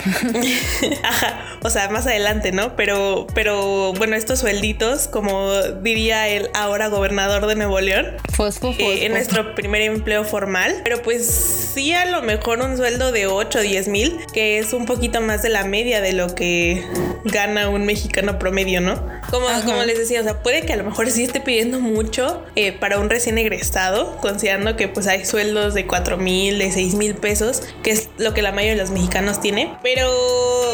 Ajá, 1.04 1.58
o 1.62 1.70
sea, 1.70 1.90
más 1.90 2.08
adelante, 2.08 2.52
¿no? 2.52 2.76
Pero, 2.76 3.28
pero 3.34 3.94
bueno, 3.94 4.16
estos 4.16 4.40
suelditos, 4.40 5.03
como 5.08 5.54
diría 5.82 6.28
el 6.28 6.50
ahora 6.54 6.88
gobernador 6.88 7.48
de 7.48 7.56
Nuevo 7.56 7.80
León, 7.82 8.08
fosfo, 8.34 8.70
eh, 8.78 9.06
en 9.06 9.14
nuestro 9.14 9.56
primer 9.56 9.82
empleo 9.82 10.24
formal, 10.24 10.82
pero 10.84 11.02
pues 11.02 11.26
sí 11.74 11.94
a 11.94 12.06
lo 12.06 12.22
mejor 12.22 12.60
un 12.60 12.78
sueldo 12.78 13.12
de 13.12 13.28
8 13.28 13.60
o 13.60 13.62
10 13.62 13.88
mil, 13.88 14.18
que 14.34 14.60
es 14.60 14.74
un 14.74 14.86
poquito 14.86 15.22
más 15.22 15.42
de 15.42 15.50
la 15.50 15.64
media 15.64 16.02
de 16.02 16.14
lo 16.14 16.34
que 16.36 16.84
gana 17.26 17.70
un 17.70 17.86
mexicano 17.86 18.38
promedio, 18.40 18.82
¿no? 18.82 19.02
Como, 19.30 19.48
como 19.66 19.84
les 19.84 19.98
decía, 19.98 20.22
o 20.22 20.24
sea, 20.24 20.44
puede 20.44 20.64
que 20.64 20.74
a 20.74 20.76
lo 20.76 20.84
mejor 20.84 21.10
sí 21.10 21.24
esté 21.24 21.40
pidiendo 21.40 21.80
mucho 21.80 22.44
eh, 22.56 22.72
para 22.72 23.00
un 23.00 23.10
recién 23.10 23.38
egresado, 23.38 24.18
considerando 24.18 24.76
que 24.76 24.88
pues 24.88 25.08
hay 25.08 25.26
sueldos 25.26 25.74
de 25.74 25.88
4 25.88 26.18
mil, 26.18 26.60
de 26.60 26.72
6 26.72 26.96
mil 26.96 27.16
pesos, 27.16 27.64
que 27.82 27.92
es 27.92 28.10
lo 28.18 28.34
que 28.34 28.42
la 28.42 28.52
mayoría 28.52 28.76
de 28.76 28.82
los 28.82 28.92
mexicanos 28.92 29.42
tiene, 29.42 29.76
pero, 29.82 30.12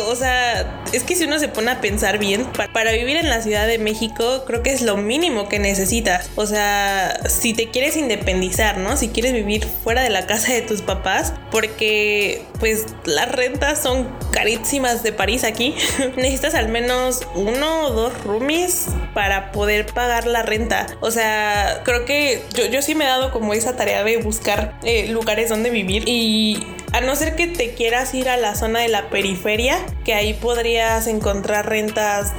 o 0.08 0.16
sea, 0.16 0.84
es 0.92 1.04
que 1.04 1.16
si 1.16 1.26
uno 1.26 1.40
se 1.40 1.48
pone 1.48 1.72
a 1.72 1.82
pensar 1.82 2.18
bien, 2.18 2.46
para 2.74 2.92
vivir 2.92 3.18
en 3.18 3.30
la 3.30 3.42
Ciudad 3.42 3.68
de 3.68 3.78
México, 3.78 4.19
creo 4.46 4.64
que 4.64 4.72
es 4.72 4.82
lo 4.82 4.98
mínimo 4.98 5.48
que 5.48 5.60
necesitas. 5.60 6.30
O 6.36 6.46
sea, 6.46 7.20
si 7.30 7.54
te 7.54 7.70
quieres 7.70 7.96
independizar, 7.96 8.78
¿no? 8.78 8.98
Si 8.98 9.10
quieres 9.10 9.34
vivir 9.34 9.66
fuera 9.66 10.02
de 10.04 10.10
la 10.10 10.26
casa 10.26 10.54
de 10.54 10.62
tus 10.62 10.82
papás, 10.82 11.34
porque 11.52 12.44
pues 12.60 12.88
las 13.06 13.32
rentas 13.32 13.82
son 13.82 14.10
carísimas 14.32 15.04
de 15.04 15.14
París 15.14 15.44
aquí, 15.44 15.76
necesitas 16.18 16.54
al 16.56 16.70
menos 16.70 17.22
uno 17.36 17.88
o 17.88 17.92
dos 17.92 18.24
roomies 18.24 18.88
para 19.14 19.52
poder 19.52 19.86
pagar 19.86 20.28
la 20.28 20.44
renta. 20.44 20.88
O 21.00 21.12
sea, 21.12 21.82
creo 21.86 22.06
que 22.06 22.44
yo, 22.54 22.66
yo 22.66 22.82
sí 22.82 22.96
me 22.96 23.06
he 23.06 23.08
dado 23.08 23.32
como 23.32 23.54
esa 23.54 23.76
tarea 23.76 24.04
de 24.04 24.18
buscar 24.18 24.78
eh, 24.84 25.08
lugares 25.08 25.50
donde 25.50 25.70
vivir 25.70 26.04
y 26.08 26.66
a 26.92 27.02
no 27.02 27.16
ser 27.16 27.36
que 27.36 27.48
te 27.48 27.74
quieras 27.74 28.14
ir 28.14 28.30
a 28.30 28.38
la 28.38 28.56
zona 28.56 28.80
de 28.80 28.88
la 28.88 29.10
periferia, 29.10 29.78
que 30.04 30.14
ahí 30.14 30.34
podrías 30.34 31.08
encontrar 31.08 31.70
rentas 31.70 32.34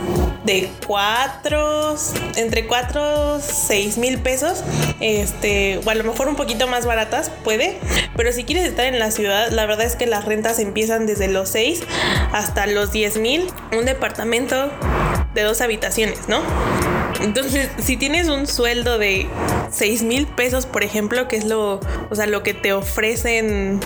de 0.44 0.68
4, 0.86 1.96
entre 2.36 2.66
4, 2.66 3.40
6 3.40 3.98
mil 3.98 4.18
pesos, 4.18 4.64
este, 5.00 5.80
o 5.84 5.90
a 5.90 5.94
lo 5.94 6.04
mejor 6.04 6.28
un 6.28 6.36
poquito 6.36 6.66
más 6.66 6.86
baratas, 6.86 7.30
puede, 7.44 7.78
pero 8.16 8.32
si 8.32 8.44
quieres 8.44 8.64
estar 8.64 8.86
en 8.86 8.98
la 8.98 9.10
ciudad, 9.10 9.50
la 9.50 9.66
verdad 9.66 9.86
es 9.86 9.96
que 9.96 10.06
las 10.06 10.24
rentas 10.24 10.58
empiezan 10.58 11.06
desde 11.06 11.28
los 11.28 11.50
6 11.50 11.82
hasta 12.32 12.66
los 12.66 12.90
10 12.92 13.18
mil, 13.18 13.52
un 13.76 13.84
departamento 13.84 14.70
de 15.34 15.42
dos 15.42 15.60
habitaciones, 15.60 16.28
¿no? 16.28 16.40
Entonces, 17.22 17.68
si 17.78 17.96
tienes 17.96 18.28
un 18.28 18.46
sueldo 18.46 18.98
de 18.98 19.26
6 19.70 20.02
mil 20.02 20.26
pesos, 20.26 20.66
por 20.66 20.82
ejemplo, 20.82 21.28
que 21.28 21.36
es 21.36 21.44
lo, 21.44 21.80
o 22.08 22.14
sea, 22.14 22.26
lo 22.26 22.42
que 22.42 22.54
te 22.54 22.72
ofrecen 22.72 23.80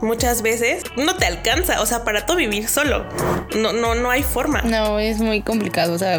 muchas 0.00 0.42
veces, 0.42 0.84
no 0.96 1.16
te 1.16 1.26
alcanza, 1.26 1.80
o 1.80 1.86
sea, 1.86 2.04
para 2.04 2.26
todo 2.26 2.36
vivir 2.36 2.68
solo. 2.68 3.06
No, 3.56 3.72
no, 3.72 3.94
no 3.94 4.10
hay 4.10 4.22
forma. 4.22 4.62
No, 4.62 4.98
es 4.98 5.18
muy 5.18 5.42
complicado, 5.42 5.94
o 5.94 5.98
sea, 5.98 6.18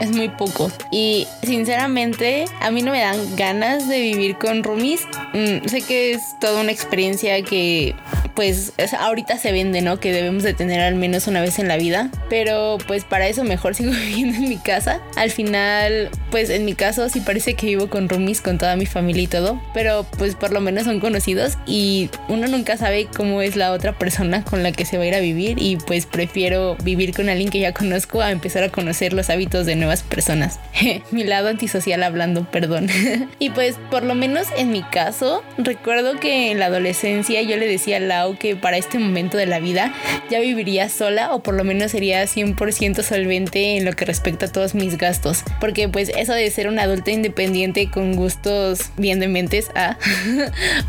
es 0.00 0.10
muy 0.10 0.28
poco. 0.28 0.70
Y 0.90 1.26
sinceramente, 1.42 2.46
a 2.60 2.70
mí 2.70 2.82
no 2.82 2.92
me 2.92 3.00
dan 3.00 3.36
ganas 3.36 3.88
de 3.88 4.00
vivir 4.00 4.36
con 4.38 4.62
roomies. 4.62 5.06
Mm, 5.32 5.66
sé 5.66 5.82
que 5.82 6.12
es 6.12 6.38
toda 6.40 6.60
una 6.60 6.72
experiencia 6.72 7.42
que 7.42 7.94
pues 8.38 8.72
ahorita 8.96 9.36
se 9.36 9.50
vende, 9.50 9.82
¿no? 9.82 9.98
Que 9.98 10.12
debemos 10.12 10.44
de 10.44 10.54
tener 10.54 10.78
al 10.78 10.94
menos 10.94 11.26
una 11.26 11.40
vez 11.40 11.58
en 11.58 11.66
la 11.66 11.76
vida. 11.76 12.08
Pero 12.30 12.78
pues 12.86 13.02
para 13.02 13.26
eso 13.26 13.42
mejor 13.42 13.74
sigo 13.74 13.90
viviendo 13.90 14.36
en 14.36 14.48
mi 14.48 14.58
casa. 14.58 15.00
Al 15.16 15.32
final, 15.32 16.08
pues 16.30 16.48
en 16.48 16.64
mi 16.64 16.74
caso 16.74 17.08
sí 17.08 17.20
parece 17.20 17.54
que 17.54 17.66
vivo 17.66 17.90
con 17.90 18.08
roomies, 18.08 18.40
con 18.40 18.56
toda 18.56 18.76
mi 18.76 18.86
familia 18.86 19.24
y 19.24 19.26
todo. 19.26 19.60
Pero 19.74 20.06
pues 20.18 20.36
por 20.36 20.52
lo 20.52 20.60
menos 20.60 20.84
son 20.84 21.00
conocidos 21.00 21.58
y 21.66 22.10
uno 22.28 22.46
nunca 22.46 22.76
sabe 22.76 23.08
cómo 23.12 23.42
es 23.42 23.56
la 23.56 23.72
otra 23.72 23.98
persona 23.98 24.44
con 24.44 24.62
la 24.62 24.70
que 24.70 24.84
se 24.84 24.98
va 24.98 25.02
a 25.02 25.06
ir 25.08 25.16
a 25.16 25.20
vivir. 25.20 25.60
Y 25.60 25.74
pues 25.74 26.06
prefiero 26.06 26.76
vivir 26.84 27.16
con 27.16 27.28
alguien 27.28 27.50
que 27.50 27.58
ya 27.58 27.74
conozco 27.74 28.20
a 28.20 28.30
empezar 28.30 28.62
a 28.62 28.68
conocer 28.68 29.14
los 29.14 29.30
hábitos 29.30 29.66
de 29.66 29.74
nuevas 29.74 30.04
personas. 30.04 30.60
mi 31.10 31.24
lado 31.24 31.48
antisocial 31.48 32.04
hablando, 32.04 32.48
perdón. 32.48 32.86
y 33.40 33.50
pues 33.50 33.74
por 33.90 34.04
lo 34.04 34.14
menos 34.14 34.46
en 34.56 34.70
mi 34.70 34.84
caso, 34.84 35.42
recuerdo 35.56 36.20
que 36.20 36.52
en 36.52 36.60
la 36.60 36.66
adolescencia 36.66 37.42
yo 37.42 37.56
le 37.56 37.66
decía 37.66 37.96
a 37.96 38.00
Lau 38.00 38.27
que 38.36 38.56
para 38.56 38.76
este 38.76 38.98
momento 38.98 39.36
de 39.36 39.46
la 39.46 39.60
vida 39.60 39.94
ya 40.30 40.40
viviría 40.40 40.88
sola 40.88 41.34
o 41.34 41.42
por 41.42 41.54
lo 41.54 41.64
menos 41.64 41.92
sería 41.92 42.22
100% 42.24 43.02
solvente 43.02 43.76
en 43.76 43.84
lo 43.84 43.92
que 43.92 44.04
respecta 44.04 44.46
a 44.46 44.52
todos 44.52 44.74
mis 44.74 44.98
gastos. 44.98 45.44
Porque 45.60 45.88
pues 45.88 46.10
eso 46.10 46.32
de 46.32 46.50
ser 46.50 46.68
una 46.68 46.82
adulta 46.82 47.10
independiente 47.10 47.90
con 47.90 48.14
gustos 48.14 48.90
bien 48.96 49.20
dementes 49.20 49.70
a 49.74 49.90
ah, 49.90 49.98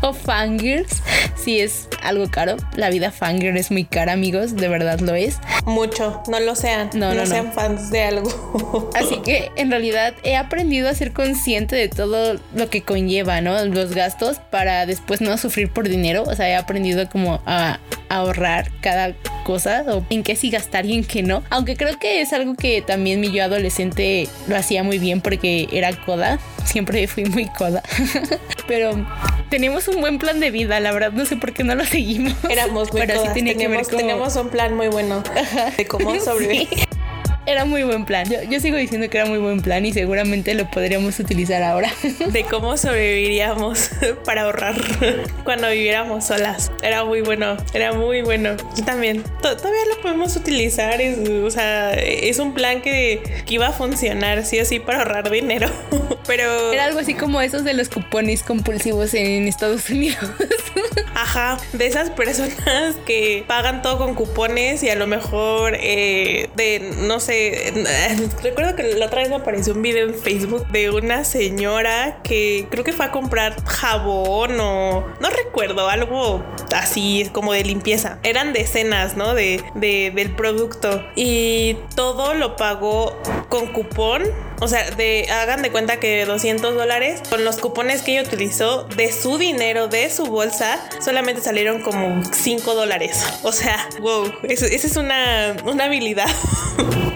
o 0.00 0.12
fangirls, 0.12 1.02
sí 1.36 1.60
es 1.60 1.88
algo 2.02 2.30
caro. 2.30 2.56
La 2.74 2.90
vida 2.90 3.10
fangirl 3.10 3.56
es 3.56 3.70
muy 3.70 3.84
cara, 3.84 4.12
amigos, 4.12 4.56
de 4.56 4.68
verdad 4.68 5.00
lo 5.00 5.14
es. 5.14 5.38
Mucho, 5.64 6.22
no 6.28 6.40
lo 6.40 6.54
sean, 6.54 6.90
no, 6.94 7.14
no, 7.14 7.26
sean 7.26 7.52
fans 7.52 7.90
de 7.90 8.02
algo. 8.02 8.90
Así 8.94 9.18
que 9.22 9.50
en 9.56 9.70
realidad 9.70 10.14
he 10.22 10.36
aprendido 10.36 10.88
a 10.88 10.94
ser 10.94 11.12
consciente 11.12 11.76
de 11.76 11.88
todo 11.88 12.38
lo 12.54 12.70
que 12.70 12.82
conlleva, 12.82 13.40
¿no? 13.40 13.64
Los 13.66 13.94
gastos 13.94 14.38
para 14.50 14.86
después 14.86 15.20
no 15.20 15.36
sufrir 15.38 15.70
por 15.70 15.88
dinero. 15.88 16.24
O 16.24 16.34
sea, 16.34 16.48
he 16.48 16.56
aprendido 16.56 17.08
como 17.08 17.29
a 17.46 17.78
ahorrar 18.08 18.70
cada 18.80 19.14
cosa 19.44 19.84
o 19.88 20.04
en 20.10 20.22
qué 20.22 20.36
sí 20.36 20.50
gastar 20.50 20.86
y 20.86 20.94
en 20.94 21.04
qué 21.04 21.22
no. 21.22 21.42
Aunque 21.50 21.76
creo 21.76 21.98
que 21.98 22.20
es 22.20 22.32
algo 22.32 22.54
que 22.54 22.82
también 22.82 23.20
mi 23.20 23.32
yo 23.32 23.44
adolescente 23.44 24.28
lo 24.48 24.56
hacía 24.56 24.82
muy 24.82 24.98
bien 24.98 25.20
porque 25.20 25.68
era 25.72 25.92
coda. 26.04 26.38
Siempre 26.64 27.06
fui 27.08 27.24
muy 27.24 27.46
coda. 27.46 27.82
Pero 28.66 29.06
tenemos 29.48 29.88
un 29.88 30.00
buen 30.00 30.18
plan 30.18 30.40
de 30.40 30.50
vida, 30.50 30.80
la 30.80 30.92
verdad 30.92 31.12
no 31.12 31.24
sé 31.24 31.36
por 31.36 31.52
qué 31.52 31.64
no 31.64 31.74
lo 31.74 31.84
seguimos. 31.84 32.34
Éramos 32.48 32.92
muy 32.92 33.02
Pero 33.02 33.22
sí 33.22 33.28
tenía 33.34 33.54
que 33.54 33.68
ver 33.68 33.82
como... 33.84 33.96
tenemos 33.96 34.36
un 34.36 34.48
plan 34.48 34.74
muy 34.76 34.88
bueno 34.88 35.22
de 35.76 35.86
cómo 35.86 36.18
sobrevivir. 36.20 36.89
Era 37.50 37.64
muy 37.64 37.82
buen 37.82 38.04
plan. 38.04 38.28
Yo, 38.28 38.42
yo, 38.42 38.60
sigo 38.60 38.76
diciendo 38.76 39.08
que 39.10 39.18
era 39.18 39.26
muy 39.26 39.38
buen 39.38 39.60
plan 39.60 39.84
y 39.84 39.92
seguramente 39.92 40.54
lo 40.54 40.70
podríamos 40.70 41.18
utilizar 41.18 41.62
ahora. 41.62 41.90
De 42.32 42.44
cómo 42.44 42.76
sobreviviríamos 42.76 43.90
para 44.24 44.42
ahorrar 44.42 44.76
cuando 45.44 45.68
viviéramos 45.70 46.26
solas. 46.26 46.70
Era 46.82 47.04
muy 47.04 47.20
bueno, 47.20 47.56
era 47.74 47.92
muy 47.92 48.22
bueno. 48.22 48.56
Yo 48.76 48.84
también. 48.84 49.22
Todavía 49.42 49.84
lo 49.94 50.00
podemos 50.02 50.36
utilizar. 50.36 51.00
Es, 51.00 51.18
o 51.28 51.50
sea, 51.50 51.92
es 51.94 52.38
un 52.38 52.54
plan 52.54 52.82
que, 52.82 53.42
que 53.46 53.54
iba 53.54 53.68
a 53.68 53.72
funcionar 53.72 54.44
sí 54.44 54.60
o 54.60 54.64
sí 54.64 54.78
para 54.78 54.98
ahorrar 54.98 55.30
dinero. 55.30 55.68
Pero... 56.26 56.72
Era 56.72 56.84
algo 56.84 57.00
así 57.00 57.14
como 57.14 57.40
esos 57.40 57.64
de 57.64 57.74
los 57.74 57.88
cupones 57.88 58.42
compulsivos 58.42 59.14
en 59.14 59.48
Estados 59.48 59.88
Unidos. 59.90 60.30
Ajá, 61.14 61.58
de 61.72 61.86
esas 61.86 62.10
personas 62.10 62.96
que 63.06 63.44
pagan 63.46 63.82
todo 63.82 63.98
con 63.98 64.14
cupones 64.14 64.82
y 64.82 64.88
a 64.88 64.94
lo 64.94 65.06
mejor 65.06 65.76
eh, 65.78 66.48
de, 66.56 66.94
no 66.98 67.20
sé, 67.20 67.39
recuerdo 68.42 68.76
que 68.76 68.82
la 68.94 69.06
otra 69.06 69.20
vez 69.20 69.28
me 69.28 69.36
apareció 69.36 69.74
un 69.74 69.82
video 69.82 70.08
en 70.08 70.14
Facebook 70.14 70.66
de 70.68 70.90
una 70.90 71.24
señora 71.24 72.20
que 72.22 72.66
creo 72.70 72.84
que 72.84 72.92
fue 72.92 73.06
a 73.06 73.10
comprar 73.10 73.62
jabón 73.64 74.58
o 74.60 75.06
no 75.20 75.30
recuerdo, 75.30 75.88
algo 75.88 76.44
así 76.74 77.28
como 77.32 77.52
de 77.52 77.64
limpieza. 77.64 78.18
Eran 78.22 78.52
decenas, 78.52 79.16
¿no? 79.16 79.34
De, 79.34 79.62
de 79.74 80.12
del 80.14 80.34
producto 80.34 81.04
y 81.16 81.76
todo 81.94 82.34
lo 82.34 82.56
pagó 82.56 83.16
con 83.48 83.68
cupón 83.68 84.22
o 84.60 84.68
sea, 84.68 84.90
de, 84.90 85.26
hagan 85.30 85.62
de 85.62 85.70
cuenta 85.70 85.98
que 85.98 86.24
200 86.24 86.74
dólares 86.74 87.22
con 87.28 87.44
los 87.44 87.58
cupones 87.58 88.02
que 88.02 88.12
ella 88.12 88.28
utilizó 88.28 88.84
de 88.84 89.12
su 89.12 89.38
dinero, 89.38 89.88
de 89.88 90.10
su 90.10 90.26
bolsa, 90.26 90.80
solamente 91.00 91.40
salieron 91.40 91.82
como 91.82 92.22
5 92.24 92.74
dólares. 92.74 93.24
O 93.42 93.52
sea, 93.52 93.88
wow, 94.00 94.32
esa 94.42 94.66
es 94.66 94.96
una, 94.96 95.56
una 95.64 95.84
habilidad. 95.84 96.28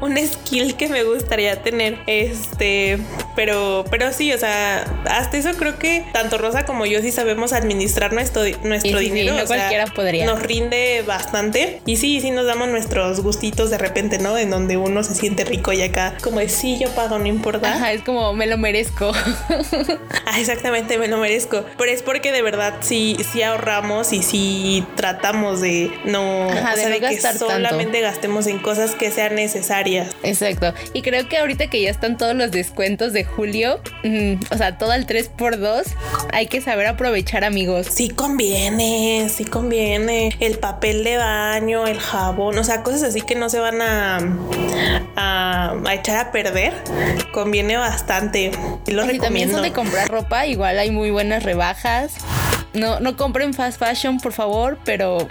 un 0.00 0.16
skill 0.16 0.76
que 0.76 0.88
me 0.88 1.02
gustaría 1.02 1.62
tener. 1.62 1.98
Este, 2.06 2.98
pero, 3.36 3.84
pero 3.90 4.12
sí, 4.12 4.32
o 4.32 4.38
sea, 4.38 4.84
hasta 5.06 5.36
eso 5.36 5.50
creo 5.56 5.78
que 5.78 6.04
tanto 6.12 6.38
Rosa 6.38 6.64
como 6.64 6.86
yo 6.86 7.00
sí 7.00 7.12
sabemos 7.12 7.52
administrar 7.52 8.12
nuestro, 8.12 8.42
nuestro 8.62 8.98
dinero. 8.98 9.34
no 9.34 9.44
cualquiera 9.46 9.86
podría. 9.86 10.26
Nos 10.26 10.42
rinde 10.42 11.02
bastante. 11.06 11.80
Y 11.86 11.96
sí, 11.96 12.20
sí 12.20 12.30
nos 12.30 12.46
damos 12.46 12.68
nuestros 12.68 13.20
gustitos 13.20 13.70
de 13.70 13.78
repente, 13.78 14.18
¿no? 14.18 14.38
En 14.38 14.50
donde 14.50 14.76
uno 14.76 15.02
se 15.02 15.14
siente 15.14 15.44
rico 15.44 15.72
y 15.72 15.82
acá, 15.82 16.14
como 16.22 16.40
de 16.40 16.48
sí, 16.48 16.77
yo 16.78 16.88
pago, 16.90 17.18
no 17.18 17.26
importa. 17.26 17.74
Ajá, 17.74 17.92
es 17.92 18.02
como 18.02 18.32
me 18.32 18.46
lo 18.46 18.58
merezco. 18.58 19.12
ah, 20.26 20.40
exactamente, 20.40 20.98
me 20.98 21.08
lo 21.08 21.18
merezco. 21.18 21.64
Pero 21.76 21.90
es 21.90 22.02
porque 22.02 22.32
de 22.32 22.42
verdad 22.42 22.74
sí, 22.80 23.16
sí 23.32 23.42
ahorramos 23.42 24.12
y 24.12 24.22
sí 24.22 24.86
tratamos 24.96 25.60
de 25.60 25.90
no, 26.04 26.48
Ajá, 26.50 26.76
de, 26.76 27.00
no 27.00 27.08
que 27.08 27.20
solamente 27.20 28.00
gastemos 28.00 28.46
en 28.46 28.58
cosas 28.58 28.94
que 28.94 29.10
sean 29.10 29.34
necesarias. 29.34 30.10
Exacto. 30.22 30.74
Y 30.92 31.02
creo 31.02 31.28
que 31.28 31.38
ahorita 31.38 31.68
que 31.68 31.82
ya 31.82 31.90
están 31.90 32.16
todos 32.16 32.34
los 32.34 32.50
descuentos 32.50 33.12
de 33.12 33.24
julio, 33.24 33.80
o 34.50 34.56
sea, 34.56 34.78
todo 34.78 34.92
el 34.92 35.06
3x2, 35.06 35.84
hay 36.32 36.46
que 36.46 36.60
saber 36.60 36.86
aprovechar, 36.86 37.44
amigos. 37.44 37.86
Sí 37.90 38.10
conviene, 38.10 39.28
sí 39.34 39.44
conviene. 39.44 40.30
El 40.40 40.58
papel 40.58 41.04
de 41.04 41.16
baño, 41.16 41.86
el 41.86 41.98
jabón, 41.98 42.58
o 42.58 42.64
sea, 42.64 42.82
cosas 42.82 43.02
así 43.02 43.20
que 43.20 43.34
no 43.34 43.48
se 43.48 43.58
van 43.58 43.80
a, 43.82 44.18
a, 45.16 45.94
echar 45.94 46.16
a 46.16 46.32
perder. 46.32 46.67
Conviene 47.32 47.76
bastante. 47.76 48.50
Y 48.86 48.92
lo 48.92 49.02
recomiendo. 49.02 49.24
también 49.24 49.50
son 49.50 49.62
de 49.62 49.72
comprar 49.72 50.08
ropa, 50.08 50.46
igual 50.46 50.78
hay 50.78 50.90
muy 50.90 51.10
buenas 51.10 51.42
rebajas. 51.42 52.14
No, 52.74 53.00
no 53.00 53.16
compren 53.16 53.54
fast 53.54 53.78
fashion, 53.78 54.18
por 54.18 54.32
favor, 54.32 54.78
pero 54.84 55.28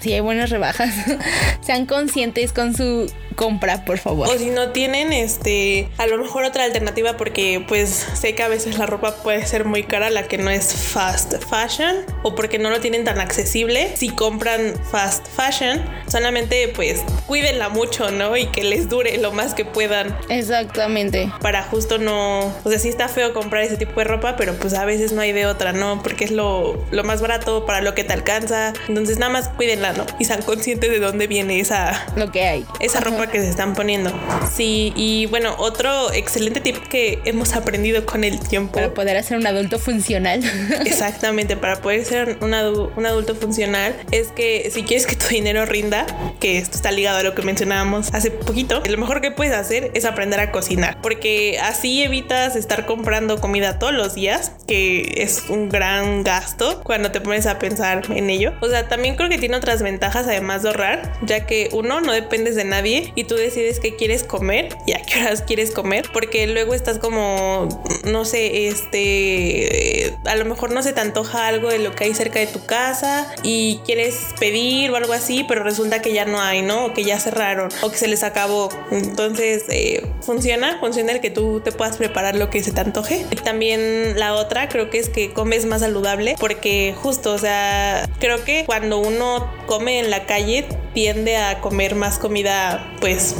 si 0.00 0.12
hay 0.12 0.20
buenas 0.20 0.50
rebajas, 0.50 0.94
sean 1.60 1.86
conscientes 1.86 2.52
con 2.52 2.74
su 2.74 3.12
compra, 3.36 3.84
por 3.84 3.98
favor. 3.98 4.28
O 4.28 4.38
si 4.38 4.50
no 4.50 4.70
tienen, 4.70 5.12
este, 5.12 5.88
a 5.98 6.06
lo 6.06 6.18
mejor 6.18 6.44
otra 6.44 6.64
alternativa, 6.64 7.16
porque 7.16 7.64
pues 7.66 8.06
sé 8.14 8.34
que 8.34 8.42
a 8.42 8.48
veces 8.48 8.78
la 8.78 8.86
ropa 8.86 9.16
puede 9.22 9.46
ser 9.46 9.64
muy 9.64 9.82
cara, 9.82 10.10
la 10.10 10.24
que 10.24 10.38
no 10.38 10.50
es 10.50 10.72
fast 10.72 11.34
fashion, 11.44 12.04
o 12.22 12.34
porque 12.34 12.58
no 12.58 12.70
lo 12.70 12.80
tienen 12.80 13.04
tan 13.04 13.20
accesible. 13.20 13.92
Si 13.96 14.10
compran 14.10 14.74
fast 14.90 15.26
fashion, 15.28 15.82
solamente 16.06 16.68
pues 16.74 17.02
cuídenla 17.26 17.68
mucho, 17.68 18.10
¿no? 18.10 18.36
Y 18.36 18.46
que 18.46 18.64
les 18.64 18.88
dure 18.88 19.18
lo 19.18 19.32
más 19.32 19.54
que 19.54 19.64
puedan. 19.64 20.16
Exactamente. 20.28 21.30
Para 21.40 21.62
justo 21.62 21.98
no, 21.98 22.46
o 22.64 22.70
sea, 22.70 22.78
sí 22.78 22.88
está 22.88 23.08
feo 23.08 23.32
comprar 23.32 23.62
ese 23.62 23.76
tipo 23.76 24.00
de 24.00 24.04
ropa, 24.04 24.36
pero 24.36 24.54
pues 24.54 24.74
a 24.74 24.84
veces 24.84 25.12
no 25.12 25.20
hay 25.20 25.32
de 25.32 25.46
otra, 25.46 25.72
¿no? 25.72 26.02
Porque 26.02 26.24
es 26.24 26.30
lo, 26.30 26.84
lo 26.90 27.04
más 27.04 27.20
barato 27.20 27.66
para 27.66 27.80
lo 27.80 27.94
que 27.94 28.04
te 28.04 28.12
alcanza. 28.12 28.72
Entonces 28.88 29.18
nada 29.18 29.32
más 29.32 29.48
cuídenla, 29.48 29.92
¿no? 29.92 30.06
Y 30.18 30.24
sean 30.24 30.42
conscientes 30.42 30.90
de 30.90 30.98
dónde 30.98 31.26
viene 31.26 31.60
esa... 31.60 32.06
Lo 32.16 32.30
que 32.30 32.44
hay. 32.44 32.66
Esa 32.80 33.00
ropa 33.00 33.19
que 33.28 33.40
se 33.40 33.48
están 33.48 33.74
poniendo. 33.74 34.12
Sí, 34.52 34.92
y 34.96 35.26
bueno, 35.26 35.54
otro 35.58 36.12
excelente 36.12 36.60
tip 36.60 36.76
que 36.88 37.20
hemos 37.24 37.54
aprendido 37.54 38.06
con 38.06 38.24
el 38.24 38.40
tiempo. 38.40 38.74
Para 38.74 38.94
poder 38.94 39.16
hacer 39.16 39.36
un 39.36 39.46
adulto 39.46 39.78
funcional. 39.78 40.42
Exactamente, 40.86 41.56
para 41.56 41.80
poder 41.80 42.04
ser 42.04 42.38
un, 42.40 42.54
un 42.54 43.06
adulto 43.06 43.34
funcional 43.34 43.94
es 44.10 44.28
que 44.28 44.70
si 44.72 44.82
quieres 44.82 45.06
que 45.06 45.16
tu 45.16 45.26
dinero 45.28 45.66
rinda, 45.66 46.06
que 46.40 46.58
esto 46.58 46.76
está 46.76 46.90
ligado 46.90 47.18
a 47.18 47.22
lo 47.22 47.34
que 47.34 47.42
mencionábamos 47.42 48.12
hace 48.14 48.30
poquito, 48.30 48.82
lo 48.88 48.98
mejor 48.98 49.20
que 49.20 49.30
puedes 49.30 49.54
hacer 49.54 49.90
es 49.94 50.04
aprender 50.04 50.40
a 50.40 50.50
cocinar, 50.50 51.00
porque 51.00 51.58
así 51.62 52.02
evitas 52.02 52.56
estar 52.56 52.86
comprando 52.86 53.40
comida 53.40 53.78
todos 53.78 53.92
los 53.92 54.14
días, 54.14 54.52
que 54.66 55.14
es 55.16 55.44
un 55.48 55.68
gran 55.68 56.22
gasto 56.22 56.82
cuando 56.82 57.10
te 57.10 57.20
pones 57.20 57.46
a 57.46 57.58
pensar 57.58 58.02
en 58.10 58.30
ello. 58.30 58.52
O 58.60 58.68
sea, 58.68 58.88
también 58.88 59.16
creo 59.16 59.28
que 59.28 59.38
tiene 59.38 59.56
otras 59.56 59.82
ventajas 59.82 60.26
además 60.26 60.62
de 60.62 60.70
ahorrar, 60.70 61.12
ya 61.22 61.46
que 61.46 61.68
uno 61.72 62.00
no 62.00 62.12
dependes 62.12 62.54
de 62.56 62.64
nadie 62.64 63.09
y 63.14 63.24
tú 63.24 63.34
decides 63.34 63.80
qué 63.80 63.96
quieres 63.96 64.24
comer 64.24 64.76
y 64.86 64.92
a 64.92 65.02
qué 65.02 65.20
horas 65.20 65.42
quieres 65.42 65.70
comer, 65.70 66.08
porque 66.12 66.46
luego 66.46 66.74
estás 66.74 66.98
como, 66.98 67.68
no 68.04 68.24
sé, 68.24 68.68
este, 68.68 70.14
a 70.24 70.36
lo 70.36 70.44
mejor 70.44 70.72
no 70.72 70.82
se 70.82 70.92
te 70.92 71.00
antoja 71.00 71.46
algo 71.46 71.68
de 71.68 71.78
lo 71.78 71.94
que 71.94 72.04
hay 72.04 72.14
cerca 72.14 72.38
de 72.38 72.46
tu 72.46 72.64
casa 72.64 73.32
y 73.42 73.80
quieres 73.84 74.18
pedir 74.38 74.90
o 74.90 74.96
algo 74.96 75.12
así, 75.12 75.44
pero 75.48 75.62
resulta 75.62 76.02
que 76.02 76.12
ya 76.12 76.24
no 76.24 76.40
hay, 76.40 76.62
¿no? 76.62 76.86
O 76.86 76.94
que 76.94 77.04
ya 77.04 77.18
cerraron 77.18 77.70
o 77.82 77.90
que 77.90 77.98
se 77.98 78.08
les 78.08 78.22
acabó. 78.22 78.68
Entonces, 78.90 79.64
eh, 79.68 80.06
funciona, 80.22 80.78
funciona 80.80 81.12
el 81.12 81.20
que 81.20 81.30
tú 81.30 81.60
te 81.60 81.72
puedas 81.72 81.96
preparar 81.96 82.36
lo 82.36 82.50
que 82.50 82.62
se 82.62 82.72
te 82.72 82.80
antoje. 82.80 83.26
Y 83.30 83.36
también 83.36 84.18
la 84.18 84.34
otra 84.34 84.68
creo 84.68 84.90
que 84.90 84.98
es 84.98 85.08
que 85.08 85.32
comes 85.32 85.66
más 85.66 85.80
saludable 85.80 86.36
porque 86.38 86.94
justo, 86.96 87.32
o 87.32 87.38
sea, 87.38 88.08
creo 88.18 88.44
que 88.44 88.64
cuando 88.66 88.98
uno 88.98 89.50
come 89.66 89.98
en 89.98 90.10
la 90.10 90.26
calle 90.26 90.66
tiende 90.94 91.36
a 91.36 91.60
comer 91.60 91.94
más 91.94 92.18
comida 92.18 92.92
pues 93.00 93.34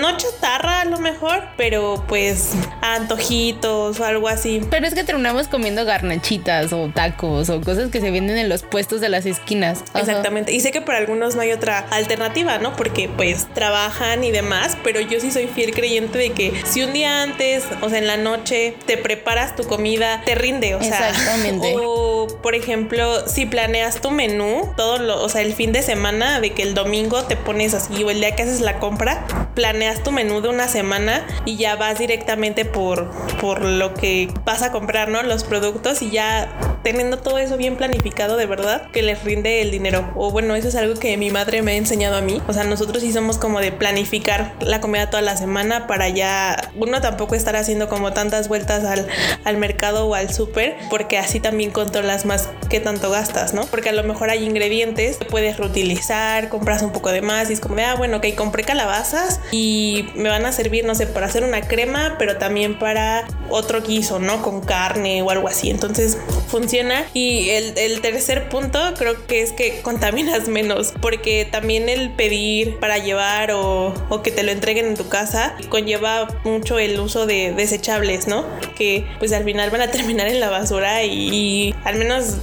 no 0.00 0.16
chatarra 0.16 0.80
a 0.80 0.84
lo 0.84 0.98
mejor, 0.98 1.42
pero 1.56 2.04
pues 2.08 2.52
antojitos 2.80 4.00
o 4.00 4.04
algo 4.04 4.28
así. 4.28 4.60
Pero 4.70 4.86
es 4.86 4.94
que 4.94 5.04
terminamos 5.04 5.48
comiendo 5.48 5.84
garnachitas 5.84 6.72
o 6.72 6.90
tacos 6.94 7.48
o 7.50 7.60
cosas 7.60 7.90
que 7.90 8.00
se 8.00 8.10
venden 8.10 8.38
en 8.38 8.48
los 8.48 8.62
puestos 8.62 9.00
de 9.00 9.08
las 9.08 9.26
esquinas. 9.26 9.84
Exactamente. 9.94 10.52
Y 10.52 10.60
sé 10.60 10.72
que 10.72 10.80
para 10.80 10.98
algunos 10.98 11.34
no 11.34 11.42
hay 11.42 11.52
otra 11.52 11.78
alternativa, 11.90 12.58
¿no? 12.58 12.74
Porque 12.76 13.08
pues 13.08 13.46
trabajan 13.54 14.24
y 14.24 14.30
demás, 14.30 14.76
pero 14.82 15.00
yo 15.00 15.20
sí 15.20 15.30
soy 15.30 15.46
fiel 15.46 15.72
creyente 15.72 16.18
de 16.18 16.32
que 16.32 16.52
si 16.64 16.82
un 16.82 16.92
día 16.92 17.22
antes, 17.22 17.64
o 17.80 17.88
sea, 17.88 17.98
en 17.98 18.06
la 18.06 18.16
noche, 18.16 18.76
te 18.86 18.96
preparas 18.96 19.56
tu 19.56 19.64
comida, 19.64 20.22
te 20.24 20.34
rinde, 20.34 20.74
o 20.74 20.82
sea. 20.82 21.10
Exactamente. 21.10 21.76
O, 21.84 22.26
por 22.42 22.54
ejemplo, 22.54 23.26
si 23.26 23.46
planeas 23.46 24.00
tu 24.00 24.10
menú, 24.10 24.72
todo 24.76 24.98
lo, 24.98 25.22
o 25.22 25.28
sea, 25.28 25.40
el 25.40 25.54
fin 25.54 25.72
de 25.72 25.82
semana, 25.82 26.40
de 26.40 26.52
que 26.52 26.62
el 26.62 26.74
domingo 26.74 27.24
te 27.24 27.36
pones 27.36 27.74
así, 27.74 28.04
o 28.04 28.10
el 28.10 28.20
día 28.20 28.36
que 28.36 28.42
haces 28.42 28.60
la 28.60 28.78
compra, 28.78 29.26
planeas 29.54 30.02
tu 30.02 30.12
menú 30.12 30.40
de 30.40 30.48
una 30.48 30.68
semana 30.68 31.26
y 31.44 31.56
ya 31.56 31.76
vas 31.76 31.98
directamente 31.98 32.64
por, 32.64 33.10
por 33.40 33.64
lo 33.64 33.94
que 33.94 34.28
vas 34.44 34.62
a 34.62 34.72
comprar, 34.72 35.08
¿no? 35.08 35.22
Los 35.22 35.44
productos 35.44 36.02
y 36.02 36.10
ya 36.10 36.48
teniendo 36.82 37.18
todo 37.18 37.38
eso 37.38 37.56
bien 37.56 37.76
planificado 37.76 38.36
de 38.36 38.46
verdad, 38.46 38.90
que 38.90 39.02
les 39.02 39.22
rinde 39.22 39.62
el 39.62 39.70
dinero. 39.70 40.10
O 40.16 40.30
bueno, 40.30 40.54
eso 40.54 40.68
es 40.68 40.74
algo 40.74 40.94
que 40.94 41.16
mi 41.16 41.30
madre 41.30 41.62
me 41.62 41.72
ha 41.72 41.76
enseñado 41.76 42.16
a 42.16 42.20
mí. 42.20 42.42
O 42.48 42.52
sea, 42.52 42.64
nosotros 42.64 43.02
sí 43.02 43.12
somos 43.12 43.38
como 43.38 43.60
de 43.60 43.72
planificar 43.72 44.54
la 44.60 44.80
comida 44.80 45.10
toda 45.10 45.22
la 45.22 45.36
semana 45.36 45.86
para 45.86 46.08
ya 46.08 46.56
uno 46.74 47.00
tampoco 47.00 47.34
estar 47.34 47.56
haciendo 47.56 47.88
como 47.88 48.12
tantas 48.12 48.48
vueltas 48.48 48.84
al, 48.84 49.06
al 49.44 49.56
mercado 49.58 50.06
o 50.06 50.14
al 50.14 50.32
súper, 50.32 50.76
porque 50.90 51.18
así 51.18 51.40
también 51.40 51.70
controlas 51.70 52.24
más 52.24 52.48
qué 52.68 52.80
tanto 52.80 53.10
gastas, 53.10 53.54
¿no? 53.54 53.66
Porque 53.66 53.90
a 53.90 53.92
lo 53.92 54.02
mejor 54.02 54.30
hay 54.30 54.44
ingredientes 54.44 55.18
que 55.18 55.24
puedes 55.24 55.56
reutilizar, 55.58 56.48
compras 56.48 56.82
un 56.82 56.90
poco 56.90 57.10
de 57.10 57.22
más 57.22 57.50
y 57.50 57.52
es 57.52 57.60
como 57.60 57.76
ah, 57.78 57.94
bueno, 57.96 58.18
ok, 58.18 58.26
compré 58.36 58.64
calabazas 58.64 59.40
y 59.50 60.06
me 60.14 60.28
van 60.28 60.46
a 60.46 60.52
servir, 60.52 60.84
no 60.84 60.94
sé, 60.94 61.06
para 61.06 61.26
hacer 61.26 61.44
una 61.44 61.62
crema, 61.62 62.16
pero 62.18 62.38
también 62.38 62.78
para 62.78 63.26
otro 63.50 63.82
guiso, 63.82 64.18
¿no? 64.18 64.42
Con 64.42 64.60
carne 64.60 65.22
o 65.22 65.30
algo 65.30 65.48
así. 65.48 65.70
Entonces 65.70 66.18
funciona. 66.48 67.04
Y 67.14 67.50
el, 67.50 68.00
tercer 68.02 68.48
punto 68.48 68.80
creo 68.98 69.26
que 69.26 69.42
es 69.42 69.52
que 69.52 69.80
contaminas 69.82 70.48
menos, 70.48 70.92
porque 71.00 71.46
también 71.50 71.88
el 71.88 72.10
pedir 72.10 72.78
para 72.78 72.98
llevar 72.98 73.52
o, 73.52 73.94
o 74.08 74.22
que 74.22 74.30
te 74.30 74.42
lo 74.42 74.50
entreguen 74.50 74.86
en 74.86 74.96
tu 74.96 75.08
casa 75.08 75.54
conlleva 75.68 76.28
mucho 76.44 76.78
el 76.78 76.98
uso 76.98 77.26
de 77.26 77.52
desechables, 77.52 78.26
¿no? 78.26 78.44
Que 78.76 79.06
pues 79.18 79.32
al 79.32 79.44
final 79.44 79.70
van 79.70 79.82
a 79.82 79.90
terminar 79.90 80.28
en 80.28 80.40
la 80.40 80.50
basura 80.50 81.04
y, 81.04 81.74
al 81.84 81.96
menos 81.96 82.36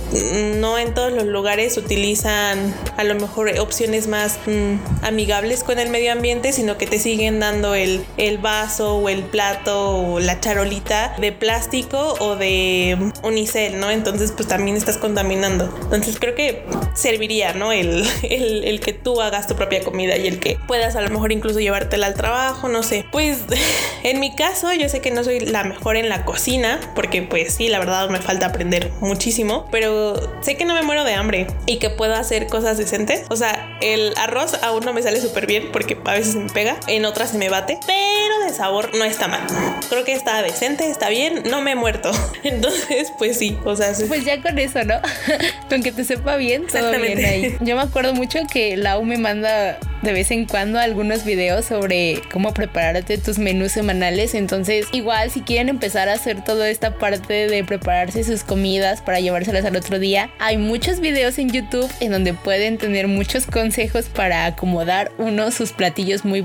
no 0.56 0.78
en 0.78 0.94
todos 0.94 1.12
los 1.12 1.26
lugares 1.26 1.78
utilizan 1.78 2.74
a 2.98 3.04
lo 3.04 3.16
mejor 3.16 3.50
opciones 3.60 4.08
más 4.08 4.40
mm, 4.46 5.06
amigables 5.06 5.64
con 5.64 5.80
el 5.80 5.90
medio 5.90 6.12
ambiente, 6.12 6.54
sino 6.54 6.78
que 6.78 6.88
te 6.90 7.00
siguen 7.00 7.40
dando 7.40 7.76
el, 7.76 8.06
el 8.18 8.38
vaso 8.38 8.96
o 8.96 9.10
el 9.10 9.24
plato 9.24 9.98
o 9.98 10.20
la 10.20 10.40
charolita 10.40 11.16
de 11.20 11.32
plástico 11.32 12.16
o 12.20 12.36
de 12.36 13.12
unicel, 13.24 13.80
¿no? 13.80 13.92
Entonces 13.92 14.32
pues 14.32 14.48
también 14.48 14.76
estás 14.76 14.98
contaminando. 14.98 15.74
Entonces 15.84 16.18
creo 16.20 16.36
que 16.36 16.64
serviría, 16.94 17.54
¿no? 17.54 17.72
El, 17.72 18.06
el, 18.24 18.64
el 18.64 18.80
que 18.80 18.94
tú 18.94 19.22
hagas 19.22 19.48
tu 19.48 19.56
propia 19.56 19.84
comida 19.84 20.18
y 20.18 20.28
el 20.28 20.40
que 20.40 20.58
puedas 20.68 20.96
a 20.96 21.02
lo 21.02 21.10
mejor 21.10 21.32
incluso 21.32 21.60
llevártela 21.60 22.08
al 22.08 22.16
trabajo, 22.16 22.68
no 22.68 22.84
sé. 22.84 23.06
Pues 23.12 23.40
en 24.04 24.20
mi 24.20 24.36
caso 24.36 24.74
yo 24.74 24.90
sé 24.90 25.02
que 25.02 25.12
no 25.12 25.24
soy 25.24 25.40
la 25.40 25.64
mejor 25.64 25.96
en 25.96 26.10
la 26.10 26.26
cocina, 26.26 26.80
porque 26.96 27.22
pues 27.22 27.54
sí, 27.54 27.70
la 27.70 27.80
verdad 27.80 28.10
me 28.10 28.20
falta 28.20 28.48
aprender 28.48 28.92
muchísimo, 29.00 29.68
pero 29.72 30.16
sé 30.42 30.58
que 30.58 30.66
no 30.66 30.74
me 30.74 30.82
muero 30.82 31.04
de 31.04 31.14
hambre 31.14 31.48
y 31.66 31.78
que 31.78 31.90
puedo 31.90 32.16
hacer 32.16 32.48
cosas 32.48 32.78
decentes. 32.78 33.24
O 33.30 33.36
sea, 33.36 33.78
el 33.82 34.14
arroz 34.18 34.56
aún 34.64 34.84
no 34.86 34.94
me 34.94 35.02
sale 35.02 35.22
súper 35.22 35.46
bien 35.46 35.70
porque 35.72 35.98
a 36.06 36.14
veces 36.14 36.36
me 36.36 36.50
pega, 36.50 36.79
en 36.88 37.06
otras 37.06 37.32
se 37.32 37.38
me 37.38 37.50
bate, 37.50 37.78
pero 37.86 38.46
de 38.46 38.54
sabor 38.54 38.96
no 38.98 39.06
está 39.06 39.28
mal. 39.28 39.42
Creo 39.90 40.04
que 40.04 40.14
está 40.14 40.42
decente, 40.42 40.90
está 40.90 41.10
bien, 41.10 41.44
no 41.50 41.62
me 41.62 41.72
he 41.72 41.76
muerto. 41.76 42.12
Entonces, 42.44 43.12
pues 43.18 43.38
sí, 43.38 43.58
o 43.66 43.76
sea, 43.76 43.94
pues 44.08 44.26
ya 44.26 44.42
con 44.42 44.58
eso, 44.58 44.84
¿no? 44.84 44.96
con 45.70 45.84
que 45.84 45.92
te 45.92 46.04
sepa 46.04 46.36
bien, 46.36 46.68
todo 46.68 46.92
bien 47.00 47.24
ahí. 47.24 47.58
Yo 47.62 47.76
me 47.76 47.82
acuerdo 47.82 48.14
mucho 48.14 48.40
que 48.52 48.78
la 48.78 48.98
U 48.98 49.04
me 49.04 49.18
manda 49.18 49.80
de 50.02 50.14
vez 50.14 50.32
en 50.32 50.46
cuando 50.46 50.80
algunos 50.80 51.26
videos 51.26 51.66
sobre 51.66 52.22
cómo 52.32 52.54
prepararte 52.54 53.18
tus 53.18 53.38
menús 53.38 53.74
semanales. 53.74 54.34
Entonces, 54.34 54.88
igual 54.92 55.30
si 55.30 55.42
quieren 55.42 55.70
empezar 55.70 56.10
a 56.10 56.14
hacer 56.14 56.44
toda 56.44 56.70
esta 56.70 56.96
parte 56.96 57.48
de 57.48 57.64
prepararse 57.64 58.24
sus 58.24 58.44
comidas 58.44 59.02
para 59.02 59.20
llevárselas 59.20 59.66
al 59.66 59.76
otro 59.76 60.00
día, 60.00 60.30
hay 60.40 60.58
muchos 60.58 61.00
videos 61.00 61.38
en 61.38 61.52
YouTube 61.52 61.90
en 62.00 62.12
donde 62.12 62.34
pueden 62.34 62.78
tener 62.78 63.08
muchos 63.08 63.46
consejos 63.46 64.06
para 64.06 64.46
acomodar 64.46 65.12
uno 65.18 65.52
sus 65.52 65.74
platillos 65.74 66.24
muy 66.24 66.42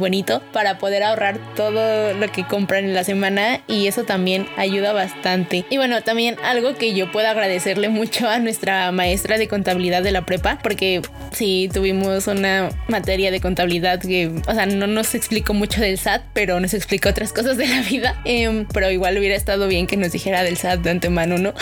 para 0.53 0.79
poder 0.79 1.03
ahorrar 1.03 1.39
todo 1.55 2.15
lo 2.15 2.33
que 2.33 2.45
compran 2.45 2.85
en 2.85 2.95
la 2.95 3.05
semana 3.05 3.61
y 3.67 3.87
eso 3.87 4.05
también 4.05 4.47
ayuda 4.57 4.93
bastante. 4.93 5.65
Y 5.71 5.77
bueno, 5.77 6.03
también 6.03 6.37
algo 6.45 6.75
que 6.75 6.95
yo 6.95 7.11
puedo 7.13 7.29
agradecerle 7.29 7.89
mucho 7.89 8.29
a 8.29 8.39
nuestra 8.39 8.91
maestra 8.93 9.39
de 9.39 9.49
contabilidad 9.49 10.03
de 10.03 10.13
la 10.13 10.27
prepa 10.27 10.59
porque 10.63 11.03
sí 11.33 11.69
tuvimos 11.73 12.27
una 12.27 12.71
materia 12.89 13.31
de 13.31 13.41
contabilidad 13.41 14.01
que, 14.01 14.31
o 14.47 14.55
sea, 14.55 14.67
no 14.67 14.87
nos 14.87 15.15
explicó 15.15 15.55
mucho 15.55 15.81
del 15.81 15.99
SAT, 15.99 16.23
pero 16.33 16.61
nos 16.61 16.75
explicó 16.75 17.09
otras 17.09 17.33
cosas 17.33 17.57
de 17.57 17.67
la 17.67 17.83
vida. 17.83 18.21
Em, 18.25 18.67
pero 18.73 18.91
igual 18.91 19.19
hubiera 19.19 19.35
estado 19.35 19.69
bien 19.69 19.87
que 19.87 19.97
nos 19.97 20.13
dijera 20.13 20.43
del 20.43 20.57
SAT 20.57 20.81
de 20.81 20.91
antemano, 20.91 21.39
¿no? 21.39 21.55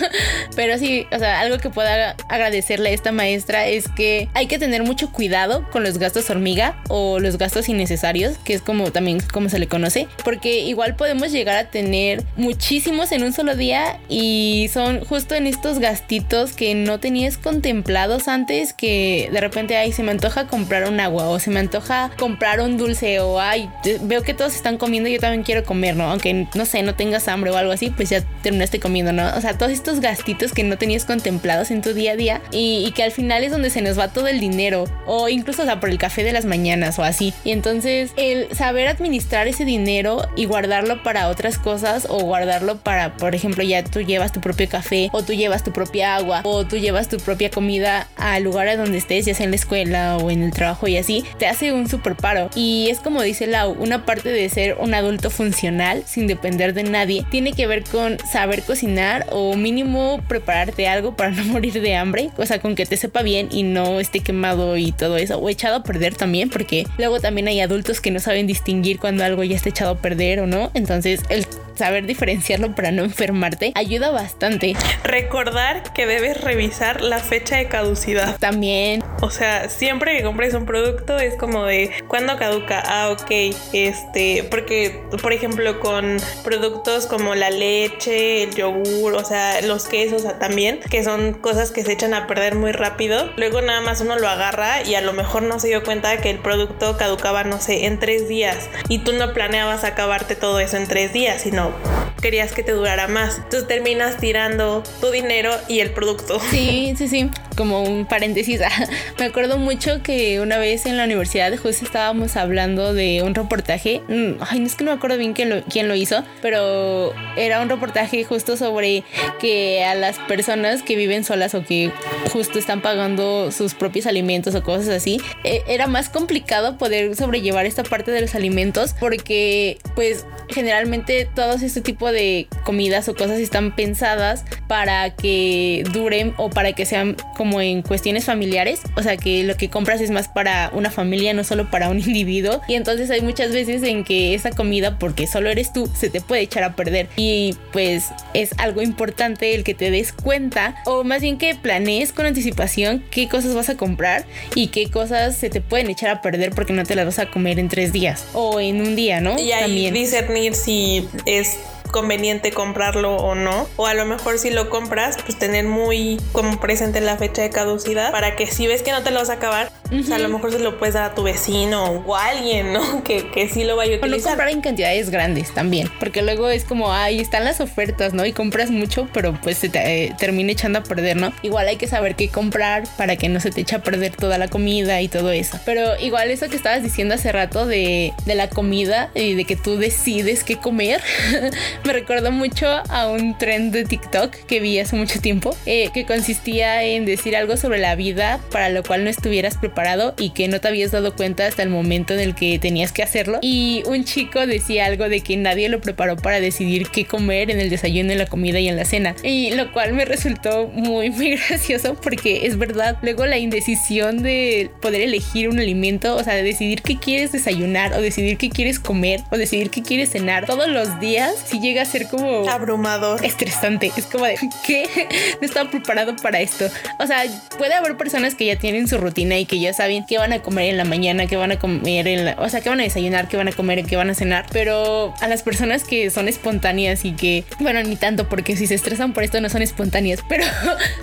pero 0.56 0.78
sí, 0.78 1.06
o 1.12 1.18
sea, 1.18 1.40
algo 1.40 1.58
que 1.58 1.70
pueda 1.70 2.16
agradecerle 2.28 2.90
a 2.90 2.92
esta 2.92 3.12
maestra 3.12 3.66
es 3.66 3.88
que 3.88 4.28
hay 4.34 4.46
que 4.46 4.58
tener 4.58 4.82
mucho 4.82 5.12
cuidado 5.12 5.68
con 5.70 5.82
los 5.82 5.98
gastos 5.98 6.30
hormiga 6.30 6.82
o 6.88 7.18
los 7.18 7.38
gastos 7.38 7.68
innecesarios, 7.68 7.95
que 8.44 8.54
es 8.54 8.62
como 8.62 8.90
también 8.92 9.20
como 9.32 9.48
se 9.48 9.58
le 9.58 9.66
conoce, 9.66 10.08
porque 10.24 10.60
igual 10.60 10.96
podemos 10.96 11.30
llegar 11.32 11.56
a 11.56 11.70
tener 11.70 12.22
muchísimos 12.36 13.12
en 13.12 13.22
un 13.22 13.32
solo 13.32 13.56
día 13.56 13.98
y 14.08 14.68
son 14.72 15.04
justo 15.04 15.34
en 15.34 15.46
estos 15.46 15.78
gastitos 15.78 16.52
que 16.52 16.74
no 16.74 17.00
tenías 17.00 17.38
contemplados 17.38 18.28
antes 18.28 18.72
que 18.72 19.28
de 19.32 19.40
repente 19.40 19.76
ahí 19.76 19.92
se 19.92 20.02
me 20.02 20.10
antoja 20.12 20.46
comprar 20.46 20.88
un 20.88 21.00
agua 21.00 21.28
o 21.28 21.38
se 21.38 21.50
me 21.50 21.60
antoja 21.60 22.10
comprar 22.18 22.60
un 22.60 22.76
dulce 22.76 23.20
o 23.20 23.40
ay, 23.40 23.70
veo 24.02 24.22
que 24.22 24.34
todos 24.34 24.54
están 24.54 24.78
comiendo 24.78 25.08
y 25.08 25.14
yo 25.14 25.20
también 25.20 25.42
quiero 25.42 25.64
comer, 25.64 25.96
¿no? 25.96 26.10
Aunque 26.10 26.46
no 26.54 26.66
sé, 26.66 26.82
no 26.82 26.94
tengas 26.94 27.28
hambre 27.28 27.50
o 27.50 27.56
algo 27.56 27.72
así, 27.72 27.90
pues 27.90 28.10
ya 28.10 28.20
terminaste 28.42 28.80
comiendo, 28.80 29.12
¿no? 29.12 29.34
O 29.36 29.40
sea, 29.40 29.58
todos 29.58 29.72
estos 29.72 30.00
gastitos 30.00 30.52
que 30.52 30.64
no 30.64 30.78
tenías 30.78 31.04
contemplados 31.04 31.70
en 31.70 31.82
tu 31.82 31.92
día 31.92 32.12
a 32.12 32.16
día 32.16 32.40
y, 32.50 32.92
que 32.96 33.02
al 33.02 33.12
final 33.12 33.44
es 33.44 33.52
donde 33.52 33.68
se 33.68 33.82
nos 33.82 33.98
va 33.98 34.08
todo 34.08 34.26
el 34.28 34.40
dinero 34.40 34.84
o 35.06 35.28
incluso, 35.28 35.62
o 35.62 35.64
sea, 35.64 35.80
por 35.80 35.90
el 35.90 35.98
café 35.98 36.24
de 36.24 36.32
las 36.32 36.44
mañanas 36.44 36.98
o 36.98 37.04
así. 37.04 37.34
Y 37.44 37.50
entonces 37.50 37.85
el 37.86 38.54
saber 38.54 38.88
administrar 38.88 39.48
ese 39.48 39.64
dinero 39.64 40.22
y 40.36 40.46
guardarlo 40.46 41.02
para 41.02 41.28
otras 41.28 41.58
cosas 41.58 42.06
o 42.08 42.18
guardarlo 42.20 42.78
para, 42.78 43.16
por 43.16 43.34
ejemplo, 43.34 43.62
ya 43.62 43.84
tú 43.84 44.00
llevas 44.00 44.32
tu 44.32 44.40
propio 44.40 44.68
café 44.68 45.08
o 45.12 45.22
tú 45.22 45.32
llevas 45.32 45.64
tu 45.64 45.72
propia 45.72 46.16
agua 46.16 46.40
o 46.44 46.66
tú 46.66 46.76
llevas 46.76 47.08
tu 47.08 47.18
propia 47.18 47.50
comida 47.50 48.08
al 48.16 48.42
lugar 48.42 48.68
a 48.68 48.76
donde 48.76 48.98
estés, 48.98 49.26
ya 49.26 49.34
sea 49.34 49.44
en 49.44 49.50
la 49.50 49.56
escuela 49.56 50.16
o 50.16 50.30
en 50.30 50.42
el 50.42 50.52
trabajo 50.52 50.88
y 50.88 50.96
así 50.96 51.24
te 51.38 51.46
hace 51.46 51.72
un 51.72 51.88
super 51.88 52.16
paro. 52.16 52.50
Y 52.54 52.88
es 52.90 52.98
como 52.98 53.22
dice 53.22 53.46
Lau, 53.46 53.72
una 53.78 54.04
parte 54.04 54.30
de 54.30 54.48
ser 54.48 54.76
un 54.78 54.94
adulto 54.94 55.30
funcional 55.30 56.02
sin 56.06 56.26
depender 56.26 56.74
de 56.74 56.82
nadie 56.82 57.24
tiene 57.30 57.52
que 57.52 57.66
ver 57.66 57.84
con 57.84 58.18
saber 58.30 58.62
cocinar 58.62 59.26
o 59.30 59.56
mínimo 59.56 60.20
prepararte 60.28 60.88
algo 60.88 61.16
para 61.16 61.30
no 61.30 61.44
morir 61.44 61.80
de 61.80 61.94
hambre, 61.94 62.30
o 62.36 62.46
sea, 62.46 62.60
con 62.60 62.74
que 62.74 62.86
te 62.86 62.96
sepa 62.96 63.22
bien 63.22 63.48
y 63.50 63.62
no 63.62 64.00
esté 64.00 64.20
quemado 64.20 64.76
y 64.76 64.92
todo 64.92 65.16
eso, 65.16 65.38
o 65.38 65.48
echado 65.48 65.76
a 65.76 65.82
perder 65.82 66.14
también, 66.14 66.50
porque 66.50 66.86
luego 66.98 67.20
también 67.20 67.48
hay 67.48 67.60
adultos 67.60 67.75
que 67.84 68.10
no 68.10 68.20
saben 68.20 68.46
distinguir 68.46 68.98
cuando 68.98 69.24
algo 69.24 69.44
ya 69.44 69.56
está 69.56 69.68
echado 69.68 69.92
a 69.92 69.98
perder 69.98 70.40
o 70.40 70.46
no. 70.46 70.70
Entonces, 70.74 71.20
el 71.28 71.46
saber 71.76 72.06
diferenciarlo 72.06 72.74
para 72.74 72.90
no 72.90 73.04
enfermarte 73.04 73.72
ayuda 73.74 74.10
bastante. 74.10 74.74
Recordar 75.04 75.92
que 75.92 76.06
debes 76.06 76.40
revisar 76.40 77.02
la 77.02 77.18
fecha 77.18 77.56
de 77.56 77.68
caducidad. 77.68 78.38
También. 78.38 79.02
O 79.20 79.30
sea, 79.30 79.68
siempre 79.68 80.16
que 80.16 80.24
compres 80.24 80.54
un 80.54 80.66
producto 80.66 81.18
es 81.18 81.34
como 81.34 81.64
de 81.64 81.90
¿cuándo 82.08 82.36
caduca? 82.38 82.82
Ah, 82.86 83.10
ok. 83.10 83.30
Este, 83.72 84.46
porque, 84.50 85.02
por 85.22 85.32
ejemplo, 85.32 85.80
con 85.80 86.18
productos 86.44 87.06
como 87.06 87.34
la 87.34 87.50
leche, 87.50 88.44
el 88.44 88.54
yogur, 88.54 89.14
o 89.14 89.24
sea, 89.24 89.60
los 89.62 89.86
quesos 89.86 90.24
también, 90.38 90.80
que 90.90 91.04
son 91.04 91.34
cosas 91.34 91.70
que 91.70 91.84
se 91.84 91.92
echan 91.92 92.14
a 92.14 92.26
perder 92.26 92.54
muy 92.54 92.72
rápido. 92.72 93.32
Luego 93.36 93.60
nada 93.62 93.80
más 93.80 94.00
uno 94.00 94.18
lo 94.18 94.28
agarra 94.28 94.82
y 94.82 94.94
a 94.94 95.00
lo 95.00 95.12
mejor 95.12 95.42
no 95.42 95.58
se 95.58 95.68
dio 95.68 95.82
cuenta 95.82 96.16
que 96.18 96.30
el 96.30 96.38
producto 96.38 96.96
caducaba, 96.96 97.44
no 97.44 97.55
sé, 97.60 97.86
en 97.86 97.98
tres 97.98 98.28
días. 98.28 98.68
Y 98.88 98.98
tú 98.98 99.12
no 99.12 99.32
planeabas 99.32 99.84
acabarte 99.84 100.36
todo 100.36 100.60
eso 100.60 100.76
en 100.76 100.86
tres 100.86 101.12
días, 101.12 101.42
sino 101.42 101.72
querías 102.20 102.52
que 102.52 102.62
te 102.62 102.72
durara 102.72 103.08
más. 103.08 103.36
Entonces 103.36 103.66
terminas 103.68 104.18
tirando 104.18 104.82
tu 105.00 105.10
dinero 105.10 105.52
y 105.68 105.80
el 105.80 105.90
producto. 105.90 106.40
Sí, 106.50 106.94
sí, 106.96 107.08
sí. 107.08 107.30
Como 107.56 107.82
un 107.82 108.06
paréntesis. 108.06 108.60
me 109.18 109.24
acuerdo 109.24 109.58
mucho 109.58 110.02
que 110.02 110.40
una 110.40 110.58
vez 110.58 110.86
en 110.86 110.96
la 110.96 111.04
universidad 111.04 111.56
justo 111.56 111.84
estábamos 111.84 112.36
hablando 112.36 112.94
de 112.94 113.22
un 113.22 113.34
reportaje. 113.34 114.02
Mm, 114.08 114.42
ay, 114.48 114.60
no 114.60 114.66
es 114.66 114.74
que 114.74 114.84
no 114.84 114.90
me 114.90 114.96
acuerdo 114.96 115.18
bien 115.18 115.32
quién 115.32 115.50
lo, 115.50 115.62
quién 115.64 115.88
lo 115.88 115.94
hizo, 115.94 116.24
pero 116.42 117.14
era 117.36 117.60
un 117.60 117.68
reportaje 117.68 118.24
justo 118.24 118.56
sobre 118.56 119.04
que 119.40 119.84
a 119.84 119.94
las 119.94 120.18
personas 120.20 120.82
que 120.82 120.96
viven 120.96 121.24
solas 121.24 121.54
o 121.54 121.64
que 121.64 121.90
justo 122.32 122.58
están 122.58 122.82
pagando 122.82 123.50
sus 123.52 123.74
propios 123.74 124.06
alimentos 124.06 124.54
o 124.54 124.62
cosas 124.62 124.88
así, 124.88 125.20
e, 125.44 125.62
era 125.66 125.86
más 125.86 126.08
complicado 126.08 126.78
poder 126.78 127.16
sobrellevar 127.16 127.66
esta 127.66 127.82
parte 127.82 128.10
de 128.10 128.20
los 128.20 128.34
alimentos 128.34 128.94
porque 128.98 129.78
pues 129.94 130.26
generalmente 130.48 131.28
todos 131.34 131.62
este 131.62 131.80
tipo 131.80 132.05
de 132.12 132.48
comidas 132.64 133.08
o 133.08 133.14
cosas 133.14 133.38
están 133.38 133.74
pensadas 133.74 134.44
para 134.68 135.14
que 135.14 135.84
duren 135.92 136.34
o 136.36 136.50
para 136.50 136.72
que 136.72 136.84
sean 136.86 137.16
como 137.36 137.60
en 137.60 137.82
cuestiones 137.82 138.24
familiares, 138.24 138.80
o 138.96 139.02
sea 139.02 139.16
que 139.16 139.44
lo 139.44 139.56
que 139.56 139.70
compras 139.70 140.00
es 140.00 140.10
más 140.10 140.28
para 140.28 140.70
una 140.72 140.90
familia, 140.90 141.34
no 141.34 141.44
solo 141.44 141.70
para 141.70 141.88
un 141.88 141.98
individuo, 142.06 142.60
y 142.68 142.74
entonces 142.74 143.10
hay 143.10 143.20
muchas 143.20 143.52
veces 143.52 143.82
en 143.82 144.04
que 144.04 144.34
esa 144.34 144.50
comida, 144.50 144.98
porque 144.98 145.26
solo 145.26 145.50
eres 145.50 145.72
tú, 145.72 145.88
se 145.94 146.10
te 146.10 146.20
puede 146.20 146.42
echar 146.42 146.64
a 146.64 146.74
perder 146.74 147.08
y 147.16 147.54
pues 147.72 148.04
es 148.34 148.50
algo 148.58 148.82
importante 148.82 149.54
el 149.54 149.64
que 149.64 149.74
te 149.74 149.90
des 149.90 150.12
cuenta 150.12 150.76
o 150.84 151.04
más 151.04 151.22
bien 151.22 151.38
que 151.38 151.54
planees 151.54 152.12
con 152.12 152.26
anticipación 152.26 153.04
qué 153.10 153.28
cosas 153.28 153.54
vas 153.54 153.68
a 153.68 153.76
comprar 153.76 154.26
y 154.54 154.68
qué 154.68 154.90
cosas 154.90 155.36
se 155.36 155.50
te 155.50 155.60
pueden 155.60 155.90
echar 155.90 156.10
a 156.10 156.22
perder 156.22 156.50
porque 156.50 156.72
no 156.72 156.84
te 156.84 156.94
las 156.94 157.06
vas 157.06 157.18
a 157.18 157.30
comer 157.30 157.58
en 157.58 157.68
tres 157.68 157.92
días 157.92 158.26
o 158.32 158.60
en 158.60 158.80
un 158.80 158.96
día, 158.96 159.20
¿no? 159.20 159.38
Y 159.38 159.52
ahí 159.52 159.62
También. 159.62 159.94
discernir 159.94 160.54
si 160.54 161.08
es 161.24 161.58
conveniente 161.86 162.52
comprarlo 162.52 163.16
o 163.16 163.34
no. 163.34 163.68
O 163.76 163.86
a 163.86 163.94
lo 163.94 164.04
mejor 164.04 164.38
si 164.38 164.50
lo 164.50 164.70
compras, 164.70 165.16
pues 165.24 165.38
tener 165.38 165.64
muy 165.64 166.20
como 166.32 166.60
presente 166.60 167.00
la 167.00 167.16
fecha 167.16 167.42
de 167.42 167.50
caducidad 167.50 168.12
para 168.12 168.36
que 168.36 168.46
si 168.46 168.66
ves 168.66 168.82
que 168.82 168.92
no 168.92 169.02
te 169.02 169.10
lo 169.10 169.20
vas 169.20 169.30
a 169.30 169.34
acabar, 169.34 169.70
O 169.92 170.02
sea, 170.02 170.16
a 170.16 170.18
lo 170.18 170.28
mejor 170.28 170.52
se 170.52 170.58
lo 170.58 170.78
puedes 170.78 170.94
dar 170.94 171.10
a 171.10 171.14
tu 171.14 171.22
vecino 171.22 171.84
o 172.06 172.16
a 172.16 172.26
alguien, 172.26 172.72
¿no? 172.72 173.04
Que, 173.06 173.28
que 173.30 173.48
sí 173.48 173.62
lo 173.62 173.76
vaya 173.76 173.94
a 173.94 173.98
utilizar. 173.98 174.18
O 174.18 174.22
no 174.22 174.28
comprar 174.30 174.48
en 174.48 174.60
cantidades 174.60 175.10
grandes 175.10 175.54
también, 175.54 175.88
porque 176.00 176.22
luego 176.22 176.48
es 176.48 176.64
como, 176.64 176.92
ahí 176.92 177.20
están 177.20 177.44
las 177.44 177.60
ofertas, 177.60 178.14
¿no? 178.14 178.26
Y 178.26 178.32
compras 178.32 178.70
mucho, 178.70 179.08
pero 179.12 179.38
pues 179.40 179.58
se 179.58 179.68
te 179.68 180.06
eh, 180.06 180.14
termina 180.18 180.50
echando 180.50 180.80
a 180.80 180.82
perder, 180.82 181.16
¿no? 181.16 181.32
Igual 181.42 181.68
hay 181.68 181.76
que 181.76 181.86
saber 181.86 182.16
qué 182.16 182.28
comprar 182.28 182.84
para 182.96 183.16
que 183.16 183.28
no 183.28 183.38
se 183.38 183.50
te 183.50 183.60
eche 183.60 183.76
a 183.76 183.82
perder 183.82 184.16
toda 184.16 184.38
la 184.38 184.48
comida 184.48 185.00
y 185.02 185.08
todo 185.08 185.30
eso. 185.30 185.60
Pero 185.64 185.98
igual 186.00 186.30
eso 186.30 186.48
que 186.48 186.56
estabas 186.56 186.82
diciendo 186.82 187.14
hace 187.14 187.30
rato 187.30 187.66
de, 187.66 188.12
de 188.24 188.34
la 188.34 188.48
comida 188.48 189.10
y 189.14 189.34
de 189.34 189.44
que 189.44 189.54
tú 189.54 189.76
decides 189.76 190.42
qué 190.42 190.56
comer, 190.56 191.00
me 191.84 191.92
recordó 191.92 192.32
mucho 192.32 192.66
a 192.66 193.06
un 193.08 193.38
trend 193.38 193.72
de 193.72 193.84
TikTok 193.84 194.32
que 194.32 194.58
vi 194.58 194.80
hace 194.80 194.96
mucho 194.96 195.20
tiempo, 195.20 195.56
eh, 195.66 195.90
que 195.94 196.06
consistía 196.06 196.82
en 196.82 197.04
decir 197.04 197.36
algo 197.36 197.56
sobre 197.56 197.78
la 197.78 197.94
vida 197.94 198.40
para 198.50 198.68
lo 198.68 198.82
cual 198.82 199.04
no 199.04 199.10
estuvieras 199.10 199.56
preparado 199.56 199.75
y 200.18 200.30
que 200.30 200.48
no 200.48 200.60
te 200.60 200.68
habías 200.68 200.90
dado 200.90 201.14
cuenta 201.14 201.46
hasta 201.46 201.62
el 201.62 201.68
momento 201.68 202.14
en 202.14 202.20
el 202.20 202.34
que 202.34 202.58
tenías 202.58 202.92
que 202.92 203.02
hacerlo. 203.02 203.38
Y 203.42 203.82
un 203.86 204.04
chico 204.04 204.46
decía 204.46 204.86
algo 204.86 205.08
de 205.08 205.20
que 205.20 205.36
nadie 205.36 205.68
lo 205.68 205.80
preparó 205.80 206.16
para 206.16 206.40
decidir 206.40 206.88
qué 206.88 207.04
comer 207.04 207.50
en 207.50 207.60
el 207.60 207.68
desayuno, 207.68 208.12
en 208.12 208.18
la 208.18 208.26
comida 208.26 208.58
y 208.58 208.68
en 208.68 208.76
la 208.76 208.84
cena. 208.84 209.14
Y 209.22 209.50
lo 209.50 209.72
cual 209.72 209.92
me 209.92 210.04
resultó 210.04 210.68
muy, 210.68 211.10
muy 211.10 211.36
gracioso 211.48 211.94
porque 211.94 212.46
es 212.46 212.58
verdad, 212.58 212.96
luego 213.02 213.26
la 213.26 213.38
indecisión 213.38 214.22
de 214.22 214.70
poder 214.80 215.02
elegir 215.02 215.48
un 215.48 215.58
alimento, 215.58 216.16
o 216.16 216.24
sea, 216.24 216.34
de 216.34 216.42
decidir 216.42 216.82
qué 216.82 216.96
quieres 216.98 217.32
desayunar 217.32 217.92
o 217.92 218.00
decidir 218.00 218.38
qué 218.38 218.48
quieres 218.48 218.80
comer 218.80 219.20
o 219.30 219.36
decidir 219.36 219.70
qué 219.70 219.82
quieres 219.82 220.10
cenar 220.10 220.46
todos 220.46 220.68
los 220.68 220.98
días, 221.00 221.34
si 221.44 221.60
llega 221.60 221.82
a 221.82 221.84
ser 221.84 222.08
como 222.08 222.48
abrumador, 222.48 223.24
estresante. 223.24 223.92
Es 223.96 224.06
como 224.06 224.24
de, 224.24 224.36
¿qué? 224.66 224.88
No 225.40 225.46
estaba 225.46 225.70
preparado 225.70 226.16
para 226.16 226.40
esto. 226.40 226.66
O 226.98 227.06
sea, 227.06 227.24
puede 227.58 227.74
haber 227.74 227.96
personas 227.96 228.34
que 228.34 228.46
ya 228.46 228.56
tienen 228.56 228.88
su 228.88 228.96
rutina 228.96 229.38
y 229.38 229.44
que 229.44 229.58
ya 229.58 229.65
saben 229.72 230.04
qué 230.06 230.18
van 230.18 230.32
a 230.32 230.42
comer 230.42 230.70
en 230.70 230.76
la 230.76 230.84
mañana, 230.84 231.26
qué 231.26 231.36
van 231.36 231.52
a 231.52 231.58
comer 231.58 232.08
en 232.08 232.24
la, 232.24 232.36
o 232.38 232.48
sea, 232.48 232.60
qué 232.60 232.68
van 232.68 232.80
a 232.80 232.82
desayunar, 232.82 233.28
qué 233.28 233.36
van 233.36 233.48
a 233.48 233.52
comer, 233.52 233.84
qué 233.84 233.96
van 233.96 234.10
a 234.10 234.14
cenar, 234.14 234.46
pero 234.52 235.14
a 235.20 235.28
las 235.28 235.42
personas 235.42 235.84
que 235.84 236.10
son 236.10 236.28
espontáneas 236.28 237.04
y 237.04 237.12
que, 237.12 237.44
bueno, 237.60 237.82
ni 237.82 237.96
tanto 237.96 238.28
porque 238.28 238.56
si 238.56 238.66
se 238.66 238.74
estresan 238.74 239.12
por 239.12 239.22
esto 239.22 239.40
no 239.40 239.48
son 239.48 239.62
espontáneas, 239.62 240.20
pero 240.28 240.44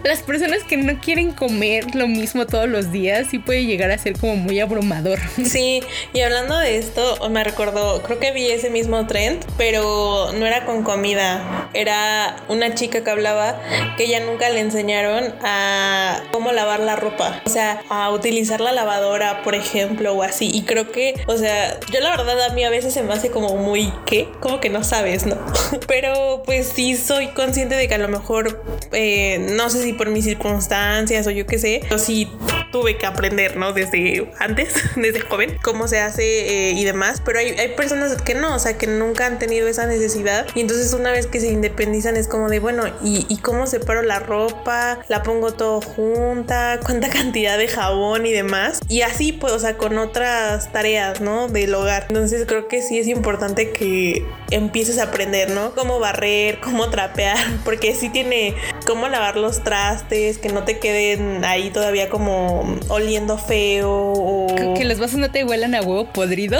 las 0.03 0.22
personas 0.22 0.64
que 0.64 0.78
no 0.78 0.99
quieren 0.99 1.32
comer 1.32 1.95
lo 1.95 2.07
mismo 2.07 2.45
todos 2.45 2.68
los 2.68 2.91
días 2.91 3.28
sí 3.30 3.39
puede 3.39 3.66
llegar 3.66 3.91
a 3.91 3.97
ser 3.97 4.14
como 4.18 4.36
muy 4.36 4.59
abrumador. 4.59 5.20
Sí, 5.43 5.82
y 6.14 6.22
hablando 6.22 6.57
de 6.57 6.78
esto, 6.78 7.30
me 7.30 7.43
recordó, 7.43 8.01
creo 8.01 8.18
que 8.18 8.32
vi 8.32 8.49
ese 8.49 8.70
mismo 8.70 9.05
trend, 9.07 9.45
pero 9.57 10.32
no 10.34 10.45
era 10.47 10.66
con 10.66 10.84
comida, 10.84 11.70
era 11.74 12.38
una 12.47 12.74
chica 12.74 13.03
que 13.03 13.09
hablaba 13.09 13.59
que 13.97 14.05
ella 14.05 14.22
nunca 14.22 14.49
le 14.49 14.61
enseñaron 14.61 15.36
a 15.43 16.24
cómo 16.32 16.51
lavar 16.51 16.80
la 16.80 16.95
ropa, 16.95 17.41
o 17.45 17.49
sea, 17.49 17.84
a 17.89 18.09
utilizar 18.11 18.53
la 18.62 18.72
lavadora, 18.72 19.43
por 19.43 19.56
ejemplo, 19.56 20.14
o 20.14 20.24
así, 20.24 20.49
y 20.54 20.64
creo 20.64 20.91
que, 20.91 21.16
o 21.28 21.38
sea, 21.38 21.80
yo 21.91 21.99
la 21.99 22.16
verdad 22.16 22.41
a 22.41 22.54
mí 22.54 22.64
a 22.64 22.70
veces 22.70 22.93
se 22.93 23.04
me 23.04 23.14
hace 23.14 23.32
como 23.32 23.56
muy, 23.58 23.91
¿qué? 24.06 24.30
Como 24.39 24.60
que 24.60 24.70
no 24.70 24.84
sabes, 24.84 25.26
¿no? 25.26 25.38
pero 25.88 26.43
pues 26.45 26.68
sí 26.68 26.95
soy 26.95 27.28
consciente 27.30 27.76
de 27.76 27.88
que 27.88 27.95
a 27.95 27.99
lo 27.99 28.08
mejor, 28.08 28.64
eh, 28.91 29.39
no 29.51 29.70
sé 29.70 29.84
si 29.84 29.93
por 29.93 30.10
mis 30.10 30.26
circunstancias 30.26 31.28
o 31.28 31.32
yo 31.32 31.45
qué 31.45 31.60
sé, 31.60 31.82
pero 31.84 31.99
sí 31.99 32.30
tuve 32.72 32.97
que 32.97 33.06
aprender, 33.06 33.58
¿no? 33.58 33.74
Desde 33.74 34.32
antes, 34.39 34.74
desde 34.95 35.22
joven, 35.22 35.58
cómo 35.64 35.88
se 35.88 35.99
hace 35.99 36.70
eh, 36.70 36.72
y 36.72 36.84
demás, 36.84 37.22
pero 37.24 37.39
hay, 37.39 37.51
hay 37.51 37.70
personas 37.70 38.22
que 38.22 38.36
no, 38.36 38.56
o 38.56 38.60
sea, 38.60 38.78
que 38.78 38.88
nunca 38.88 39.26
han 39.26 39.39
tenido 39.39 39.68
esa 39.68 39.86
necesidad 39.86 40.47
y 40.56 40.62
entonces 40.62 40.93
una 40.93 41.12
vez 41.12 41.28
que 41.28 41.39
se 41.39 41.47
independizan 41.47 42.18
es 42.18 42.28
como 42.28 42.49
de, 42.49 42.60
bueno, 42.60 42.84
¿y, 43.04 43.38
cómo 43.38 43.68
separo 43.68 44.01
la 44.01 44.20
ropa? 44.20 44.99
¿La 45.08 45.24
pongo 45.24 45.54
todo 45.54 45.82
junta? 45.82 46.80
¿Cuánta 46.84 47.10
cantidad 47.14 47.58
de 47.58 47.68
jabón 47.68 48.26
y 48.26 48.32
demás? 48.44 48.80
Y 48.88 49.02
así, 49.02 49.32
pues, 49.32 49.54
o 49.54 49.60
sea, 49.60 49.78
con 49.78 49.98
otras 49.98 50.72
tareas, 50.72 51.22
¿no? 51.22 51.48
Del 51.48 51.74
hogar. 51.74 52.06
Entonces 52.10 52.46
creo 52.48 52.68
que 52.68 52.82
sí 52.82 53.00
es 53.00 53.08
importante 53.08 53.72
que 53.72 54.26
empieces 54.52 55.00
a 55.00 55.04
aprender, 55.04 55.52
¿no? 55.52 55.74
Cómo 55.74 56.00
barrer, 56.00 56.60
cómo 56.60 56.89
trapear, 56.89 57.38
porque 57.66 57.96
sí 57.96 58.10
tiene 58.10 58.56
cómo 58.86 59.08
lavar 59.08 59.38
los 59.38 59.64
trastes, 59.64 60.38
que 60.38 60.50
no 60.50 60.64
te 60.64 60.80
queden 60.80 61.44
ahí 61.46 61.70
todavía 61.70 62.10
como 62.10 62.78
oliendo 62.89 63.38
feo 63.38 64.14
o... 64.16 64.76
Que 64.76 64.86
los 64.86 65.00
vasos 65.00 65.18
no 65.18 65.32
te 65.32 65.44
huelan 65.44 65.76
a 65.76 65.82
huevo 65.82 66.06
podrido. 66.12 66.60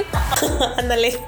Ándale. 0.76 1.18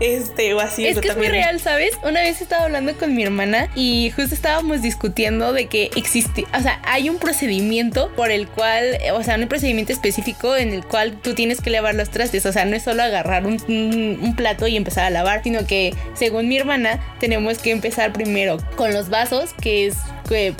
este, 0.00 0.54
o 0.54 0.60
así. 0.60 0.86
Es 0.86 0.98
que 0.98 1.08
es 1.08 1.16
muy 1.16 1.28
real, 1.28 1.60
¿sabes? 1.60 1.92
Una 2.02 2.20
vez 2.20 2.40
estaba 2.40 2.64
hablando 2.64 2.96
con 2.96 3.14
mi 3.14 3.22
hermana 3.22 3.68
y 3.74 4.10
justo 4.10 4.34
estábamos 4.34 4.82
discutiendo 4.82 5.52
de 5.52 5.66
que 5.66 5.90
existe, 5.96 6.46
o 6.56 6.60
sea, 6.60 6.80
hay 6.84 7.08
un 7.08 7.18
procedimiento 7.18 8.10
por 8.16 8.30
el 8.30 8.48
cual, 8.48 8.98
o 9.14 9.22
sea, 9.22 9.36
un 9.36 9.48
procedimiento 9.48 9.92
específico 9.92 10.56
en 10.56 10.72
el 10.72 10.84
cual 10.84 11.20
tú 11.20 11.34
tienes 11.34 11.60
que 11.60 11.70
lavar 11.70 11.94
los 11.94 12.10
trastes, 12.10 12.46
o 12.46 12.52
sea, 12.52 12.64
no 12.64 12.76
es 12.76 12.82
solo 12.82 13.02
agarrar 13.02 13.46
un, 13.46 14.34
plato 14.36 14.66
y 14.66 14.76
empezar 14.76 15.04
a 15.04 15.10
lavar, 15.10 15.42
sino 15.42 15.66
que 15.66 15.94
según 16.14 16.48
mi 16.48 16.56
hermana 16.56 17.00
tenemos 17.18 17.58
que 17.58 17.72
empezar 17.72 18.12
primero 18.12 18.58
con 18.76 18.92
los 18.92 19.10
vasos, 19.10 19.52
que 19.60 19.86
es 19.86 19.96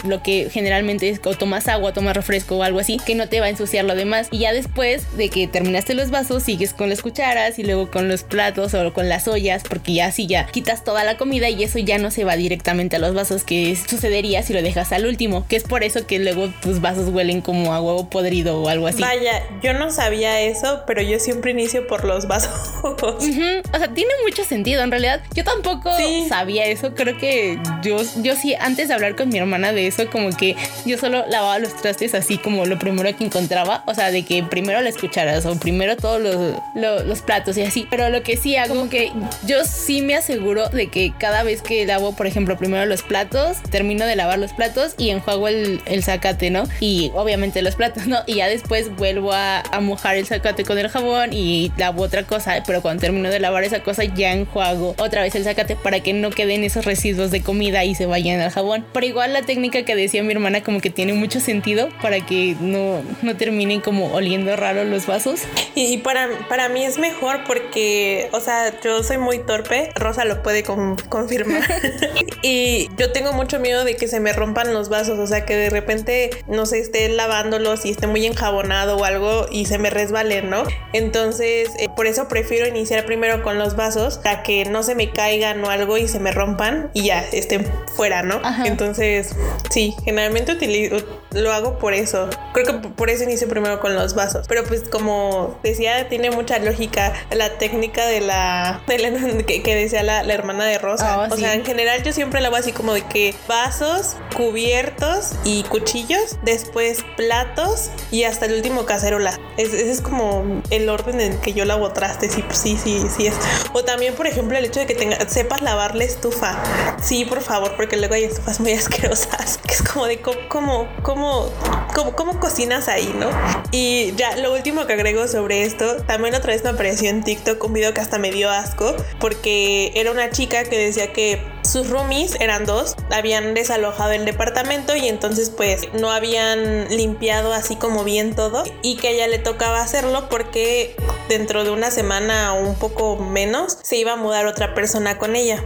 lo 0.04 0.22
que 0.22 0.48
generalmente 0.50 1.08
es 1.08 1.20
o 1.24 1.34
tomas 1.34 1.68
agua, 1.68 1.92
tomas 1.92 2.16
refresco 2.16 2.56
o 2.56 2.62
algo 2.62 2.80
así, 2.80 2.98
que 3.06 3.14
no 3.14 3.28
te 3.28 3.40
va 3.40 3.46
a 3.46 3.50
ensuciar 3.50 3.84
lo 3.84 3.94
demás. 3.94 4.28
Y 4.30 4.38
ya 4.38 4.52
después 4.52 5.16
de 5.16 5.28
que 5.28 5.46
terminaste 5.46 5.94
los 5.94 6.10
vasos, 6.10 6.42
sigues 6.42 6.74
con 6.74 6.88
las 6.88 7.02
cucharas 7.02 7.58
y 7.58 7.62
luego 7.62 7.90
con 7.90 8.08
los 8.08 8.24
platos 8.24 8.74
o 8.74 8.92
con 8.92 9.08
las 9.08 9.28
ollas, 9.28 9.62
porque 9.68 9.94
ya 9.94 10.06
así 10.06 10.26
ya 10.26 10.46
quitas 10.46 10.82
toda 10.82 11.04
la 11.04 11.16
comida 11.16 11.48
y 11.48 11.62
eso 11.62 11.78
ya 11.78 11.98
no 11.98 12.10
se 12.10 12.24
va 12.24 12.36
directamente 12.36 12.96
a 12.96 12.98
los 12.98 13.14
vasos, 13.14 13.44
que 13.44 13.76
sucedería 13.76 14.42
si 14.42 14.52
lo 14.52 14.62
dejas 14.62 14.92
al 14.92 15.06
último, 15.06 15.46
que 15.46 15.56
es 15.56 15.62
por 15.62 15.84
eso 15.84 16.06
que 16.06 16.18
luego 16.18 16.48
tus 16.60 16.80
vasos 16.80 17.08
huelen 17.08 17.40
como 17.40 17.72
a 17.72 17.80
huevo 17.80 18.10
podrido 18.10 18.39
o 18.48 18.68
algo 18.68 18.86
así. 18.86 19.00
Vaya, 19.00 19.42
yo 19.62 19.72
no 19.74 19.90
sabía 19.90 20.40
eso, 20.40 20.82
pero 20.86 21.02
yo 21.02 21.18
siempre 21.18 21.52
inicio 21.52 21.86
por 21.86 22.04
los 22.04 22.26
vasos. 22.26 22.50
O 22.82 23.78
sea, 23.78 23.88
tiene 23.94 24.10
mucho 24.24 24.44
sentido. 24.44 24.82
En 24.82 24.90
realidad, 24.90 25.22
yo 25.34 25.44
tampoco 25.44 25.90
sabía 26.28 26.66
eso. 26.66 26.94
Creo 26.94 27.16
que 27.18 27.58
yo, 27.82 27.98
yo 28.22 28.36
sí, 28.36 28.54
antes 28.54 28.88
de 28.88 28.94
hablar 28.94 29.16
con 29.16 29.28
mi 29.28 29.38
hermana, 29.38 29.72
de 29.72 29.86
eso, 29.86 30.08
como 30.10 30.30
que 30.30 30.56
yo 30.86 30.98
solo 30.98 31.24
lavaba 31.28 31.58
los 31.58 31.74
trastes 31.76 32.14
así 32.14 32.38
como 32.38 32.66
lo 32.66 32.78
primero 32.78 33.16
que 33.16 33.24
encontraba, 33.24 33.84
o 33.86 33.94
sea, 33.94 34.10
de 34.10 34.24
que 34.24 34.42
primero 34.42 34.80
las 34.80 34.96
cucharas 34.96 35.46
o 35.46 35.54
primero 35.58 35.96
todos 35.96 36.20
los, 36.20 37.06
los, 37.06 37.22
platos 37.22 37.56
y 37.58 37.62
así, 37.62 37.86
pero 37.90 38.08
lo 38.08 38.22
que 38.22 38.36
sí 38.36 38.56
hago, 38.56 38.74
como 38.74 38.88
que 38.88 39.12
yo 39.46 39.64
sí 39.64 40.02
me 40.02 40.14
aseguro 40.14 40.68
de 40.68 40.88
que 40.88 41.12
cada 41.18 41.42
vez 41.42 41.62
que 41.62 41.84
lavo, 41.84 42.14
por 42.16 42.26
ejemplo, 42.26 42.56
primero 42.56 42.86
los 42.86 43.02
platos, 43.02 43.58
termino 43.70 44.06
de 44.06 44.16
lavar 44.16 44.38
los 44.38 44.52
platos 44.52 44.94
y 44.96 45.10
enjuago 45.10 45.48
el, 45.48 45.80
el 45.86 46.02
zacate, 46.02 46.50
¿no? 46.50 46.64
Y 46.80 47.10
obviamente 47.14 47.62
los 47.62 47.74
platos, 47.74 48.06
¿no? 48.06 48.18
Y 48.30 48.36
ya 48.36 48.48
después 48.48 48.94
vuelvo 48.94 49.32
a, 49.32 49.60
a 49.60 49.80
mojar 49.80 50.14
el 50.14 50.24
zacate 50.24 50.64
con 50.64 50.78
el 50.78 50.88
jabón 50.88 51.32
y 51.32 51.72
lavo 51.76 52.04
otra 52.04 52.22
cosa, 52.22 52.62
pero 52.64 52.80
cuando 52.80 53.00
termino 53.00 53.28
de 53.28 53.40
lavar 53.40 53.64
esa 53.64 53.82
cosa 53.82 54.04
ya 54.04 54.32
enjuago 54.32 54.94
otra 54.98 55.22
vez 55.22 55.34
el 55.34 55.42
zacate 55.42 55.74
para 55.74 56.00
que 56.00 56.12
no 56.12 56.30
queden 56.30 56.62
esos 56.62 56.84
residuos 56.84 57.32
de 57.32 57.42
comida 57.42 57.84
y 57.84 57.96
se 57.96 58.06
vayan 58.06 58.40
al 58.40 58.50
jabón. 58.50 58.86
Pero 58.92 59.04
igual 59.04 59.32
la 59.32 59.42
técnica 59.42 59.84
que 59.84 59.96
decía 59.96 60.22
mi 60.22 60.32
hermana 60.32 60.62
como 60.62 60.80
que 60.80 60.90
tiene 60.90 61.12
mucho 61.12 61.40
sentido 61.40 61.88
para 62.00 62.24
que 62.24 62.56
no, 62.60 63.02
no 63.22 63.36
terminen 63.36 63.80
como 63.80 64.12
oliendo 64.12 64.54
raro 64.56 64.84
los 64.84 65.06
vasos. 65.06 65.42
Y, 65.74 65.98
para, 65.98 66.28
para 66.48 66.68
mí 66.68 66.84
es 66.84 66.98
mejor 66.98 67.44
porque, 67.46 68.28
o 68.32 68.40
sea, 68.40 68.78
yo 68.80 69.02
soy 69.02 69.18
muy 69.18 69.38
torpe, 69.38 69.92
Rosa 69.96 70.24
lo 70.24 70.42
puede 70.42 70.62
confirmar. 70.62 71.62
y 72.42 72.88
yo 72.96 73.12
tengo 73.12 73.32
mucho 73.32 73.58
miedo 73.58 73.84
de 73.84 73.96
que 73.96 74.08
se 74.08 74.20
me 74.20 74.32
rompan 74.32 74.72
los 74.72 74.88
vasos, 74.88 75.18
o 75.18 75.26
sea, 75.26 75.44
que 75.44 75.56
de 75.56 75.70
repente, 75.70 76.30
no 76.46 76.66
sé, 76.66 76.78
esté 76.78 77.08
lavándolos 77.08 77.84
y 77.84 77.90
esté 77.90 78.06
muy 78.10 78.26
enjabonado 78.26 78.96
o 78.96 79.04
algo 79.04 79.46
y 79.50 79.66
se 79.66 79.78
me 79.78 79.90
resbalen, 79.90 80.50
¿no? 80.50 80.64
Entonces, 80.92 81.70
eh, 81.78 81.88
por 81.94 82.06
eso 82.06 82.28
prefiero 82.28 82.66
iniciar 82.66 83.06
primero 83.06 83.42
con 83.42 83.58
los 83.58 83.76
vasos 83.76 84.18
para 84.18 84.42
que 84.42 84.64
no 84.64 84.82
se 84.82 84.94
me 84.94 85.10
caigan 85.10 85.64
o 85.64 85.70
algo 85.70 85.98
y 85.98 86.08
se 86.08 86.20
me 86.20 86.32
rompan 86.32 86.90
y 86.92 87.04
ya 87.04 87.20
estén 87.32 87.66
fuera, 87.96 88.22
¿no? 88.22 88.40
Entonces, 88.64 89.34
Sí, 89.70 89.94
generalmente 90.04 90.52
utilizo, 90.52 90.96
lo 91.32 91.52
hago 91.52 91.78
por 91.78 91.94
eso. 91.94 92.28
Creo 92.52 92.66
que 92.66 92.88
por 92.88 93.08
eso 93.08 93.22
inicio 93.22 93.48
primero 93.48 93.78
con 93.78 93.94
los 93.94 94.14
vasos. 94.14 94.46
Pero 94.48 94.64
pues 94.64 94.88
como 94.88 95.58
decía, 95.62 96.08
tiene 96.08 96.30
mucha 96.32 96.58
lógica 96.58 97.12
la 97.30 97.58
técnica 97.58 98.04
de 98.06 98.20
la, 98.20 98.82
que, 98.86 99.74
decía 99.74 100.02
la, 100.02 100.20
hermana 100.22 100.64
de 100.64 100.78
Rosa. 100.78 101.20
Oh, 101.20 101.32
o 101.34 101.36
sea, 101.36 101.54
en 101.54 101.64
general 101.64 102.02
yo 102.02 102.12
siempre 102.12 102.40
lo 102.40 102.48
hago 102.48 102.56
así 102.56 102.72
como 102.72 102.92
de 102.92 103.02
que 103.02 103.34
vasos, 103.46 104.16
cubiertos 104.36 105.32
y 105.44 105.62
cuchillos, 105.64 106.38
después 106.42 107.04
platos 107.16 107.90
y 108.10 108.24
hasta 108.24 108.46
el 108.46 108.54
último 108.54 108.84
cacerola. 108.84 109.38
ese 109.56 109.90
es 109.90 110.00
como 110.00 110.62
el 110.70 110.88
orden 110.88 111.20
en 111.20 111.38
que 111.40 111.52
yo 111.52 111.64
lavo 111.64 111.90
trastes. 111.92 112.32
Sí, 112.32 112.44
sí, 112.52 112.78
sí, 112.82 113.06
sí 113.16 113.26
es. 113.26 113.34
O 113.72 113.84
también, 113.84 114.14
por 114.14 114.26
ejemplo, 114.26 114.56
el 114.56 114.64
hecho 114.64 114.80
de 114.80 114.86
que 114.86 114.94
tenga, 114.94 115.28
sepas 115.28 115.62
lavar 115.62 115.94
la 115.94 116.04
estufa. 116.04 116.62
Sí, 117.02 117.24
por 117.24 117.40
favor, 117.40 117.74
porque 117.76 117.96
luego 117.96 118.14
hay 118.14 118.24
estufas 118.24 118.60
muy 118.60 118.72
asquerosas 118.80 119.58
que 119.66 119.74
es 119.74 119.82
como 119.82 120.06
de 120.06 120.20
cómo, 120.20 120.88
cómo, 121.02 121.48
cómo, 121.94 122.12
cómo, 122.16 122.40
cocinas 122.40 122.88
ahí, 122.88 123.14
¿no? 123.18 123.28
Y 123.70 124.12
ya 124.16 124.36
lo 124.36 124.52
último 124.52 124.86
que 124.86 124.94
agrego 124.94 125.28
sobre 125.28 125.62
esto, 125.64 125.96
también 126.06 126.34
otra 126.34 126.52
vez 126.52 126.64
me 126.64 126.70
apareció 126.70 127.10
en 127.10 127.22
TikTok 127.22 127.62
un 127.64 127.72
video 127.72 127.94
que 127.94 128.00
hasta 128.00 128.18
me 128.18 128.30
dio 128.30 128.50
asco, 128.50 128.94
porque 129.18 129.92
era 129.94 130.10
una 130.10 130.30
chica 130.30 130.64
que 130.64 130.78
decía 130.78 131.12
que 131.12 131.42
sus 131.70 131.88
roomies 131.88 132.36
eran 132.40 132.66
dos, 132.66 132.96
habían 133.12 133.54
desalojado 133.54 134.10
el 134.10 134.24
departamento 134.24 134.96
y 134.96 135.06
entonces 135.06 135.50
pues 135.50 135.82
no 135.92 136.10
habían 136.10 136.88
limpiado 136.88 137.52
así 137.52 137.76
como 137.76 138.02
bien 138.02 138.34
todo 138.34 138.64
y 138.82 138.96
que 138.96 139.06
a 139.06 139.10
ella 139.12 139.28
le 139.28 139.38
tocaba 139.38 139.80
hacerlo 139.80 140.28
porque 140.28 140.96
dentro 141.28 141.62
de 141.62 141.70
una 141.70 141.92
semana 141.92 142.54
o 142.54 142.60
un 142.60 142.74
poco 142.74 143.16
menos 143.16 143.78
se 143.82 143.96
iba 143.96 144.14
a 144.14 144.16
mudar 144.16 144.46
otra 144.46 144.74
persona 144.74 145.16
con 145.16 145.36
ella. 145.36 145.62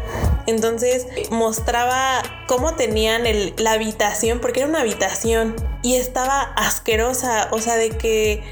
Entonces 0.47 1.07
mostraba 1.31 2.23
cómo 2.47 2.75
tenían 2.75 3.27
el, 3.27 3.55
la 3.59 3.73
habitación, 3.73 4.41
porque 4.41 4.61
era 4.61 4.69
una 4.69 4.81
habitación 4.81 5.57
y 5.85 5.97
estaba 5.97 6.41
asquerosa, 6.57 7.49
o 7.51 7.61
sea, 7.61 7.77
de 7.77 7.91
que 7.91 8.43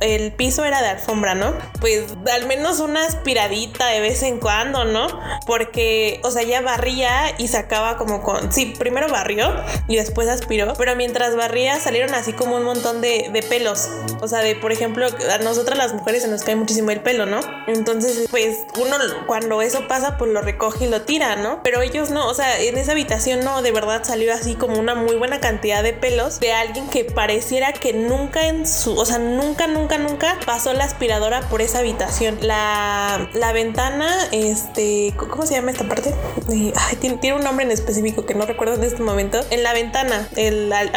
el, 0.00 0.32
piso 0.32 0.64
era 0.64 0.82
de 0.82 0.88
alfombra, 0.88 1.34
¿no? 1.34 1.54
Pues 1.80 2.04
al 2.30 2.46
menos 2.46 2.80
una 2.80 3.06
aspiradita 3.06 3.86
de 3.86 4.00
vez 4.00 4.22
en 4.22 4.38
cuando, 4.38 4.84
¿no? 4.84 5.06
Porque, 5.46 6.20
o 6.24 6.30
sea, 6.30 6.42
ya 6.42 6.60
barría 6.60 7.34
y 7.38 7.48
sacaba 7.48 7.96
como 7.96 8.22
con... 8.22 8.52
Sí, 8.52 8.74
primero 8.78 9.08
barrió 9.08 9.50
y 9.88 9.96
después 9.96 10.28
aspiró, 10.28 10.74
pero 10.76 10.94
mientras 10.94 11.36
barría 11.36 11.80
salieron 11.80 12.14
así 12.14 12.34
como 12.34 12.56
un 12.56 12.64
montón 12.64 13.00
de, 13.00 13.30
de 13.32 13.42
pelos. 13.42 13.88
O 14.20 14.28
sea, 14.28 14.40
de, 14.40 14.54
por 14.54 14.70
ejemplo, 14.70 15.06
a 15.06 15.38
nosotras 15.38 15.78
las 15.78 15.94
mujeres 15.94 16.22
se 16.22 16.28
nos 16.28 16.42
cae 16.44 16.56
muchísimo 16.56 16.90
el 16.90 17.00
pelo, 17.00 17.24
¿no? 17.24 17.40
Entonces, 17.66 18.26
pues 18.30 18.58
uno 18.78 18.98
cuando 19.26 19.62
eso 19.62 19.88
pasa, 19.88 20.18
pues 20.18 20.30
lo 20.32 20.42
recoge 20.42 20.84
y 20.84 20.88
lo 20.88 21.02
tira, 21.02 21.17
Pero 21.64 21.82
ellos 21.82 22.10
no, 22.10 22.28
o 22.28 22.34
sea, 22.34 22.60
en 22.60 22.78
esa 22.78 22.92
habitación 22.92 23.40
no, 23.40 23.62
de 23.62 23.72
verdad 23.72 24.02
salió 24.04 24.32
así 24.32 24.54
como 24.54 24.78
una 24.78 24.94
muy 24.94 25.16
buena 25.16 25.40
cantidad 25.40 25.82
de 25.82 25.92
pelos 25.92 26.40
de 26.40 26.52
alguien 26.52 26.88
que 26.88 27.04
pareciera 27.04 27.72
que 27.72 27.92
nunca 27.92 28.46
en 28.46 28.66
su, 28.66 28.96
o 28.96 29.04
sea, 29.04 29.18
nunca, 29.18 29.66
nunca, 29.66 29.98
nunca 29.98 30.38
pasó 30.46 30.72
la 30.74 30.84
aspiradora 30.84 31.40
por 31.48 31.60
esa 31.60 31.80
habitación. 31.80 32.38
La, 32.40 33.28
la 33.34 33.52
ventana, 33.52 34.28
este, 34.32 35.12
¿cómo 35.16 35.44
se 35.44 35.54
llama 35.54 35.72
esta 35.72 35.84
parte? 35.88 36.14
Ay, 36.48 36.96
tiene, 36.96 37.34
un 37.34 37.42
nombre 37.42 37.64
en 37.64 37.72
específico 37.72 38.24
que 38.24 38.34
no 38.34 38.46
recuerdo 38.46 38.74
en 38.74 38.84
este 38.84 39.02
momento. 39.02 39.40
En 39.50 39.62
la 39.62 39.72
ventana, 39.72 40.28
el 40.36 40.72
al, 40.72 40.94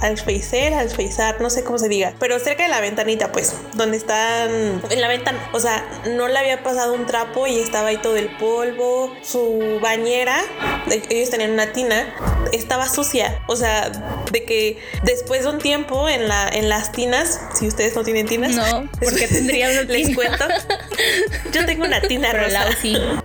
alfeicer, 0.00 0.74
alfeizar, 0.74 1.40
no 1.40 1.50
sé 1.50 1.64
cómo 1.64 1.78
se 1.78 1.88
diga, 1.88 2.14
pero 2.18 2.38
cerca 2.38 2.64
de 2.64 2.68
la 2.68 2.80
ventanita, 2.80 3.32
pues, 3.32 3.54
donde 3.74 3.96
están 3.96 4.82
en 4.90 5.00
la 5.00 5.08
ventana. 5.08 5.48
O 5.52 5.60
sea, 5.60 5.84
no 6.16 6.28
le 6.28 6.38
había 6.38 6.62
pasado 6.62 6.92
un 6.94 7.06
trapo 7.06 7.46
y 7.46 7.58
estaba 7.58 7.88
ahí 7.88 7.98
todo 7.98 8.16
el 8.16 8.36
polvo. 8.36 9.12
Su 9.22 9.59
bañera, 9.80 10.40
ellos 11.08 11.30
tenían 11.30 11.52
una 11.52 11.72
tina, 11.72 12.14
estaba 12.52 12.88
sucia. 12.88 13.42
O 13.46 13.56
sea, 13.56 13.90
de 14.32 14.44
que 14.44 14.78
después 15.04 15.44
de 15.44 15.50
un 15.50 15.58
tiempo 15.58 16.08
en, 16.08 16.28
la, 16.28 16.48
en 16.48 16.68
las 16.68 16.92
tinas, 16.92 17.40
si 17.58 17.66
ustedes 17.66 17.94
no 17.94 18.04
tienen 18.04 18.26
tinas, 18.26 18.54
no, 18.54 18.88
porque 19.00 19.28
tendría 19.28 19.70
una 19.70 19.82
Les 19.90 20.14
cuento. 20.14 20.44
Yo 21.52 21.66
tengo 21.66 21.84
una 21.84 22.00
tina 22.00 22.28
Pero 22.32 22.44
rosa. 22.44 22.64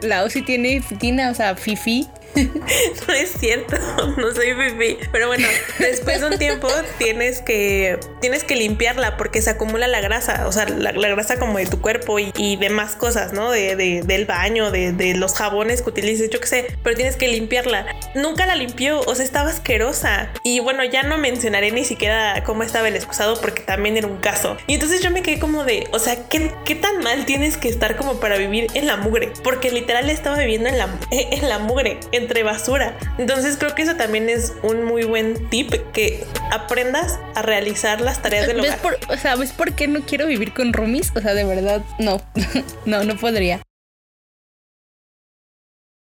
La 0.01 0.29
sí 0.29 0.41
tiene 0.41 0.81
tina, 0.99 1.29
o 1.29 1.33
sea, 1.33 1.55
fifi. 1.55 2.07
no 3.07 3.13
es 3.13 3.31
cierto, 3.39 3.77
no 4.17 4.31
soy 4.33 4.53
fifi. 4.53 4.97
Pero 5.11 5.27
bueno, 5.27 5.47
después 5.79 6.21
de 6.21 6.27
un 6.27 6.37
tiempo 6.37 6.67
tienes 6.97 7.41
que, 7.41 7.99
tienes 8.19 8.43
que 8.43 8.55
limpiarla 8.55 9.17
porque 9.17 9.41
se 9.41 9.51
acumula 9.51 9.87
la 9.87 10.01
grasa, 10.01 10.47
o 10.47 10.51
sea, 10.51 10.65
la, 10.67 10.91
grasa 10.91 11.39
como 11.39 11.57
de 11.57 11.65
tu 11.65 11.81
cuerpo 11.81 12.19
y, 12.19 12.55
demás 12.55 12.95
cosas, 12.95 13.33
¿no? 13.33 13.51
De, 13.51 13.75
del 13.75 14.25
baño, 14.25 14.71
de, 14.71 15.13
los 15.15 15.33
jabones 15.33 15.81
que 15.81 15.89
utilices, 15.89 16.29
yo 16.29 16.39
qué 16.39 16.47
sé, 16.47 16.77
pero 16.83 16.95
tienes 16.95 17.15
que 17.15 17.27
limpiarla. 17.27 17.85
Nunca 18.15 18.45
la 18.45 18.55
limpió, 18.55 19.01
o 19.01 19.15
sea, 19.15 19.23
estaba 19.23 19.49
asquerosa. 19.49 20.31
Y 20.43 20.59
bueno, 20.59 20.83
ya 20.83 21.03
no 21.03 21.17
mencionaré 21.17 21.71
ni 21.71 21.85
siquiera 21.85 22.43
cómo 22.45 22.63
estaba 22.63 22.87
el 22.87 22.95
excusado 22.95 23.39
porque 23.39 23.61
también 23.61 23.97
era 23.97 24.07
un 24.07 24.17
caso. 24.17 24.57
Y 24.67 24.75
entonces 24.75 25.01
yo 25.01 25.11
me 25.11 25.21
quedé 25.21 25.39
como 25.39 25.63
de, 25.63 25.87
o 25.91 25.99
sea, 25.99 26.27
¿qué, 26.27 26.51
qué 26.65 26.75
tan 26.75 26.99
mal 26.99 27.25
tienes 27.25 27.57
que 27.57 27.69
estar 27.69 27.95
como 27.95 28.19
para 28.19 28.37
vivir 28.37 28.67
en 28.73 28.87
la 28.87 28.97
mugre? 28.97 29.31
Porque 29.43 29.71
literal 29.71 30.09
estaba 30.09 30.37
viviendo 30.37 30.69
en 30.69 30.77
la, 30.77 30.89
en 31.11 31.47
la 31.47 31.59
mugre 31.59 31.99
entre 32.25 32.43
basura. 32.43 32.97
Entonces 33.17 33.57
creo 33.57 33.75
que 33.75 33.83
eso 33.83 33.95
también 33.95 34.29
es 34.29 34.53
un 34.63 34.83
muy 34.83 35.03
buen 35.03 35.49
tip 35.49 35.71
que 35.93 36.25
aprendas 36.51 37.19
a 37.35 37.41
realizar 37.41 38.01
las 38.01 38.21
tareas 38.21 38.47
del 38.47 38.59
hogar. 38.59 38.79
Por, 38.79 38.97
o 39.09 39.17
sea, 39.17 39.35
¿ves 39.35 39.51
por 39.51 39.73
qué 39.73 39.87
no 39.87 40.01
quiero 40.01 40.27
vivir 40.27 40.53
con 40.53 40.73
roomies? 40.73 41.11
O 41.15 41.21
sea, 41.21 41.33
de 41.33 41.43
verdad, 41.43 41.81
no, 41.99 42.21
no, 42.85 43.03
no 43.03 43.15
podría 43.17 43.61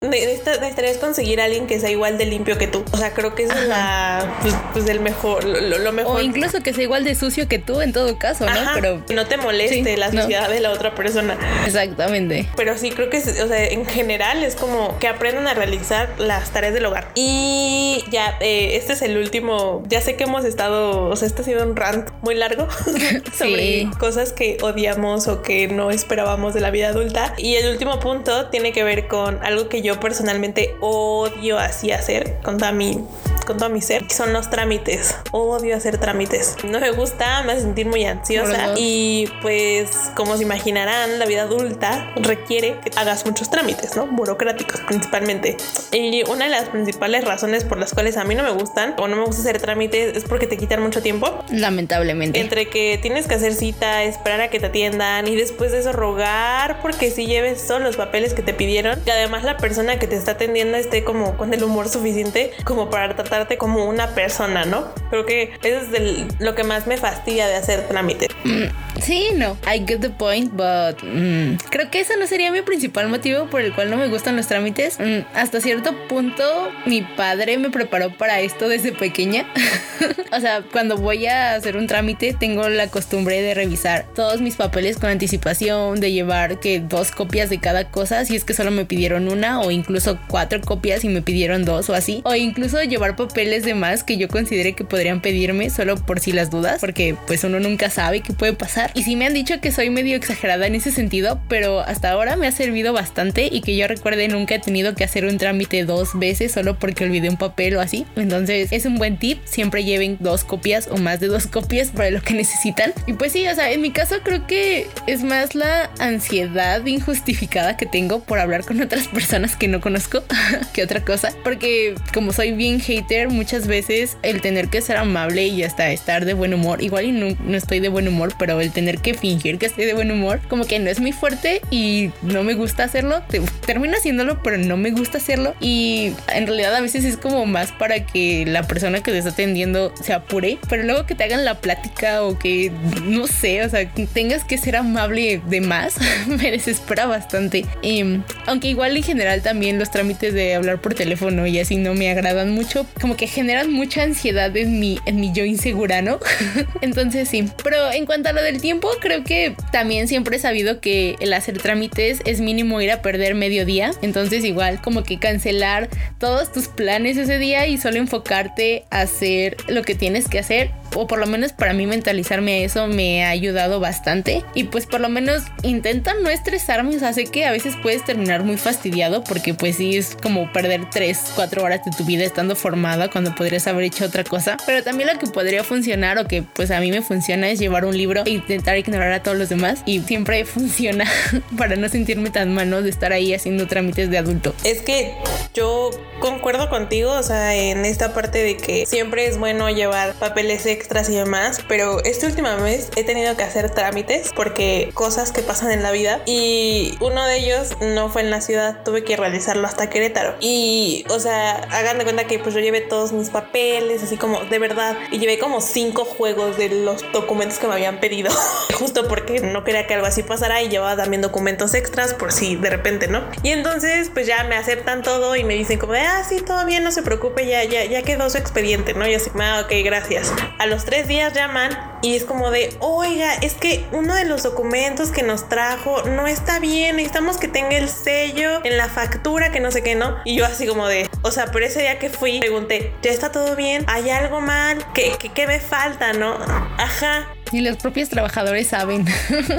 necesitarías 0.10 0.97
conseguir 0.97 1.39
a 1.41 1.43
alguien 1.43 1.68
que 1.68 1.80
sea 1.80 1.91
igual 1.91 2.18
de 2.18 2.26
limpio 2.26 2.58
que 2.58 2.66
tú. 2.66 2.84
O 2.91 2.97
sea, 2.97 3.14
creo 3.14 3.36
que 3.36 3.43
es 3.43 3.68
la 3.68 4.39
pues, 4.41 4.56
pues, 4.74 4.89
el 4.89 4.99
mejor, 4.99 5.43
lo, 5.43 5.91
mejor. 5.91 6.18
O 6.18 6.22
incluso 6.22 6.62
que 6.62 6.74
sea 6.74 6.84
igual 6.84 7.04
de 7.04 7.14
sucio 7.14 7.47
que 7.47 7.60
tú 7.60 7.82
en 7.82 7.93
todo 7.93 8.18
caso, 8.18 8.47
¿no? 8.47 8.56
Pero 8.74 9.04
no 9.14 9.28
te 9.28 9.38
moleste 9.38 9.95
la 9.97 10.10
suciedad 10.10 10.49
de 10.49 10.60
la 10.60 10.72
otra 10.72 10.95
persona. 10.95 11.38
Exactamente. 11.68 12.49
Pero 12.56 12.80
sí 12.80 12.89
creo 12.89 13.12
que, 13.12 13.20
o 13.20 13.47
sea, 13.47 13.64
en 13.64 13.86
general 13.86 14.43
es 14.43 14.56
como 14.56 14.97
que 14.97 15.08
aprendan 15.08 15.47
a 15.47 15.54
realizar 15.54 16.10
las 16.18 16.49
tareas 16.49 16.74
del 16.74 16.86
hogar. 16.86 17.12
Y 17.14 18.04
ya, 18.10 18.38
eh, 18.39 18.78
este 18.78 18.93
es 18.93 19.04
el 19.04 19.18
último. 19.18 19.84
Ya 19.88 20.02
sé 20.02 20.16
que 20.16 20.24
hemos 20.24 20.45
estado, 20.45 21.10
o 21.10 21.16
sea, 21.16 21.28
este 21.28 21.43
ha 21.43 21.45
sido 21.45 21.64
un 21.64 21.76
rant 21.76 22.10
muy 22.24 22.34
largo 22.34 22.68
sobre 23.38 23.88
cosas 23.99 24.34
que 24.34 24.58
odiamos 24.64 25.28
o 25.28 25.43
que 25.43 25.68
no 25.68 25.91
esperábamos 25.91 26.56
de 26.56 26.62
la 26.62 26.72
vida 26.72 26.88
adulta. 26.88 27.36
Y 27.38 27.54
el 27.54 27.72
último 27.72 27.99
punto 27.99 28.47
tiene 28.47 28.72
que 28.72 28.84
ver 28.84 29.08
con 29.08 29.38
algo 29.43 29.70
que 29.70 29.84
yo 29.84 29.90
personalmente 29.99 30.75
odio 30.79 31.57
así 31.57 31.91
hacer 31.91 32.37
con 32.43 32.57
toda 32.57 32.71
mi, 32.71 33.03
con 33.45 33.57
todo 33.57 33.69
mi 33.69 33.81
ser, 33.81 34.07
que 34.07 34.13
son 34.13 34.33
los 34.33 34.49
trámites. 34.49 35.15
Odio 35.31 35.75
hacer 35.75 35.97
trámites. 35.97 36.55
No 36.63 36.79
me 36.79 36.91
gusta, 36.91 37.43
me 37.43 37.53
hace 37.53 37.61
sentir 37.61 37.85
muy 37.85 38.05
ansiosa. 38.05 38.73
Y 38.77 39.29
pues, 39.41 39.89
como 40.15 40.37
se 40.37 40.43
imaginarán, 40.43 41.19
la 41.19 41.25
vida 41.25 41.43
adulta 41.43 42.11
requiere 42.15 42.79
que 42.79 42.91
hagas 42.97 43.25
muchos 43.25 43.49
trámites, 43.49 43.95
¿no? 43.95 44.07
Burocráticos 44.07 44.81
principalmente. 44.81 45.57
Y 45.91 46.23
una 46.29 46.45
de 46.45 46.51
las 46.51 46.69
principales 46.69 47.25
razones 47.25 47.63
por 47.63 47.77
las 47.77 47.93
cuales 47.93 48.17
a 48.17 48.23
mí 48.23 48.35
no 48.35 48.43
me 48.43 48.51
gustan 48.51 48.95
o 48.97 49.07
no 49.07 49.15
me 49.15 49.25
gusta 49.25 49.41
hacer 49.41 49.61
trámites 49.61 50.15
es 50.15 50.23
porque 50.23 50.47
te 50.47 50.57
quitan 50.57 50.81
mucho 50.81 51.01
tiempo. 51.01 51.43
Lamentablemente. 51.49 52.39
Entre 52.39 52.69
que 52.69 52.99
tienes 53.01 53.27
que 53.27 53.35
hacer 53.35 53.53
cita, 53.53 54.03
esperar 54.03 54.41
a 54.41 54.49
que 54.49 54.59
te 54.59 54.67
atiendan 54.67 55.27
y 55.27 55.35
después 55.35 55.71
de 55.71 55.79
eso 55.79 55.91
rogar 55.91 56.81
porque 56.81 57.11
si 57.11 57.25
lleves 57.25 57.65
todos 57.67 57.81
los 57.81 57.97
papeles 57.97 58.33
que 58.33 58.41
te 58.41 58.53
pidieron. 58.53 58.99
Y 59.05 59.09
además 59.09 59.43
la 59.43 59.57
persona 59.57 59.80
que 59.99 60.07
te 60.07 60.15
está 60.15 60.32
atendiendo 60.32 60.77
esté 60.77 61.03
como 61.03 61.38
con 61.38 61.53
el 61.53 61.63
humor 61.63 61.89
suficiente 61.89 62.51
como 62.63 62.89
para 62.89 63.15
tratarte 63.15 63.57
como 63.57 63.86
una 63.86 64.09
persona, 64.09 64.63
¿no? 64.65 64.93
Creo 65.09 65.25
que 65.25 65.53
eso 65.63 65.95
es 65.95 66.39
lo 66.39 66.55
que 66.55 66.63
más 66.63 66.88
me 66.88 66.97
fastidia 66.97 67.47
de 67.47 67.55
hacer 67.55 67.88
trámites. 67.88 68.29
Mm, 68.43 69.01
sí, 69.01 69.29
no, 69.36 69.57
I 69.65 69.84
get 69.86 69.99
the 69.99 70.09
point, 70.09 70.51
but 70.53 71.01
mm, 71.03 71.55
creo 71.69 71.89
que 71.89 72.01
ese 72.01 72.15
no 72.17 72.27
sería 72.27 72.51
mi 72.51 72.61
principal 72.61 73.09
motivo 73.09 73.47
por 73.47 73.61
el 73.61 73.73
cual 73.73 73.89
no 73.89 73.97
me 73.97 74.07
gustan 74.07 74.36
los 74.36 74.47
trámites. 74.47 74.99
Mm, 74.99 75.25
hasta 75.34 75.59
cierto 75.59 75.95
punto, 76.07 76.43
mi 76.86 77.01
padre 77.01 77.57
me 77.57 77.69
preparó 77.69 78.15
para 78.15 78.39
esto 78.39 78.69
desde 78.69 78.91
pequeña. 78.91 79.47
o 80.32 80.39
sea, 80.39 80.63
cuando 80.71 80.97
voy 80.97 81.25
a 81.25 81.55
hacer 81.55 81.75
un 81.75 81.88
trámite, 81.88 82.36
tengo 82.39 82.69
la 82.69 82.88
costumbre 82.88 83.41
de 83.41 83.53
revisar 83.53 84.05
todos 84.15 84.41
mis 84.41 84.55
papeles 84.55 84.97
con 84.97 85.09
anticipación, 85.09 85.99
de 85.99 86.11
llevar 86.11 86.59
que 86.59 86.79
dos 86.79 87.11
copias 87.11 87.49
de 87.49 87.59
cada 87.59 87.89
cosa, 87.89 88.25
si 88.25 88.36
es 88.36 88.43
que 88.43 88.53
solo 88.53 88.71
me 88.71 88.86
pidieron 88.86 89.27
una 89.27 89.61
o 89.61 89.70
incluso 89.72 90.19
cuatro 90.28 90.61
copias 90.61 91.03
y 91.03 91.09
me 91.09 91.22
pidieron 91.22 91.65
dos 91.65 91.89
o 91.89 91.93
así. 91.93 92.22
O 92.24 92.36
incluso 92.36 92.82
llevar 92.84 93.15
papeles 93.15 93.63
de 93.63 93.74
más 93.74 94.03
que 94.03 94.17
yo 94.17 94.28
considere 94.28 94.74
que 94.74 94.84
podrían 94.84 95.22
pedirme 95.22 95.69
solo 95.69 95.95
por 95.95 96.19
si 96.19 96.32
las 96.32 96.49
dudas, 96.49 96.80
porque 96.80 97.15
pues 97.28 97.43
uno 97.43 97.59
nunca 97.59 97.89
sabe 97.89 98.22
qué 98.22 98.34
puede 98.34 98.53
pasar. 98.53 98.91
Y 98.93 99.03
sí 99.03 99.15
me 99.15 99.26
han 99.26 99.34
dicho 99.34 99.59
que 99.61 99.72
soy 99.72 99.89
medio 99.89 100.15
exagerada 100.15 100.67
en 100.67 100.76
ese 100.76 100.91
sentido, 100.91 101.41
pero 101.47 101.80
hasta 101.80 102.11
ahora 102.11 102.36
me 102.36 102.47
ha 102.47 102.51
servido 102.51 102.93
bastante 102.93 103.49
y 103.51 103.61
que 103.61 103.76
yo 103.76 103.88
recuerde 103.88 104.28
nunca 104.28 104.55
he 104.55 104.59
tenido 104.59 104.95
que 104.95 105.03
hacer 105.03 105.26
un 105.26 105.38
trámite 105.38 105.86
dos 105.86 106.17
veces 106.17 106.51
solo 106.51 106.78
porque 106.78 107.05
olvidé 107.05 107.30
un 107.30 107.38
papel 107.38 107.76
o 107.78 107.82
así. 107.82 108.05
Entonces 108.15 108.69
es 108.72 108.86
un 108.86 108.97
buen 108.97 109.17
tip, 109.17 109.39
siempre 109.45 109.84
lleven 109.84 110.17
dos 110.19 110.43
copias 110.43 110.88
o 110.91 110.97
más 110.97 111.19
de 111.19 111.28
dos 111.28 111.47
copias 111.47 111.89
para 111.89 112.11
lo 112.11 112.22
que 112.22 112.34
necesitan. 112.34 112.93
Y 113.07 113.13
pues 113.13 113.32
sí, 113.32 113.47
o 113.47 113.55
sea, 113.55 113.72
en 113.72 113.82
mi 113.82 113.91
caso 113.91 114.15
creo 114.24 114.45
que 114.47 114.88
es 115.07 115.24
más 115.24 115.55
la 115.55 115.89
ansiedad 115.99 116.86
injustificada 116.86 117.78
que 117.78 117.86
tengo 117.86 118.22
por 118.24 118.39
hablar 118.39 118.63
con 118.65 118.82
otras 118.82 119.07
personas 119.07 119.51
que 119.56 119.68
no 119.68 119.82
conozco 119.82 120.24
que 120.74 120.84
otra 120.84 121.04
cosa. 121.04 121.34
Porque 121.43 121.95
como 122.14 122.34
soy 122.34 122.52
bien 122.52 122.80
hater, 122.80 123.30
muchas 123.30 123.68
veces 123.68 124.18
el 124.24 124.41
tener 124.41 124.70
que 124.70 124.82
ser 124.82 124.97
amable 124.97 125.47
y 125.47 125.64
hasta 125.64 125.91
estar 125.91 126.26
de 126.26 126.34
buen 126.34 126.54
humor, 126.54 126.82
igual 126.82 127.06
y 127.06 127.12
no, 127.12 127.36
no 127.43 127.58
estoy 127.58 127.80
de 127.80 127.89
buen 127.89 128.08
humor, 128.08 128.34
pero 128.38 128.60
el 128.60 128.72
tener 128.72 128.99
que 128.99 129.14
fingir 129.14 129.58
que 129.58 129.66
estoy 129.66 129.86
de 129.86 129.93
buen 129.93 130.12
humor, 130.12 130.39
como 130.47 130.66
que 130.66 130.80
no 130.80 130.89
es 130.89 130.99
muy 130.99 131.12
fuerte 131.12 131.62
y 131.70 132.12
no 132.22 132.43
me 132.43 132.54
gusta 132.54 132.84
hacerlo. 132.84 133.22
Termino 133.66 133.97
haciéndolo, 133.97 134.41
pero 134.43 134.58
no 134.58 134.78
me 134.78 134.91
gusta 134.91 135.18
hacerlo. 135.18 135.56
Y 135.60 136.14
en 136.34 136.47
realidad 136.47 136.76
a 136.76 136.82
veces 136.82 137.06
es 137.06 137.18
como 137.18 137.45
más 137.45 137.72
para 137.72 138.06
que 138.06 138.45
la 138.45 138.64
persona 138.64 139.02
que 139.02 139.12
te 139.12 139.18
está 139.18 139.32
atendiendo 139.32 139.93
se 140.02 140.14
apure, 140.14 140.58
pero 140.70 140.84
luego 140.84 141.06
que 141.06 141.16
te 141.16 141.24
hagan 141.24 141.45
la 141.45 141.60
plática 141.60 142.24
o 142.24 142.38
que 142.38 142.72
no 143.04 143.28
sé, 143.28 143.64
o 143.64 143.70
sea, 143.70 143.89
tengas 144.14 144.43
que 144.43 144.58
ser 144.58 144.76
amable 144.76 145.41
de 145.47 145.62
más, 145.62 145.95
me 146.28 146.52
desespera 146.52 147.06
bastante. 147.06 147.66
Y, 147.82 148.04
aunque 148.45 148.70
igual 148.70 148.95
en 148.97 149.04
general 149.04 149.40
también 149.41 149.79
los 149.79 149.91
trámites 149.91 150.33
de 150.33 150.55
hablar 150.55 150.81
por 150.81 150.93
teléfono 150.93 151.47
y 151.47 151.59
así 151.59 151.77
no 151.77 151.93
me 151.93 152.09
agradan 152.09 152.51
mucho, 152.51 152.85
como 152.99 153.17
que 153.17 153.27
generan 153.27 153.71
mucha 153.71 154.03
ansiedad 154.03 154.55
en 154.55 154.79
mi, 154.79 154.99
en 155.05 155.19
mi 155.19 155.31
yo 155.33 155.45
insegura, 155.45 156.01
¿no? 156.01 156.19
Entonces 156.81 157.29
sí. 157.29 157.47
Pero 157.63 157.91
en 157.91 158.05
cuanto 158.05 158.29
a 158.29 158.33
lo 158.33 158.41
del 158.41 158.61
tiempo, 158.61 158.89
creo 159.01 159.23
que 159.23 159.55
también 159.71 160.07
siempre 160.07 160.37
he 160.37 160.39
sabido 160.39 160.79
que 160.79 161.15
el 161.19 161.33
hacer 161.33 161.57
trámites 161.57 162.19
es 162.25 162.41
mínimo 162.41 162.81
ir 162.81 162.91
a 162.91 163.01
perder 163.01 163.35
medio 163.35 163.65
día. 163.65 163.91
Entonces 164.01 164.43
igual 164.43 164.81
como 164.81 165.03
que 165.03 165.19
cancelar 165.19 165.89
todos 166.19 166.51
tus 166.51 166.67
planes 166.67 167.17
ese 167.17 167.37
día 167.37 167.67
y 167.67 167.77
solo 167.77 167.97
enfocarte 167.97 168.85
a 168.89 169.01
hacer 169.01 169.57
lo 169.67 169.83
que 169.83 169.95
tienes 169.95 170.27
que 170.27 170.39
hacer 170.39 170.71
o 170.95 171.07
por 171.07 171.19
lo 171.19 171.27
menos 171.27 171.53
para 171.53 171.73
mí 171.73 171.85
mentalizarme 171.85 172.53
a 172.53 172.65
eso 172.65 172.87
me 172.87 173.23
ha 173.23 173.29
ayudado 173.29 173.79
bastante. 173.79 174.43
Y 174.53 174.65
pues 174.65 174.85
por 174.85 175.01
lo 175.01 175.09
menos 175.09 175.43
intenta 175.63 176.13
no 176.13 176.29
estresarme, 176.29 176.95
o 176.95 176.99
sea, 176.99 177.13
sé 177.13 177.25
que 177.25 177.45
a 177.45 177.51
veces 177.51 177.75
puedes 177.81 178.03
terminar 178.03 178.43
muy 178.43 178.57
fastidiado 178.57 179.23
porque 179.23 179.53
pues 179.53 179.77
sí 179.77 179.97
es 179.97 180.17
como 180.21 180.51
perder 180.51 180.89
3, 180.89 181.33
4 181.35 181.63
horas 181.63 181.85
de 181.85 181.91
tu 181.91 182.05
vida 182.05 182.23
estando 182.23 182.55
formada 182.55 183.09
cuando 183.09 183.35
podrías 183.35 183.67
haber 183.67 183.85
hecho 183.85 184.05
otra 184.05 184.23
cosa, 184.23 184.57
pero 184.65 184.83
también 184.83 185.09
lo 185.11 185.19
que 185.19 185.27
podría 185.27 185.63
funcionar 185.63 186.17
o 186.17 186.27
que 186.27 186.43
pues 186.43 186.71
a 186.71 186.79
mí 186.79 186.91
me 186.91 187.01
funciona 187.01 187.49
es 187.49 187.59
llevar 187.59 187.85
un 187.85 187.97
libro 187.97 188.23
e 188.25 188.31
intentar 188.31 188.77
ignorar 188.77 189.11
a 189.13 189.23
todos 189.23 189.37
los 189.37 189.49
demás 189.49 189.83
y 189.85 190.01
siempre 190.01 190.45
funciona 190.51 191.05
para 191.57 191.75
no 191.75 191.89
sentirme 191.89 192.29
tan 192.29 192.53
malo 192.53 192.81
de 192.81 192.89
estar 192.89 193.13
ahí 193.13 193.33
haciendo 193.33 193.67
trámites 193.67 194.09
de 194.09 194.17
adulto. 194.17 194.53
Es 194.63 194.81
que 194.81 195.13
yo 195.53 195.91
concuerdo 196.19 196.69
contigo, 196.69 197.11
o 197.11 197.23
sea, 197.23 197.55
en 197.55 197.85
esta 197.85 198.13
parte 198.13 198.43
de 198.43 198.57
que 198.57 198.85
siempre 198.85 199.27
es 199.27 199.37
bueno 199.37 199.69
llevar 199.69 200.13
papeles 200.13 200.65
extras 200.82 201.09
y 201.09 201.15
demás, 201.15 201.59
pero 201.67 202.03
esta 202.03 202.25
última 202.25 202.55
vez 202.55 202.89
he 202.95 203.03
tenido 203.03 203.38
que 203.38 203.43
hacer 203.43 203.69
trámites 203.69 204.32
porque 204.36 204.89
cosas 204.95 205.32
que 205.32 205.43
pasan 205.43 205.71
en 205.71 205.84
la 205.84 205.91
vida 205.91 206.21
y 206.25 206.97
uno 207.01 207.23
de 207.25 207.38
ellos 207.38 207.77
no 207.82 208.09
fue 208.09 208.23
en 208.23 208.32
la 208.32 208.41
ciudad, 208.41 208.84
tuve 208.84 209.03
que 209.03 209.15
realizarlo 209.15 209.67
hasta 209.67 209.91
Querétaro. 209.91 210.36
Y, 210.39 211.05
o 211.09 211.19
sea, 211.19 211.67
hagan 211.69 211.99
de 211.99 212.03
cuenta 212.03 212.25
que 212.25 212.39
pues 212.39 212.55
yo 212.55 212.61
llevé 212.61 212.82
todos 212.82 213.11
mis 213.11 213.29
papeles, 213.29 214.01
así 214.01 214.17
como 214.17 214.39
de 214.45 214.57
verdad, 214.57 214.97
y 215.11 215.19
llevé 215.19 215.38
como 215.38 215.61
cinco 215.61 216.03
juegos 216.03 216.57
de 216.57 216.69
los 216.69 217.05
documentos 217.13 217.59
que 217.59 217.67
me 217.67 217.73
habían 217.73 217.99
pedido, 217.99 218.32
justo 218.73 219.07
porque 219.07 219.39
no 219.39 219.63
quería 219.63 219.86
que 219.86 219.93
algo 219.93 220.07
así 220.07 220.23
pasara 220.23 220.63
y 220.63 220.69
llevaba 220.69 220.95
también 220.95 221.21
documentos 221.21 221.75
extras 221.75 222.15
por 222.15 222.32
si 222.32 222.55
de 222.55 222.71
repente, 222.71 223.07
¿no? 223.07 223.23
Y 223.43 223.49
entonces 223.49 224.09
pues 224.11 224.25
ya 224.25 224.43
me 224.45 224.55
aceptan 224.55 225.03
todo 225.03 225.36
y 225.36 225.43
me 225.43 225.53
dicen 225.53 225.77
como 225.77 225.93
de, 225.93 225.99
ah, 225.99 226.23
sí, 226.27 226.41
todo 226.41 226.65
bien, 226.65 226.84
no 226.84 226.91
se 226.91 227.03
preocupe, 227.03 227.45
ya, 227.45 227.63
ya, 227.65 227.86
ya 227.86 228.01
quedó 228.01 228.27
su 228.32 228.39
expediente, 228.39 228.95
¿no? 228.95 229.07
Y 229.07 229.13
así, 229.13 229.29
ah, 229.39 229.61
ok, 229.63 229.71
gracias. 229.84 230.34
A 230.57 230.70
los 230.72 230.86
tres 230.86 231.05
días 231.05 231.34
llaman 231.34 231.78
y 232.01 232.15
es 232.15 232.24
como 232.24 232.49
de, 232.49 232.74
oiga, 232.80 233.36
es 233.36 233.53
que 233.53 233.86
uno 233.91 234.15
de 234.15 234.24
los 234.24 234.43
documentos 234.43 235.11
que 235.11 235.22
nos 235.22 235.49
trajo 235.49 236.01
no 236.03 236.28
está 236.28 236.59
bien, 236.59 236.95
necesitamos 236.95 237.38
que 237.38 237.49
tenga 237.49 237.78
el 237.78 237.89
sello 237.89 238.63
en 238.63 238.78
la 238.78 238.88
factura, 238.88 239.51
que 239.51 239.59
no 239.59 239.69
sé 239.69 239.84
qué, 239.84 239.95
¿no? 239.95 240.15
Y 240.24 240.36
yo 240.38 240.45
así 240.45 240.65
como 240.65 240.88
de, 240.88 241.09
o 241.24 241.32
sea, 241.32 241.47
pero 241.51 241.65
ese 241.65 241.82
día 241.82 241.99
que 241.99 242.09
fui, 242.09 242.39
pregunté, 242.39 242.93
¿ya 243.01 243.11
está 243.11 243.34
todo 243.34 243.57
bien? 243.57 243.84
¿Hay 243.88 244.09
algo 244.09 244.39
mal? 244.39 244.84
¿Qué, 244.93 245.11
qué, 245.19 245.30
qué 245.30 245.45
me 245.45 245.59
falta, 245.59 246.13
no? 246.13 246.38
Ajá. 246.78 247.28
Y 247.51 247.59
los 247.59 247.76
propios 247.76 248.07
trabajadores 248.07 248.67
saben. 248.69 249.05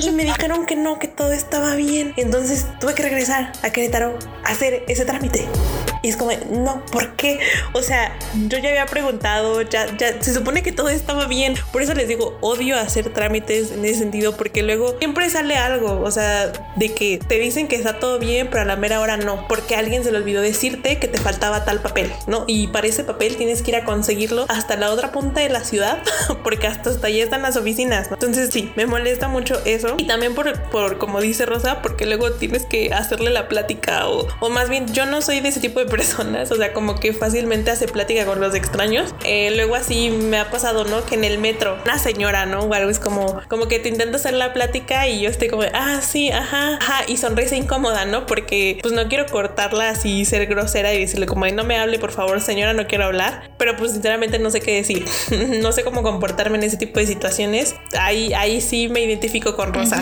Y 0.00 0.10
me 0.12 0.24
dijeron 0.24 0.64
que 0.64 0.76
no, 0.76 0.98
que 0.98 1.08
todo 1.08 1.32
estaba 1.32 1.74
bien. 1.74 2.14
Entonces 2.16 2.66
tuve 2.80 2.94
que 2.94 3.02
regresar 3.02 3.52
a 3.62 3.70
Querétaro 3.70 4.18
a 4.44 4.48
hacer 4.48 4.82
ese 4.88 5.04
trámite. 5.04 5.46
Es 6.03 6.16
como, 6.16 6.32
no, 6.50 6.84
¿por 6.86 7.14
qué? 7.16 7.38
O 7.72 7.82
sea, 7.82 8.16
yo 8.48 8.59
ya 8.59 8.70
había 8.70 8.86
preguntado, 8.86 9.62
ya, 9.62 9.86
ya 9.96 10.20
se 10.20 10.34
supone 10.34 10.62
que 10.62 10.72
todo 10.72 10.88
estaba 10.88 11.26
bien. 11.26 11.55
Por 11.72 11.82
eso 11.82 11.94
les 11.94 12.09
digo, 12.09 12.36
odio 12.40 12.76
hacer 12.76 13.12
trámites 13.12 13.72
en 13.72 13.84
ese 13.84 14.00
sentido, 14.00 14.36
porque 14.36 14.62
luego 14.62 14.96
siempre 14.98 15.30
sale 15.30 15.57
algo, 15.57 16.00
o 16.00 16.11
sea, 16.11 16.53
de 16.76 16.94
que 16.94 17.18
te 17.18 17.38
dicen 17.38 17.68
que 17.68 17.76
está 17.76 17.98
todo 17.98 18.18
bien, 18.18 18.48
pero 18.50 18.62
a 18.62 18.64
la 18.64 18.76
mera 18.76 19.00
hora 19.00 19.16
no, 19.16 19.46
porque 19.48 19.76
alguien 19.76 20.05
se 20.05 20.11
le 20.11 20.18
olvidó 20.18 20.40
decirte 20.40 20.98
que 20.98 21.09
te 21.09 21.18
faltaba 21.18 21.64
tal 21.64 21.80
papel, 21.80 22.12
¿no? 22.26 22.44
Y 22.46 22.68
para 22.68 22.86
ese 22.86 23.05
papel 23.05 23.36
tienes 23.36 23.62
que 23.62 23.70
ir 23.70 23.76
a 23.76 23.84
conseguirlo 23.84 24.46
hasta 24.48 24.76
la 24.76 24.90
otra 24.90 25.12
punta 25.12 25.40
de 25.40 25.48
la 25.48 25.64
ciudad, 25.64 26.03
porque 26.42 26.66
hasta, 26.66 26.90
hasta 26.90 27.07
allí 27.07 27.20
están 27.20 27.42
las 27.42 27.57
oficinas. 27.57 28.09
Entonces 28.11 28.50
sí, 28.53 28.72
me 28.76 28.86
molesta 28.86 29.28
mucho 29.28 29.61
eso. 29.64 29.94
Y 29.98 30.07
también 30.07 30.34
por, 30.34 30.61
por 30.70 30.98
como 30.98 31.20
dice 31.20 31.46
Rosa, 31.46 31.82
porque 31.82 32.07
luego 32.07 32.32
tienes 32.32 32.66
que 32.66 32.92
hacerle 32.92 33.30
la 33.30 33.48
plática 33.48 34.09
o, 34.09 34.26
o 34.40 34.48
más 34.48 34.68
bien 34.68 34.92
yo 34.92 35.07
no 35.07 35.22
soy 35.22 35.40
de 35.40 35.48
ese 35.48 35.61
tipo 35.61 35.80
de 35.80 35.86
personas, 35.93 36.51
o 36.51 36.57
sea, 36.57 36.72
como 36.72 36.99
que 36.99 37.12
fácilmente 37.12 37.70
hace 37.70 37.86
plática 37.86 38.24
con 38.24 38.40
los 38.40 38.55
extraños. 38.55 39.14
Eh, 39.24 39.53
luego 39.55 39.74
así 39.74 40.09
me 40.09 40.38
ha 40.38 40.51
pasado, 40.51 40.84
¿no? 40.84 41.05
Que 41.05 41.16
en 41.16 41.24
el 41.24 41.38
metro, 41.38 41.76
una 41.84 41.99
señora, 41.99 42.47
¿no? 42.47 42.61
O 42.61 42.72
algo 42.72 42.90
es 42.90 42.99
como, 42.99 43.43
como 43.49 43.68
que 43.68 43.78
te 43.78 43.90
intenta 43.90 44.16
hacer 44.16 44.32
la 44.32 44.55
plática 44.55 45.07
y 45.07 45.20
yo 45.20 45.28
estoy 45.28 45.49
como, 45.49 45.64
ah, 45.74 46.01
sí, 46.01 46.30
ajá, 46.30 46.78
ajá, 46.80 47.05
y 47.07 47.18
sonrisa 47.18 47.57
incómoda, 47.57 48.07
¿no? 48.07 48.26
Porque 48.26 48.78
pues 48.80 48.95
no 48.95 49.07
quiero 49.09 49.26
cortarla 49.26 49.90
así, 49.90 50.24
ser 50.24 50.47
grosera 50.47 50.95
y 50.95 51.01
decirle 51.01 51.26
como, 51.26 51.47
no 51.49 51.64
me 51.64 51.76
hable, 51.76 51.99
por 51.99 52.12
favor, 52.12 52.40
señora, 52.40 52.72
no 52.72 52.86
quiero 52.86 53.05
hablar, 53.05 53.51
pero 53.59 53.76
pues 53.76 53.93
sinceramente 53.93 54.38
no 54.38 54.51
sé 54.51 54.61
qué 54.61 54.76
decir, 54.76 55.05
no 55.61 55.72
sé 55.72 55.84
cómo 55.84 56.03
comportarme 56.03 56.57
en 56.57 56.64
ese 56.64 56.78
tipo 56.78 57.01
de 57.01 57.07
situaciones. 57.07 57.74
Ahí, 57.99 58.32
ahí 58.32 58.62
sí 58.62 58.88
me 58.88 59.03
identifico 59.03 59.55
con 59.57 59.74
Rosa. 59.74 60.01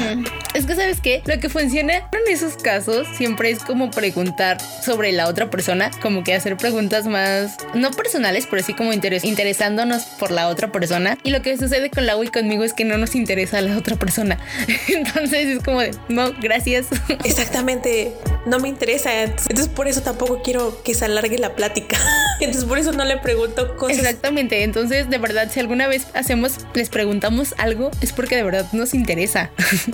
Es 0.54 0.66
que, 0.66 0.76
¿sabes 0.76 1.00
qué? 1.00 1.22
Lo 1.24 1.40
que 1.40 1.48
funciona 1.48 1.94
en 1.94 2.32
esos 2.32 2.56
casos 2.56 3.08
siempre 3.16 3.50
es 3.50 3.58
como 3.64 3.90
preguntar 3.90 4.58
sobre 4.84 5.10
la 5.10 5.26
otra 5.26 5.50
persona 5.50 5.79
como 6.02 6.22
que 6.24 6.34
hacer 6.34 6.56
preguntas 6.56 7.06
más, 7.06 7.56
no 7.74 7.90
personales, 7.90 8.46
pero 8.48 8.62
sí 8.62 8.74
como 8.74 8.92
interes 8.92 9.24
interesándonos 9.24 10.02
por 10.18 10.30
la 10.30 10.48
otra 10.48 10.70
persona. 10.70 11.16
Y 11.24 11.30
lo 11.30 11.42
que 11.42 11.56
sucede 11.56 11.90
con 11.90 12.06
la 12.06 12.20
y 12.22 12.28
conmigo 12.28 12.64
es 12.64 12.74
que 12.74 12.84
no 12.84 12.98
nos 12.98 13.14
interesa 13.14 13.60
la 13.60 13.78
otra 13.78 13.96
persona. 13.96 14.38
Entonces 14.88 15.46
es 15.46 15.62
como 15.62 15.80
de, 15.80 15.92
no, 16.08 16.32
gracias. 16.40 16.88
Exactamente, 17.24 18.12
no 18.46 18.58
me 18.58 18.68
interesa. 18.68 19.22
Entonces 19.22 19.68
por 19.68 19.88
eso 19.88 20.02
tampoco 20.02 20.42
quiero 20.42 20.82
que 20.82 20.94
se 20.94 21.04
alargue 21.04 21.38
la 21.38 21.54
plática. 21.54 21.98
Entonces 22.40 22.64
por 22.64 22.78
eso 22.78 22.92
no 22.92 23.04
le 23.04 23.16
pregunto 23.18 23.76
cosas. 23.76 23.98
Exactamente, 23.98 24.62
entonces 24.62 25.10
de 25.10 25.18
verdad, 25.18 25.50
si 25.52 25.60
alguna 25.60 25.88
vez 25.88 26.06
hacemos, 26.14 26.54
les 26.74 26.88
preguntamos 26.88 27.54
algo, 27.58 27.90
es 28.00 28.12
porque 28.12 28.36
de 28.36 28.42
verdad 28.42 28.66
nos 28.72 28.94
interesa. 28.94 29.50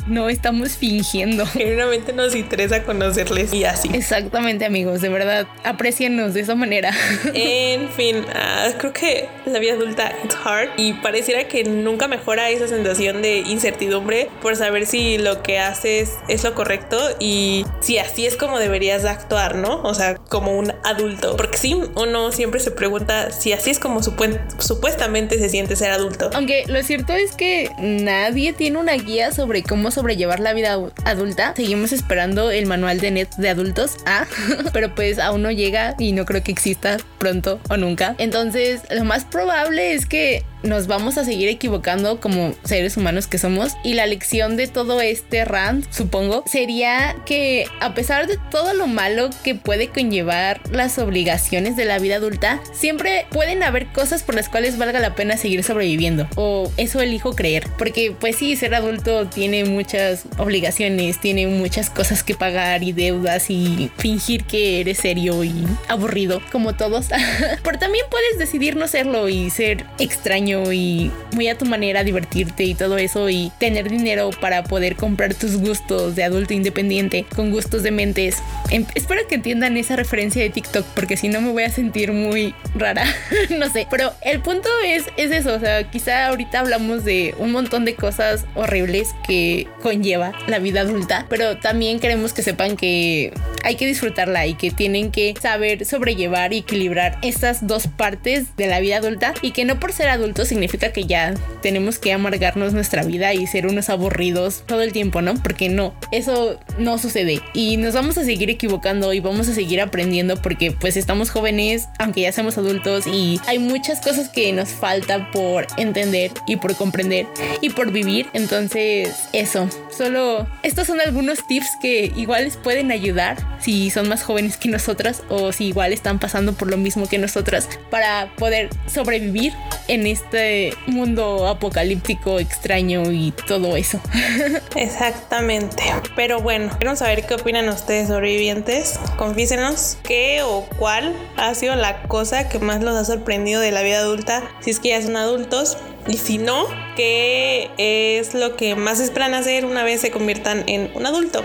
no 0.06 0.28
estamos 0.28 0.76
fingiendo. 0.76 1.44
Genuinamente 1.46 2.12
nos 2.12 2.34
interesa 2.34 2.84
conocerles 2.84 3.52
y 3.52 3.64
así. 3.64 3.90
Exactamente 3.92 4.64
amigos, 4.64 5.00
de 5.00 5.08
verdad, 5.08 5.46
apreciennos 5.76 6.32
de 6.32 6.40
esa 6.40 6.54
manera. 6.54 6.90
en 7.34 7.90
fin, 7.90 8.16
uh, 8.16 8.78
creo 8.78 8.92
que 8.92 9.28
la 9.44 9.58
vida 9.58 9.74
adulta 9.74 10.08
es 10.08 10.34
hard 10.42 10.70
y 10.78 10.94
pareciera 10.94 11.48
que 11.48 11.64
nunca 11.64 12.08
mejora 12.08 12.48
esa 12.48 12.66
sensación 12.66 13.20
de 13.20 13.38
incertidumbre 13.40 14.30
por 14.40 14.56
saber 14.56 14.86
si 14.86 15.18
lo 15.18 15.42
que 15.42 15.58
haces 15.58 16.14
es 16.28 16.44
lo 16.44 16.54
correcto 16.54 16.98
y 17.20 17.66
si 17.80 17.98
así 17.98 18.26
es 18.26 18.36
como 18.36 18.58
deberías 18.58 19.04
actuar, 19.04 19.54
¿no? 19.54 19.82
O 19.82 19.94
sea, 19.94 20.16
como 20.16 20.56
un 20.56 20.72
adulto. 20.82 21.36
Porque 21.36 21.58
sí, 21.58 21.78
uno 21.94 22.32
siempre 22.32 22.58
se 22.60 22.70
pregunta 22.70 23.30
si 23.30 23.52
así 23.52 23.70
es 23.70 23.78
como 23.78 24.00
supuestamente 24.02 25.38
se 25.38 25.50
siente 25.50 25.76
ser 25.76 25.90
adulto. 25.90 26.30
Aunque 26.32 26.64
lo 26.68 26.82
cierto 26.82 27.12
es 27.12 27.32
que 27.32 27.70
nadie 27.78 28.54
tiene 28.54 28.78
una 28.78 28.94
guía 28.94 29.30
sobre 29.30 29.62
cómo 29.62 29.90
sobrellevar 29.90 30.40
la 30.40 30.54
vida 30.54 30.78
adulta. 31.04 31.52
Seguimos 31.54 31.92
esperando 31.92 32.50
el 32.50 32.64
manual 32.64 32.98
de 33.00 33.10
net 33.10 33.28
de 33.36 33.50
adultos. 33.50 33.98
Ah, 34.06 34.26
pero 34.72 34.94
pues 34.94 35.18
aún 35.18 35.42
no 35.42 35.50
llega 35.50 35.65
y 35.98 36.12
no 36.12 36.24
creo 36.24 36.42
que 36.42 36.52
exista 36.52 36.96
pronto 37.18 37.60
o 37.68 37.76
nunca. 37.76 38.14
Entonces, 38.18 38.82
lo 38.90 39.04
más 39.04 39.24
probable 39.24 39.94
es 39.94 40.06
que 40.06 40.44
nos 40.66 40.86
vamos 40.86 41.16
a 41.18 41.24
seguir 41.24 41.48
equivocando 41.48 42.20
como 42.20 42.54
seres 42.64 42.96
humanos 42.96 43.26
que 43.26 43.38
somos. 43.38 43.74
Y 43.84 43.94
la 43.94 44.06
lección 44.06 44.56
de 44.56 44.66
todo 44.66 45.00
este 45.00 45.44
rant, 45.44 45.86
supongo, 45.90 46.44
sería 46.46 47.16
que 47.24 47.66
a 47.80 47.94
pesar 47.94 48.26
de 48.26 48.38
todo 48.50 48.74
lo 48.74 48.86
malo 48.86 49.30
que 49.44 49.54
puede 49.54 49.88
conllevar 49.88 50.60
las 50.70 50.98
obligaciones 50.98 51.76
de 51.76 51.84
la 51.84 51.98
vida 51.98 52.16
adulta, 52.16 52.60
siempre 52.72 53.26
pueden 53.30 53.62
haber 53.62 53.86
cosas 53.88 54.22
por 54.22 54.34
las 54.34 54.48
cuales 54.48 54.78
valga 54.78 55.00
la 55.00 55.14
pena 55.14 55.36
seguir 55.36 55.62
sobreviviendo. 55.62 56.28
O 56.36 56.70
eso 56.76 57.00
elijo 57.00 57.34
creer. 57.34 57.68
Porque 57.78 58.14
pues 58.18 58.36
sí, 58.36 58.56
ser 58.56 58.74
adulto 58.74 59.26
tiene 59.28 59.64
muchas 59.64 60.24
obligaciones, 60.38 61.20
tiene 61.20 61.46
muchas 61.46 61.90
cosas 61.90 62.22
que 62.22 62.34
pagar 62.34 62.82
y 62.82 62.92
deudas 62.92 63.50
y 63.50 63.90
fingir 63.98 64.44
que 64.44 64.80
eres 64.80 64.98
serio 64.98 65.44
y 65.44 65.55
aburrido 65.88 66.40
como 66.52 66.74
todos. 66.74 67.08
Pero 67.62 67.78
también 67.78 68.04
puedes 68.10 68.38
decidir 68.38 68.76
no 68.76 68.88
serlo 68.88 69.28
y 69.28 69.50
ser 69.50 69.84
extraño 69.98 70.72
y 70.72 71.10
muy 71.32 71.48
a 71.48 71.58
tu 71.58 71.64
manera 71.64 72.04
divertirte 72.04 72.64
y 72.64 72.74
todo 72.74 72.98
eso 72.98 73.28
y 73.28 73.52
tener 73.58 73.88
dinero 73.88 74.30
para 74.40 74.64
poder 74.64 74.96
comprar 74.96 75.34
tus 75.34 75.56
gustos 75.56 76.16
de 76.16 76.24
adulto 76.24 76.54
independiente 76.54 77.26
con 77.34 77.50
gustos 77.50 77.82
de 77.82 77.90
mentes. 77.90 78.38
Em, 78.70 78.84
espero 78.94 79.26
que 79.28 79.36
entiendan 79.36 79.76
esa 79.76 79.96
referencia 79.96 80.42
de 80.42 80.50
TikTok 80.50 80.86
porque 80.94 81.16
si 81.16 81.28
no 81.28 81.40
me 81.40 81.52
voy 81.52 81.64
a 81.64 81.70
sentir 81.70 82.12
muy 82.12 82.54
rara. 82.74 83.04
no 83.50 83.68
sé, 83.70 83.86
pero 83.90 84.12
el 84.22 84.40
punto 84.40 84.68
es, 84.84 85.04
es 85.16 85.30
eso, 85.30 85.54
o 85.54 85.60
sea, 85.60 85.90
quizá 85.90 86.28
ahorita 86.28 86.60
hablamos 86.60 87.04
de 87.04 87.34
un 87.38 87.52
montón 87.52 87.84
de 87.84 87.94
cosas 87.94 88.44
horribles 88.54 89.14
que 89.26 89.66
conlleva 89.82 90.32
la 90.46 90.58
vida 90.58 90.80
adulta, 90.80 91.26
pero 91.28 91.58
también 91.58 92.00
queremos 92.00 92.32
que 92.32 92.42
sepan 92.42 92.76
que 92.76 93.32
hay 93.64 93.76
que 93.76 93.86
disfrutarla 93.86 94.46
y 94.46 94.54
que 94.54 94.70
tienen 94.70 95.10
que 95.10 95.34
saber 95.40 95.84
sobrellevar 95.84 96.52
y 96.52 96.58
equilibrar 96.58 97.18
estas 97.22 97.66
dos 97.66 97.86
partes 97.86 98.56
de 98.56 98.66
la 98.66 98.80
vida 98.80 98.98
adulta 98.98 99.34
y 99.42 99.52
que 99.52 99.64
no 99.64 99.78
por 99.80 99.92
ser 99.92 100.08
adulto 100.08 100.26
adultos 100.26 100.48
significa 100.48 100.92
que 100.92 101.04
ya 101.04 101.34
tenemos 101.62 101.98
que 101.98 102.12
amargarnos 102.12 102.72
nuestra 102.72 103.04
vida 103.04 103.32
y 103.32 103.46
ser 103.46 103.66
unos 103.66 103.88
aburridos 103.90 104.64
todo 104.66 104.82
el 104.82 104.92
tiempo, 104.92 105.22
¿no? 105.22 105.34
Porque 105.34 105.68
no, 105.68 105.94
eso 106.10 106.58
no 106.78 106.98
sucede 106.98 107.40
y 107.54 107.76
nos 107.76 107.94
vamos 107.94 108.18
a 108.18 108.24
seguir 108.24 108.50
equivocando 108.50 109.12
y 109.12 109.20
vamos 109.20 109.48
a 109.48 109.54
seguir 109.54 109.80
aprendiendo 109.80 110.36
porque 110.42 110.72
pues 110.72 110.96
estamos 110.96 111.30
jóvenes, 111.30 111.86
aunque 111.98 112.22
ya 112.22 112.32
seamos 112.32 112.58
adultos 112.58 113.06
y 113.06 113.40
hay 113.46 113.60
muchas 113.60 114.00
cosas 114.00 114.28
que 114.28 114.52
nos 114.52 114.70
falta 114.70 115.30
por 115.30 115.66
entender 115.76 116.32
y 116.48 116.56
por 116.56 116.74
comprender 116.74 117.26
y 117.60 117.70
por 117.70 117.92
vivir. 117.92 118.26
Entonces, 118.32 119.14
eso, 119.32 119.68
solo 119.96 120.46
estos 120.64 120.88
son 120.88 121.00
algunos 121.00 121.46
tips 121.46 121.68
que 121.80 122.12
igual 122.16 122.44
les 122.44 122.56
pueden 122.56 122.90
ayudar 122.90 123.36
si 123.60 123.90
son 123.90 124.08
más 124.08 124.24
jóvenes 124.24 124.56
que 124.56 124.68
nosotras 124.68 125.22
o 125.28 125.52
si 125.52 125.66
igual 125.66 125.92
están 125.92 126.18
pasando 126.18 126.52
por 126.52 126.68
lo 126.68 126.76
mismo 126.76 127.08
que 127.08 127.18
nosotras 127.18 127.68
para 127.90 128.32
poder 128.36 128.70
sobrevivir 128.86 129.52
en 129.88 130.06
este 130.06 130.74
mundo 130.86 131.46
apocalíptico 131.46 132.38
extraño 132.38 133.10
y 133.12 133.32
todo 133.46 133.76
eso. 133.76 134.00
Exactamente. 134.76 135.82
Pero 136.14 136.40
bueno, 136.40 136.76
queremos 136.78 136.98
saber 136.98 137.26
qué 137.26 137.34
opinan 137.34 137.68
ustedes 137.68 138.08
sobrevivientes. 138.08 138.98
Confísenos 139.16 139.98
qué 140.02 140.42
o 140.42 140.66
cuál 140.78 141.14
ha 141.36 141.54
sido 141.54 141.76
la 141.76 142.02
cosa 142.04 142.48
que 142.48 142.58
más 142.58 142.82
los 142.82 142.96
ha 142.96 143.04
sorprendido 143.04 143.60
de 143.60 143.70
la 143.70 143.82
vida 143.82 143.98
adulta, 143.98 144.42
si 144.60 144.70
es 144.70 144.80
que 144.80 144.88
ya 144.88 145.02
son 145.02 145.16
adultos 145.16 145.76
y 146.08 146.16
si 146.18 146.38
no, 146.38 146.66
¿qué 146.96 147.70
es 147.78 148.34
lo 148.34 148.56
que 148.56 148.74
más 148.74 149.00
esperan 149.00 149.34
hacer 149.34 149.64
una 149.64 149.82
vez 149.82 150.00
se 150.00 150.10
conviertan 150.10 150.64
en 150.66 150.90
un 150.94 151.06
adulto? 151.06 151.42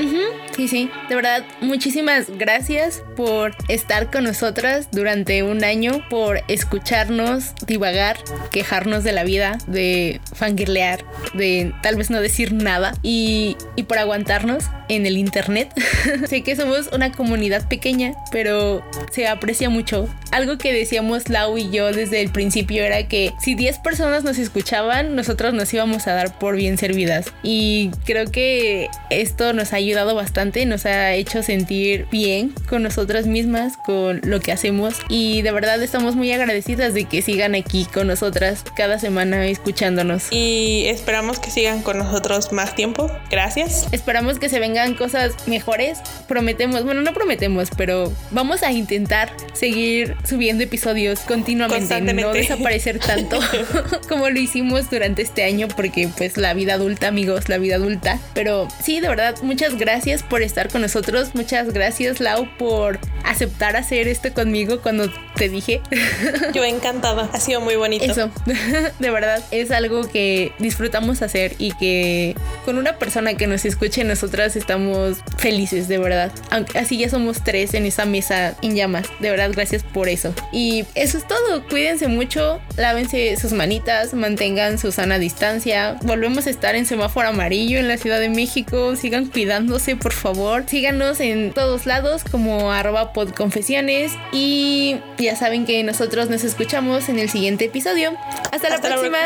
Sí, 0.56 0.68
sí. 0.68 0.90
De 1.10 1.16
verdad, 1.16 1.44
muchísimas 1.62 2.30
gracias 2.38 3.04
por 3.16 3.56
estar 3.68 4.12
con 4.12 4.24
nosotras 4.24 4.90
durante 4.92 5.44
un 5.44 5.64
año, 5.64 6.06
por 6.10 6.42
escucharnos, 6.48 7.54
divagar, 7.66 8.18
quejarnos 8.52 9.04
de 9.04 9.12
la 9.12 9.24
vida, 9.24 9.58
de 9.68 10.22
fangirlear, 10.34 11.06
de 11.34 11.74
tal 11.82 11.96
vez 11.96 12.10
no 12.10 12.22
decir 12.22 12.54
nada 12.54 12.94
y, 13.02 13.58
y 13.76 13.84
por 13.84 13.98
aguantarnos 13.98 14.66
en 14.90 15.06
el 15.06 15.18
internet. 15.18 15.74
sé 16.28 16.44
que 16.44 16.56
somos 16.56 16.90
una 16.92 17.12
comunidad 17.12 17.68
pequeña, 17.68 18.14
pero 18.32 18.84
se 19.12 19.28
aprecia 19.28 19.70
mucho. 19.70 20.08
Algo 20.32 20.58
que 20.58 20.74
decíamos 20.74 21.30
Lau 21.30 21.58
y 21.58 21.70
yo 21.72 21.92
desde 21.92 22.22
el 22.22 22.30
principio 22.30 22.84
era 22.84 23.08
que 23.08 23.34
si 23.40 23.56
10 23.56 23.80
personas 23.80 24.24
nos 24.24 24.38
escuchaban, 24.52 25.16
nosotros 25.16 25.54
nos 25.54 25.74
íbamos 25.74 26.08
a 26.08 26.14
dar 26.14 26.38
por 26.38 26.58
bien 26.58 26.78
servidas. 26.78 27.28
Y 27.42 27.92
creo 28.06 28.30
que 28.30 28.90
esto 29.10 29.54
nos 29.54 29.72
ha 29.72 29.78
ayudado 29.78 30.14
bastante, 30.14 30.66
nos 30.66 30.86
ha 30.86 31.14
hecho 31.14 31.42
sentir 31.42 32.06
bien 32.12 32.54
con 32.68 32.84
nosotras 32.84 33.28
mismas, 33.28 33.78
con 33.78 34.20
lo 34.24 34.42
que 34.42 34.52
hacemos. 34.52 34.96
Y 35.08 35.42
de 35.42 35.52
verdad 35.54 35.82
estamos 35.82 36.18
muy 36.18 36.34
agradecidas 36.34 36.94
de 36.94 37.06
que 37.06 37.22
sigan 37.22 37.56
aquí 37.56 37.86
con 37.86 38.08
nosotras 38.08 38.66
cada 38.76 39.00
semana 39.00 39.48
escuchándonos. 39.48 40.28
Y 40.32 40.84
esperamos 40.88 41.40
que 41.40 41.50
sigan 41.50 41.82
con 41.82 41.98
nosotros 41.98 42.52
más 42.52 42.76
tiempo. 42.76 43.10
Gracias. 43.30 43.88
Esperamos 43.94 44.38
que 44.38 44.50
se 44.50 44.60
vengan 44.60 44.96
cosas 44.96 45.48
mejores. 45.48 46.00
Prometemos, 46.28 46.84
bueno, 46.84 47.02
no 47.02 47.14
prometemos, 47.14 47.70
pero 47.78 48.12
vamos 48.32 48.64
a 48.64 48.74
intentar 48.74 49.32
seguir 49.54 50.18
subiendo 50.28 50.64
episodios 50.64 51.22
continuamente, 51.22 52.14
no 52.14 52.34
desaparecer 52.34 53.00
tanto 53.00 53.40
como 54.10 54.30
lo 54.30 54.41
hicimos 54.42 54.90
durante 54.90 55.22
este 55.22 55.44
año 55.44 55.68
porque 55.68 56.10
pues 56.18 56.38
la 56.38 56.54
vida 56.54 56.74
adulta, 56.74 57.08
amigos, 57.08 57.50
la 57.50 57.58
vida 57.58 57.76
adulta. 57.76 58.20
Pero 58.34 58.68
sí, 58.84 59.00
de 59.00 59.08
verdad, 59.08 59.36
muchas 59.44 59.78
gracias 59.78 60.24
por 60.24 60.42
estar 60.42 60.70
con 60.70 60.82
nosotros. 60.82 61.36
Muchas 61.36 61.72
gracias, 61.74 62.20
Lau, 62.20 62.48
por 62.58 63.00
aceptar 63.24 63.76
hacer 63.76 64.08
esto 64.08 64.34
conmigo 64.34 64.82
cuando 64.82 65.10
te 65.36 65.50
dije. 65.50 65.82
Yo 66.54 66.64
encantada, 66.64 67.30
ha 67.32 67.40
sido 67.40 67.62
muy 67.62 67.76
bonito. 67.76 68.06
Eso, 68.06 68.30
de 69.00 69.10
verdad, 69.10 69.44
es 69.52 69.72
algo 69.72 70.08
que 70.08 70.54
disfrutamos 70.60 71.22
hacer 71.22 71.56
y 71.58 71.74
que 71.74 72.36
con 72.66 72.78
una 72.78 72.98
persona 72.98 73.34
que 73.36 73.48
nos 73.48 73.66
escuche, 73.66 74.04
nosotras 74.04 74.56
estamos 74.56 75.18
felices, 75.38 75.88
de 75.88 75.98
verdad. 75.98 76.32
Aunque 76.50 76.78
así 76.80 76.98
ya 76.98 77.10
somos 77.10 77.44
tres 77.44 77.74
en 77.74 77.86
esa 77.86 78.06
mesa 78.06 78.56
en 78.62 78.76
llamas. 78.76 79.08
De 79.20 79.30
verdad, 79.30 79.52
gracias 79.54 79.84
por 79.84 80.10
eso. 80.10 80.34
Y 80.52 80.86
eso 80.96 81.18
es 81.18 81.28
todo. 81.28 81.68
Cuídense 81.68 82.08
mucho, 82.08 82.62
lávense 82.78 83.36
sus 83.38 83.54
manitas, 83.54 84.14
mantengan 84.14 84.78
su 84.78 84.92
sana 84.92 85.20
distancia. 85.20 85.98
Volvemos 86.04 86.48
a 86.48 86.50
estar 86.50 86.76
en 86.76 86.86
semáforo 86.86 87.30
amarillo 87.30 87.80
en 87.80 87.88
la 87.88 87.98
Ciudad 87.98 88.20
de 88.20 88.30
México. 88.30 88.96
Sigan 88.96 89.28
cuidándose, 89.28 89.96
por 89.96 90.14
favor. 90.14 90.64
Síganos 90.68 91.20
en 91.20 91.52
todos 91.52 91.86
lados 91.86 92.24
como 92.24 92.72
arroba 92.72 93.11
podconfesiones. 93.14 94.14
Y 94.32 94.98
ya 95.18 95.36
saben 95.36 95.66
que 95.66 95.84
nosotros 95.84 96.30
nos 96.30 96.44
escuchamos 96.44 97.10
en 97.10 97.20
el 97.20 97.30
siguiente 97.30 97.66
episodio. 97.66 98.14
Hasta, 98.52 98.70
la, 98.70 98.80
próxima. 98.82 99.18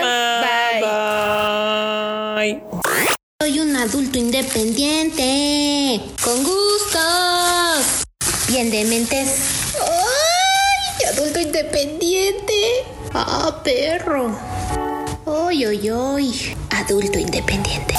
Bye. 2.36 2.62
Soy 3.42 3.60
un 3.60 3.76
adulto 3.76 4.18
independiente. 4.18 6.02
Con 6.24 6.44
gustos. 6.44 8.06
Bien 8.48 8.72
de 8.72 8.86
mentes. 8.86 9.74
¡Ay! 9.82 11.08
Adulto 11.14 11.40
independiente. 11.40 12.54
Ah, 13.14 13.62
perro. 13.64 14.38
Oy, 15.26 15.66
oy, 15.66 15.90
oy. 15.90 16.56
Adulto 16.70 17.20
independiente. 17.20 17.96